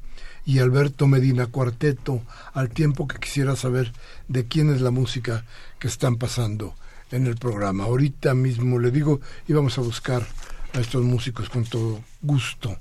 y 0.47 0.61
Alberto 0.61 1.09
Medina 1.09 1.49
Cuarteto, 1.49 2.23
al 2.55 2.71
tiempo 2.71 3.09
que 3.09 3.19
quisiera 3.19 3.57
saber 3.57 3.93
de 4.29 4.47
quién 4.47 4.73
es 4.73 4.81
la 4.81 4.93
música 4.93 5.45
que 5.81 5.89
están 5.89 6.17
pasando 6.17 6.75
en 7.11 7.27
el 7.27 7.35
programa. 7.35 7.85
Ahorita 7.85 8.33
mismo 8.33 8.79
le 8.79 8.93
digo, 8.93 9.21
íbamos 9.49 9.77
a 9.77 9.83
buscar 9.83 10.25
a 10.73 10.81
estos 10.81 11.03
músicos 11.03 11.49
con 11.49 11.65
todo 11.65 12.01
gusto. 12.23 12.79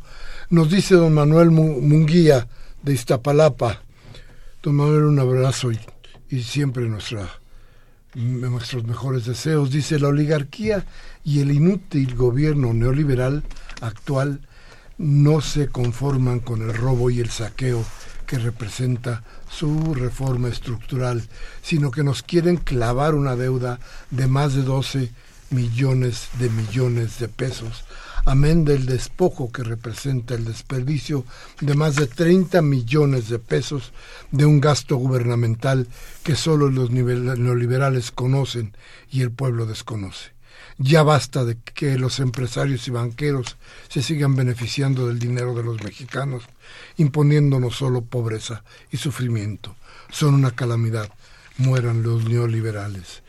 Nos 0.51 0.69
dice 0.69 0.93
don 0.93 1.13
Manuel 1.15 1.49
Munguía 1.49 2.47
de 2.83 2.93
Iztapalapa. 2.93 3.81
Don 4.61 4.75
Manuel, 4.75 5.05
un 5.05 5.19
abrazo 5.19 5.71
y, 5.71 5.79
y 6.29 6.43
siempre 6.43 6.87
nuestra, 6.87 7.27
nuestros 8.13 8.83
mejores 8.83 9.25
deseos. 9.25 9.71
Dice, 9.71 9.99
la 9.99 10.09
oligarquía 10.09 10.85
y 11.23 11.39
el 11.39 11.51
inútil 11.51 12.15
gobierno 12.15 12.73
neoliberal 12.73 13.43
actual 13.81 14.41
no 14.97 15.41
se 15.41 15.67
conforman 15.67 16.39
con 16.39 16.61
el 16.61 16.73
robo 16.73 17.09
y 17.09 17.19
el 17.19 17.29
saqueo 17.29 17.83
que 18.25 18.39
representa 18.39 19.23
su 19.49 19.93
reforma 19.93 20.47
estructural, 20.47 21.23
sino 21.61 21.91
que 21.91 22.03
nos 22.03 22.23
quieren 22.23 22.57
clavar 22.57 23.15
una 23.15 23.35
deuda 23.35 23.79
de 24.09 24.27
más 24.27 24.53
de 24.53 24.63
12 24.63 25.11
millones 25.51 26.29
de 26.39 26.49
millones 26.49 27.19
de 27.19 27.27
pesos, 27.27 27.85
amén 28.25 28.65
del 28.65 28.85
despojo 28.87 29.51
que 29.51 29.63
representa 29.63 30.33
el 30.33 30.45
desperdicio 30.45 31.23
de 31.61 31.75
más 31.75 31.95
de 31.95 32.07
30 32.07 32.61
millones 32.61 33.29
de 33.29 33.39
pesos 33.39 33.93
de 34.31 34.45
un 34.45 34.59
gasto 34.59 34.95
gubernamental 34.97 35.87
que 36.23 36.35
solo 36.35 36.69
los 36.69 36.89
neoliberales 36.89 38.11
conocen 38.11 38.75
y 39.11 39.21
el 39.21 39.31
pueblo 39.31 39.65
desconoce. 39.65 40.34
Ya 40.77 41.03
basta 41.03 41.45
de 41.45 41.57
que 41.57 41.97
los 41.97 42.19
empresarios 42.19 42.87
y 42.87 42.91
banqueros 42.91 43.57
se 43.87 44.01
sigan 44.01 44.35
beneficiando 44.35 45.07
del 45.07 45.19
dinero 45.19 45.53
de 45.53 45.63
los 45.63 45.81
mexicanos, 45.81 46.43
imponiéndonos 46.97 47.75
solo 47.75 48.01
pobreza 48.01 48.63
y 48.91 48.97
sufrimiento. 48.97 49.75
Son 50.09 50.33
una 50.33 50.51
calamidad. 50.51 51.09
Mueran 51.57 52.03
los 52.03 52.25
neoliberales. 52.25 53.23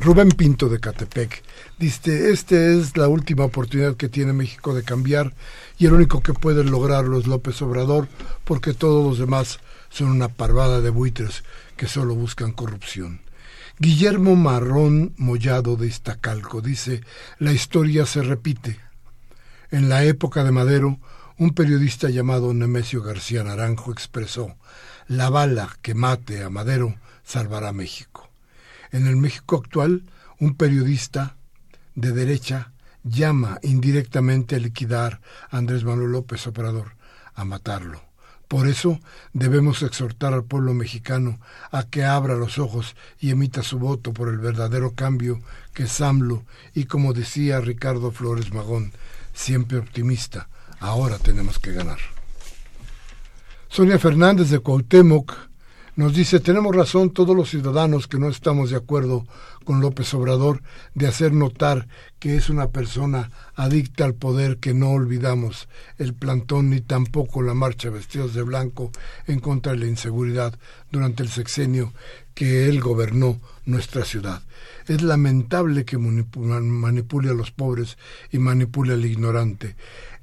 Rubén 0.00 0.28
Pinto 0.30 0.68
de 0.68 0.80
Catepec 0.80 1.42
dice, 1.78 2.32
esta 2.32 2.56
es 2.56 2.96
la 2.96 3.08
última 3.08 3.44
oportunidad 3.44 3.96
que 3.96 4.08
tiene 4.08 4.32
México 4.32 4.74
de 4.74 4.82
cambiar 4.82 5.32
y 5.78 5.86
el 5.86 5.94
único 5.94 6.20
que 6.20 6.34
puede 6.34 6.64
lograrlo 6.64 7.18
es 7.18 7.26
López 7.26 7.62
Obrador 7.62 8.08
porque 8.44 8.74
todos 8.74 9.06
los 9.06 9.18
demás 9.18 9.60
son 9.88 10.08
una 10.08 10.28
parvada 10.28 10.80
de 10.80 10.90
buitres 10.90 11.44
que 11.76 11.86
solo 11.86 12.14
buscan 12.14 12.52
corrupción. 12.52 13.23
Guillermo 13.76 14.36
Marrón 14.36 15.14
Mollado 15.16 15.74
de 15.76 15.88
Iztacalco 15.88 16.60
dice, 16.60 17.02
la 17.40 17.52
historia 17.52 18.06
se 18.06 18.22
repite. 18.22 18.78
En 19.72 19.88
la 19.88 20.04
época 20.04 20.44
de 20.44 20.52
Madero, 20.52 21.00
un 21.38 21.54
periodista 21.54 22.08
llamado 22.08 22.54
Nemesio 22.54 23.02
García 23.02 23.42
Naranjo 23.42 23.90
expresó, 23.90 24.54
la 25.08 25.28
bala 25.28 25.76
que 25.82 25.94
mate 25.94 26.44
a 26.44 26.50
Madero 26.50 26.94
salvará 27.24 27.72
México. 27.72 28.30
En 28.92 29.08
el 29.08 29.16
México 29.16 29.56
actual, 29.56 30.04
un 30.38 30.54
periodista 30.54 31.36
de 31.96 32.12
derecha 32.12 32.70
llama 33.02 33.58
indirectamente 33.62 34.54
a 34.54 34.60
liquidar 34.60 35.20
a 35.50 35.58
Andrés 35.58 35.82
Manuel 35.82 36.12
López 36.12 36.46
Obrador, 36.46 36.92
a 37.34 37.44
matarlo. 37.44 38.03
Por 38.54 38.68
eso 38.68 39.00
debemos 39.32 39.82
exhortar 39.82 40.32
al 40.32 40.44
pueblo 40.44 40.74
mexicano 40.74 41.40
a 41.72 41.82
que 41.82 42.04
abra 42.04 42.36
los 42.36 42.60
ojos 42.60 42.94
y 43.18 43.32
emita 43.32 43.64
su 43.64 43.80
voto 43.80 44.12
por 44.12 44.28
el 44.28 44.38
verdadero 44.38 44.92
cambio 44.92 45.40
que 45.72 45.82
es 45.82 46.00
AMLO 46.00 46.44
y 46.72 46.84
como 46.84 47.14
decía 47.14 47.60
Ricardo 47.60 48.12
Flores 48.12 48.54
Magón, 48.54 48.92
siempre 49.32 49.78
optimista, 49.78 50.48
ahora 50.78 51.18
tenemos 51.18 51.58
que 51.58 51.72
ganar. 51.72 51.98
Sonia 53.68 53.98
Fernández 53.98 54.50
de 54.50 54.60
Cuauhtémoc 54.60 55.32
nos 55.96 56.12
dice, 56.12 56.40
tenemos 56.40 56.74
razón 56.74 57.10
todos 57.10 57.36
los 57.36 57.50
ciudadanos 57.50 58.08
que 58.08 58.18
no 58.18 58.28
estamos 58.28 58.70
de 58.70 58.76
acuerdo 58.76 59.26
con 59.64 59.80
López 59.80 60.12
Obrador 60.14 60.60
de 60.94 61.06
hacer 61.06 61.32
notar 61.32 61.86
que 62.18 62.36
es 62.36 62.50
una 62.50 62.68
persona 62.68 63.30
adicta 63.54 64.04
al 64.04 64.14
poder 64.14 64.58
que 64.58 64.74
no 64.74 64.90
olvidamos 64.90 65.68
el 65.98 66.12
plantón 66.12 66.70
ni 66.70 66.80
tampoco 66.80 67.42
la 67.42 67.54
marcha 67.54 67.90
vestidos 67.90 68.34
de 68.34 68.42
blanco 68.42 68.90
en 69.26 69.38
contra 69.38 69.72
de 69.72 69.78
la 69.78 69.86
inseguridad 69.86 70.58
durante 70.90 71.22
el 71.22 71.28
sexenio 71.28 71.92
que 72.34 72.68
él 72.68 72.80
gobernó 72.80 73.40
nuestra 73.64 74.04
ciudad. 74.04 74.42
Es 74.88 75.00
lamentable 75.00 75.84
que 75.84 75.96
manipule 75.96 77.30
a 77.30 77.34
los 77.34 77.52
pobres 77.52 77.96
y 78.32 78.38
manipule 78.38 78.94
al 78.94 79.04
ignorante. 79.04 79.76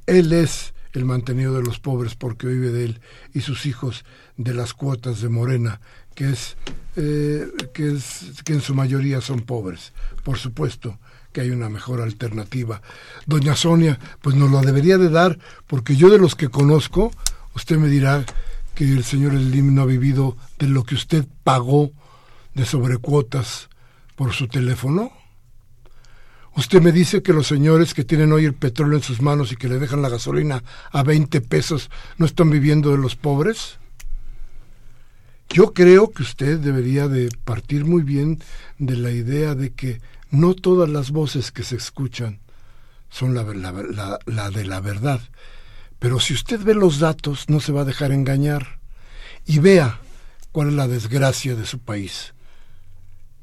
Él 0.06 0.34
es 0.34 0.74
el 0.94 1.06
mantenido 1.06 1.54
de 1.54 1.64
los 1.64 1.80
pobres 1.80 2.16
porque 2.16 2.48
vive 2.48 2.72
de 2.72 2.86
él 2.86 3.02
y 3.34 3.42
sus 3.42 3.66
hijos 3.66 4.06
de 4.38 4.54
las 4.54 4.74
cuotas 4.74 5.22
de 5.22 5.30
Morena, 5.30 5.80
que 6.16 6.30
es, 6.30 6.58
eh, 6.96 7.48
que 7.74 7.94
es 7.94 8.42
que 8.44 8.54
en 8.54 8.62
su 8.62 8.76
mayoría 8.76 9.22
son 9.22 9.42
pobres. 9.42 9.94
Por 10.24 10.38
supuesto 10.38 11.00
que 11.32 11.42
hay 11.42 11.52
una 11.52 11.70
mejor 11.70 12.02
alternativa. 12.02 12.82
Doña 13.26 13.56
Sonia, 13.56 14.00
pues 14.22 14.36
nos 14.36 14.52
lo 14.52 14.62
debería 14.62 14.98
de 14.98 15.10
dar, 15.10 15.40
porque 15.68 15.96
yo 15.96 16.10
de 16.10 16.18
los 16.18 16.36
que 16.36 16.50
conozco, 16.50 17.12
usted 17.56 17.78
me 17.78 17.88
dirá 17.88 18.26
que 18.76 18.84
el 18.84 19.04
señor 19.04 19.34
Slim 19.34 19.74
no 19.74 19.84
ha 19.84 19.86
vivido 19.86 20.38
de 20.60 20.68
lo 20.68 20.84
que 20.84 20.96
usted 20.96 21.26
pagó 21.44 21.92
de 22.54 22.66
sobrecuotas 22.66 23.70
por 24.16 24.34
su 24.34 24.48
teléfono. 24.48 25.12
Usted 26.56 26.82
me 26.82 26.92
dice 26.92 27.24
que 27.24 27.34
los 27.34 27.48
señores 27.48 27.94
que 27.94 28.04
tienen 28.04 28.34
hoy 28.34 28.46
el 28.46 28.54
petróleo 28.54 28.98
en 28.98 29.04
sus 29.04 29.22
manos 29.22 29.52
y 29.52 29.56
que 29.56 29.70
le 29.70 29.80
dejan 29.80 30.02
la 30.02 30.10
gasolina 30.10 30.64
a 30.92 31.04
20 31.04 31.40
pesos 31.42 31.90
no 32.18 32.26
están 32.26 32.50
viviendo 32.50 32.92
de 32.92 32.98
los 32.98 33.16
pobres. 33.16 33.78
Yo 35.50 35.74
creo 35.74 36.12
que 36.12 36.24
usted 36.24 36.60
debería 36.60 37.08
de 37.08 37.30
partir 37.44 37.86
muy 37.86 38.04
bien 38.04 38.42
de 38.80 38.98
la 38.98 39.12
idea 39.12 39.56
de 39.56 39.74
que 39.74 40.02
no 40.30 40.54
todas 40.54 40.90
las 40.90 41.12
voces 41.12 41.52
que 41.52 41.64
se 41.64 41.76
escuchan 41.76 42.40
son 43.10 43.34
la, 43.34 43.44
la, 44.26 44.50
de 44.50 44.66
la 44.66 44.80
verdad. 44.80 45.22
Pero 46.00 46.20
si 46.20 46.34
usted 46.34 46.62
ve 46.62 46.74
los 46.74 47.00
datos, 47.00 47.50
no 47.50 47.60
se 47.60 47.74
va 47.74 47.82
a 47.82 47.86
dejar 47.86 48.12
engañar. 48.12 48.80
Y 49.46 49.60
vea 49.60 50.00
cuál 50.52 50.70
es 50.70 50.74
la 50.74 50.88
desgracia 50.88 51.56
de 51.56 51.66
su 51.66 51.80
país. 51.80 52.34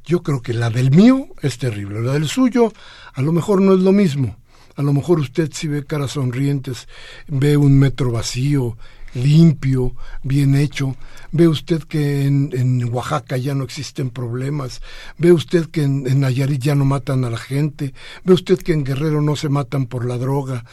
Yo 0.08 0.22
creo 0.22 0.40
que 0.40 0.54
la 0.54 0.70
del 0.70 0.90
mío 0.90 1.26
es 1.42 1.58
terrible, 1.58 2.00
la 2.00 2.14
del 2.14 2.28
suyo 2.28 2.72
a 3.12 3.20
lo 3.20 3.30
mejor 3.30 3.60
no 3.60 3.74
es 3.74 3.80
lo 3.80 3.92
mismo. 3.92 4.38
A 4.74 4.82
lo 4.82 4.94
mejor 4.94 5.20
usted 5.20 5.50
si 5.52 5.68
ve 5.68 5.84
caras 5.84 6.12
sonrientes, 6.12 6.88
ve 7.26 7.58
un 7.58 7.78
metro 7.78 8.10
vacío, 8.10 8.78
limpio, 9.12 9.94
bien 10.22 10.54
hecho. 10.54 10.96
Ve 11.30 11.46
usted 11.46 11.82
que 11.82 12.24
en, 12.24 12.88
Oaxaca 12.90 13.36
ya 13.36 13.54
no 13.54 13.64
existen 13.64 14.08
problemas. 14.08 14.80
Ve 15.18 15.30
usted 15.30 15.66
que 15.66 15.82
en, 15.82 16.06
en, 16.06 16.20
Nayarit 16.20 16.62
ya 16.62 16.74
no 16.74 16.86
matan 16.86 17.26
a 17.26 17.30
la 17.30 17.36
gente. 17.36 17.92
Ve 18.24 18.32
usted 18.32 18.58
que 18.60 18.72
en 18.72 18.84
Guerrero 18.84 19.20
no 19.20 19.36
se 19.36 19.50
matan 19.50 19.84
por 19.88 20.06
la 20.06 20.16
droga. 20.16 20.64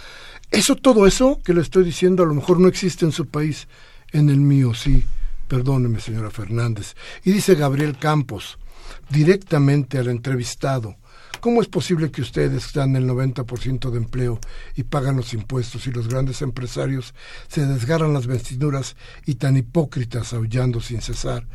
Eso, 0.50 0.78
todo 0.78 1.08
eso 1.08 1.42
que 1.44 1.54
le 1.54 1.60
estoy 1.60 1.84
diciendo, 1.84 2.24
a 2.24 2.26
lo 2.26 2.36
mejor 2.36 2.62
no 2.62 2.70
existe 2.70 3.04
en 3.04 3.12
su 3.12 3.26
país. 3.26 3.68
En 4.14 4.30
el 4.30 4.38
mío 4.38 4.74
sí. 4.74 5.04
Perdóneme, 5.50 6.00
señora 6.00 6.32
Fernández. 6.32 6.96
Y 7.26 7.34
dice 7.34 7.56
Gabriel 7.56 7.98
Campos, 7.98 8.58
directamente 9.10 9.98
al 9.98 10.08
entrevistado. 10.08 10.96
¿Cómo 11.40 11.62
es 11.62 11.68
posible 11.68 12.10
que 12.10 12.22
ustedes 12.22 12.74
dan 12.74 12.96
el 12.96 13.08
90% 13.08 13.92
de 13.92 13.98
empleo 13.98 14.40
y 14.76 14.84
pagan 14.84 15.16
los 15.16 15.34
impuestos 15.34 15.86
y 15.86 15.92
los 15.92 16.08
grandes 16.08 16.42
empresarios 16.42 17.14
se 17.48 17.66
desgarran 17.66 18.14
las 18.14 18.26
vestiduras 18.26 18.96
y 19.26 19.36
tan 19.36 19.56
hipócritas 19.56 20.34
aullando 20.34 20.82
sin 20.82 21.02
cesar? 21.02 21.48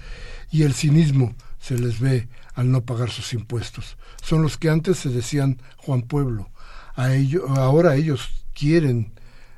Y 0.50 0.62
el 0.62 0.74
cinismo 0.74 1.34
se 1.58 1.76
les 1.76 1.98
ve 1.98 2.28
al 2.54 2.70
no 2.70 2.82
pagar 2.82 3.10
sus 3.10 3.32
impuestos. 3.32 3.96
Son 4.22 4.42
los 4.42 4.58
que 4.58 4.70
antes 4.70 4.98
se 4.98 5.08
decían 5.08 5.60
Juan 5.76 6.02
Pueblo. 6.02 6.50
A 6.94 7.08
ahora 7.56 7.96
ellos 7.96 8.44
quieren 8.54 9.12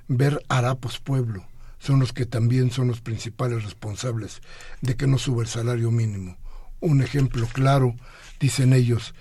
ver 0.08 0.42
harapos 0.48 0.98
pueblo. 0.98 1.44
Son 1.78 1.98
los 1.98 2.12
que 2.12 2.26
también 2.26 2.70
son 2.70 2.88
los 2.88 3.00
principales 3.00 3.64
responsables 3.64 4.40
de 4.80 4.96
que 4.96 5.06
no 5.06 5.18
suba 5.18 5.42
el 5.42 5.48
salario 5.48 5.90
mínimo 5.90 6.38
un 6.82 7.00
ejemplo 7.02 7.46
claro, 7.50 7.94
dicen 8.38 8.74
ellos, 8.74 9.14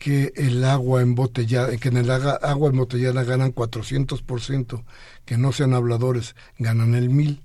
que 0.00 0.32
el 0.36 0.64
agua 0.64 1.02
embotellada, 1.02 1.76
que 1.76 1.88
en 1.88 1.98
el 1.98 2.10
agua 2.10 2.70
embotellada 2.70 3.22
ganan 3.22 3.54
400%, 3.54 4.82
que 5.26 5.36
no 5.36 5.52
sean 5.52 5.74
habladores, 5.74 6.34
ganan 6.58 6.94
el 6.94 7.10
mil. 7.10 7.42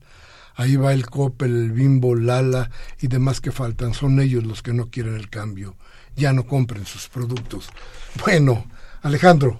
Ahí 0.55 0.77
va 0.77 0.93
el 0.93 1.05
Coppel, 1.05 1.53
el 1.53 1.71
Bimbo, 1.73 2.15
Lala 2.15 2.71
y 3.01 3.07
demás 3.07 3.41
que 3.41 3.51
faltan. 3.51 3.93
Son 3.93 4.21
ellos 4.21 4.45
los 4.45 4.61
que 4.61 4.73
no 4.73 4.89
quieren 4.89 5.15
el 5.15 5.29
cambio. 5.29 5.75
Ya 6.15 6.31
no 6.31 6.45
compren 6.45 6.85
sus 6.85 7.09
productos. 7.09 7.69
Bueno, 8.23 8.65
Alejandro, 9.01 9.59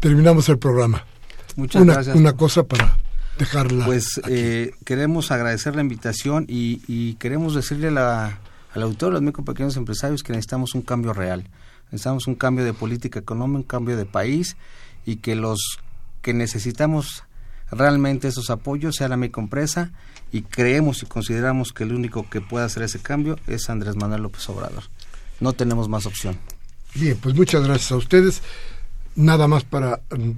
terminamos 0.00 0.48
el 0.48 0.58
programa. 0.58 1.04
Muchas 1.56 1.82
una, 1.82 1.94
gracias. 1.94 2.16
Una 2.16 2.32
cosa 2.32 2.62
para 2.62 2.96
dejarla. 3.38 3.84
Pues 3.84 4.22
eh, 4.26 4.72
queremos 4.86 5.30
agradecer 5.30 5.76
la 5.76 5.82
invitación 5.82 6.46
y, 6.48 6.82
y 6.88 7.16
queremos 7.16 7.54
decirle 7.54 7.90
la, 7.90 8.38
al 8.74 8.82
autor, 8.82 9.10
a 9.10 9.14
los 9.14 9.22
micro 9.22 9.44
pequeños 9.44 9.76
empresarios, 9.76 10.22
que 10.22 10.32
necesitamos 10.32 10.74
un 10.74 10.82
cambio 10.82 11.12
real. 11.12 11.48
Necesitamos 11.86 12.26
un 12.26 12.34
cambio 12.34 12.64
de 12.64 12.72
política 12.72 13.18
económica, 13.18 13.58
un 13.58 13.64
cambio 13.64 13.96
de 13.96 14.06
país 14.06 14.56
y 15.04 15.16
que 15.16 15.34
los 15.34 15.78
que 16.22 16.32
necesitamos 16.32 17.24
realmente 17.70 18.28
esos 18.28 18.50
apoyos 18.50 18.96
sea 18.96 19.08
la 19.08 19.16
microempresa 19.16 19.90
y 20.30 20.42
creemos 20.42 21.02
y 21.02 21.06
consideramos 21.06 21.72
que 21.72 21.84
el 21.84 21.92
único 21.92 22.28
que 22.28 22.40
puede 22.40 22.64
hacer 22.64 22.82
ese 22.82 23.00
cambio 23.00 23.38
es 23.46 23.68
Andrés 23.68 23.96
Manuel 23.96 24.22
López 24.22 24.48
Obrador. 24.48 24.84
No 25.40 25.52
tenemos 25.52 25.88
más 25.88 26.06
opción. 26.06 26.38
Bien, 26.94 27.18
pues 27.20 27.34
muchas 27.34 27.64
gracias 27.64 27.92
a 27.92 27.96
ustedes. 27.96 28.42
Nada 29.16 29.48
más 29.48 29.64
para 29.64 30.00
um, 30.10 30.34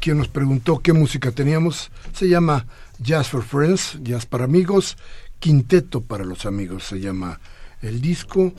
quien 0.00 0.18
nos 0.18 0.28
preguntó 0.28 0.80
qué 0.80 0.92
música 0.92 1.30
teníamos. 1.30 1.90
Se 2.12 2.28
llama 2.28 2.66
Jazz 2.98 3.28
for 3.28 3.42
Friends, 3.42 3.98
Jazz 4.02 4.26
para 4.26 4.44
amigos, 4.44 4.96
Quinteto 5.38 6.02
para 6.02 6.24
los 6.24 6.46
amigos 6.46 6.84
se 6.84 7.00
llama 7.00 7.40
el 7.82 8.00
disco 8.00 8.52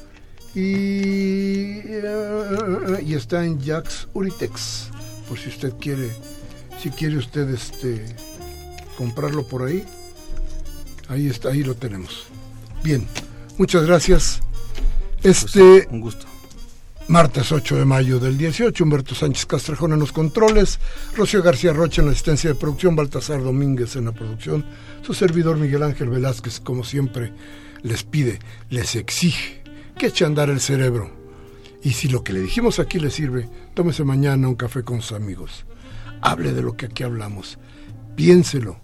y, 0.54 1.80
uh, 1.80 3.00
y 3.04 3.16
está 3.16 3.46
en 3.46 3.60
Jax 3.60 4.08
Uritex 4.14 4.90
por 5.28 5.40
si 5.40 5.50
usted 5.50 5.74
quiere 5.80 6.10
si 6.82 6.90
quiere 6.90 7.18
usted 7.18 7.50
este 7.50 8.06
comprarlo 8.98 9.48
por 9.48 9.64
ahí. 9.64 9.84
Ahí 11.08 11.28
está 11.28 11.50
ahí 11.50 11.64
lo 11.64 11.76
tenemos. 11.76 12.26
Bien 12.84 13.08
muchas 13.58 13.86
gracias. 13.86 14.42
Este 15.24 15.88
un 15.90 16.02
gusto 16.02 16.28
Martes 17.08 17.52
8 17.52 17.76
de 17.76 17.86
mayo 17.86 18.18
del 18.18 18.38
18, 18.38 18.82
Humberto 18.84 19.14
Sánchez 19.14 19.46
Castrejón 19.46 19.92
en 19.92 20.00
los 20.00 20.14
controles, 20.14 20.80
Rocío 21.16 21.44
García 21.44 21.74
Rocha 21.74 22.02
en 22.02 22.08
la 22.08 22.14
asistencia 22.14 22.50
de 22.50 22.56
producción, 22.56 22.96
Baltasar 22.96 23.44
Domínguez 23.44 23.98
en 23.98 24.06
la 24.06 24.14
producción, 24.14 24.66
su 25.02 25.14
servidor 25.14 25.58
Miguel 25.58 25.84
Ángel 25.84 26.10
Velázquez, 26.10 26.62
como 26.62 26.86
siempre, 26.86 27.34
les 27.84 28.04
pide, 28.04 28.40
les 28.70 28.96
exige 28.96 29.62
que 29.98 30.08
eche 30.08 30.24
a 30.24 30.28
andar 30.28 30.50
el 30.50 30.60
cerebro. 30.60 31.12
Y 31.84 31.92
si 31.92 32.08
lo 32.08 32.24
que 32.24 32.34
le 32.34 32.40
dijimos 32.40 32.80
aquí 32.80 33.00
le 33.00 33.12
sirve, 33.12 33.50
tómese 33.74 34.04
mañana 34.04 34.48
un 34.48 34.56
café 34.56 34.84
con 34.84 35.02
sus 35.02 35.12
amigos. 35.12 35.66
Hable 36.22 36.54
de 36.54 36.62
lo 36.62 36.76
que 36.76 36.88
aquí 36.88 37.04
hablamos. 37.04 37.60
Piénselo. 38.16 38.80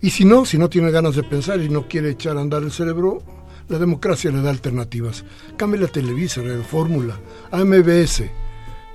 Y 0.00 0.10
si 0.10 0.24
no, 0.24 0.44
si 0.44 0.56
no 0.56 0.68
tiene 0.68 0.90
ganas 0.90 1.16
de 1.16 1.24
pensar 1.24 1.60
y 1.60 1.68
no 1.68 1.88
quiere 1.88 2.10
echar 2.10 2.36
a 2.38 2.40
andar 2.40 2.62
el 2.62 2.72
cerebro, 2.72 3.22
La 3.68 3.78
democracia 3.78 4.30
le 4.30 4.42
da 4.42 4.50
alternativas. 4.50 5.24
Cambie 5.56 5.80
la 5.80 5.88
Televisa, 5.88 6.42
Radio 6.42 6.62
Fórmula, 6.62 7.18
AMBS, 7.50 8.24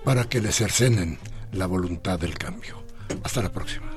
para 0.03 0.25
que 0.25 0.41
le 0.41 0.51
cercenen 0.51 1.17
la 1.53 1.65
voluntad 1.65 2.19
del 2.19 2.38
cambio. 2.38 2.84
Hasta 3.23 3.41
la 3.41 3.51
próxima. 3.51 3.88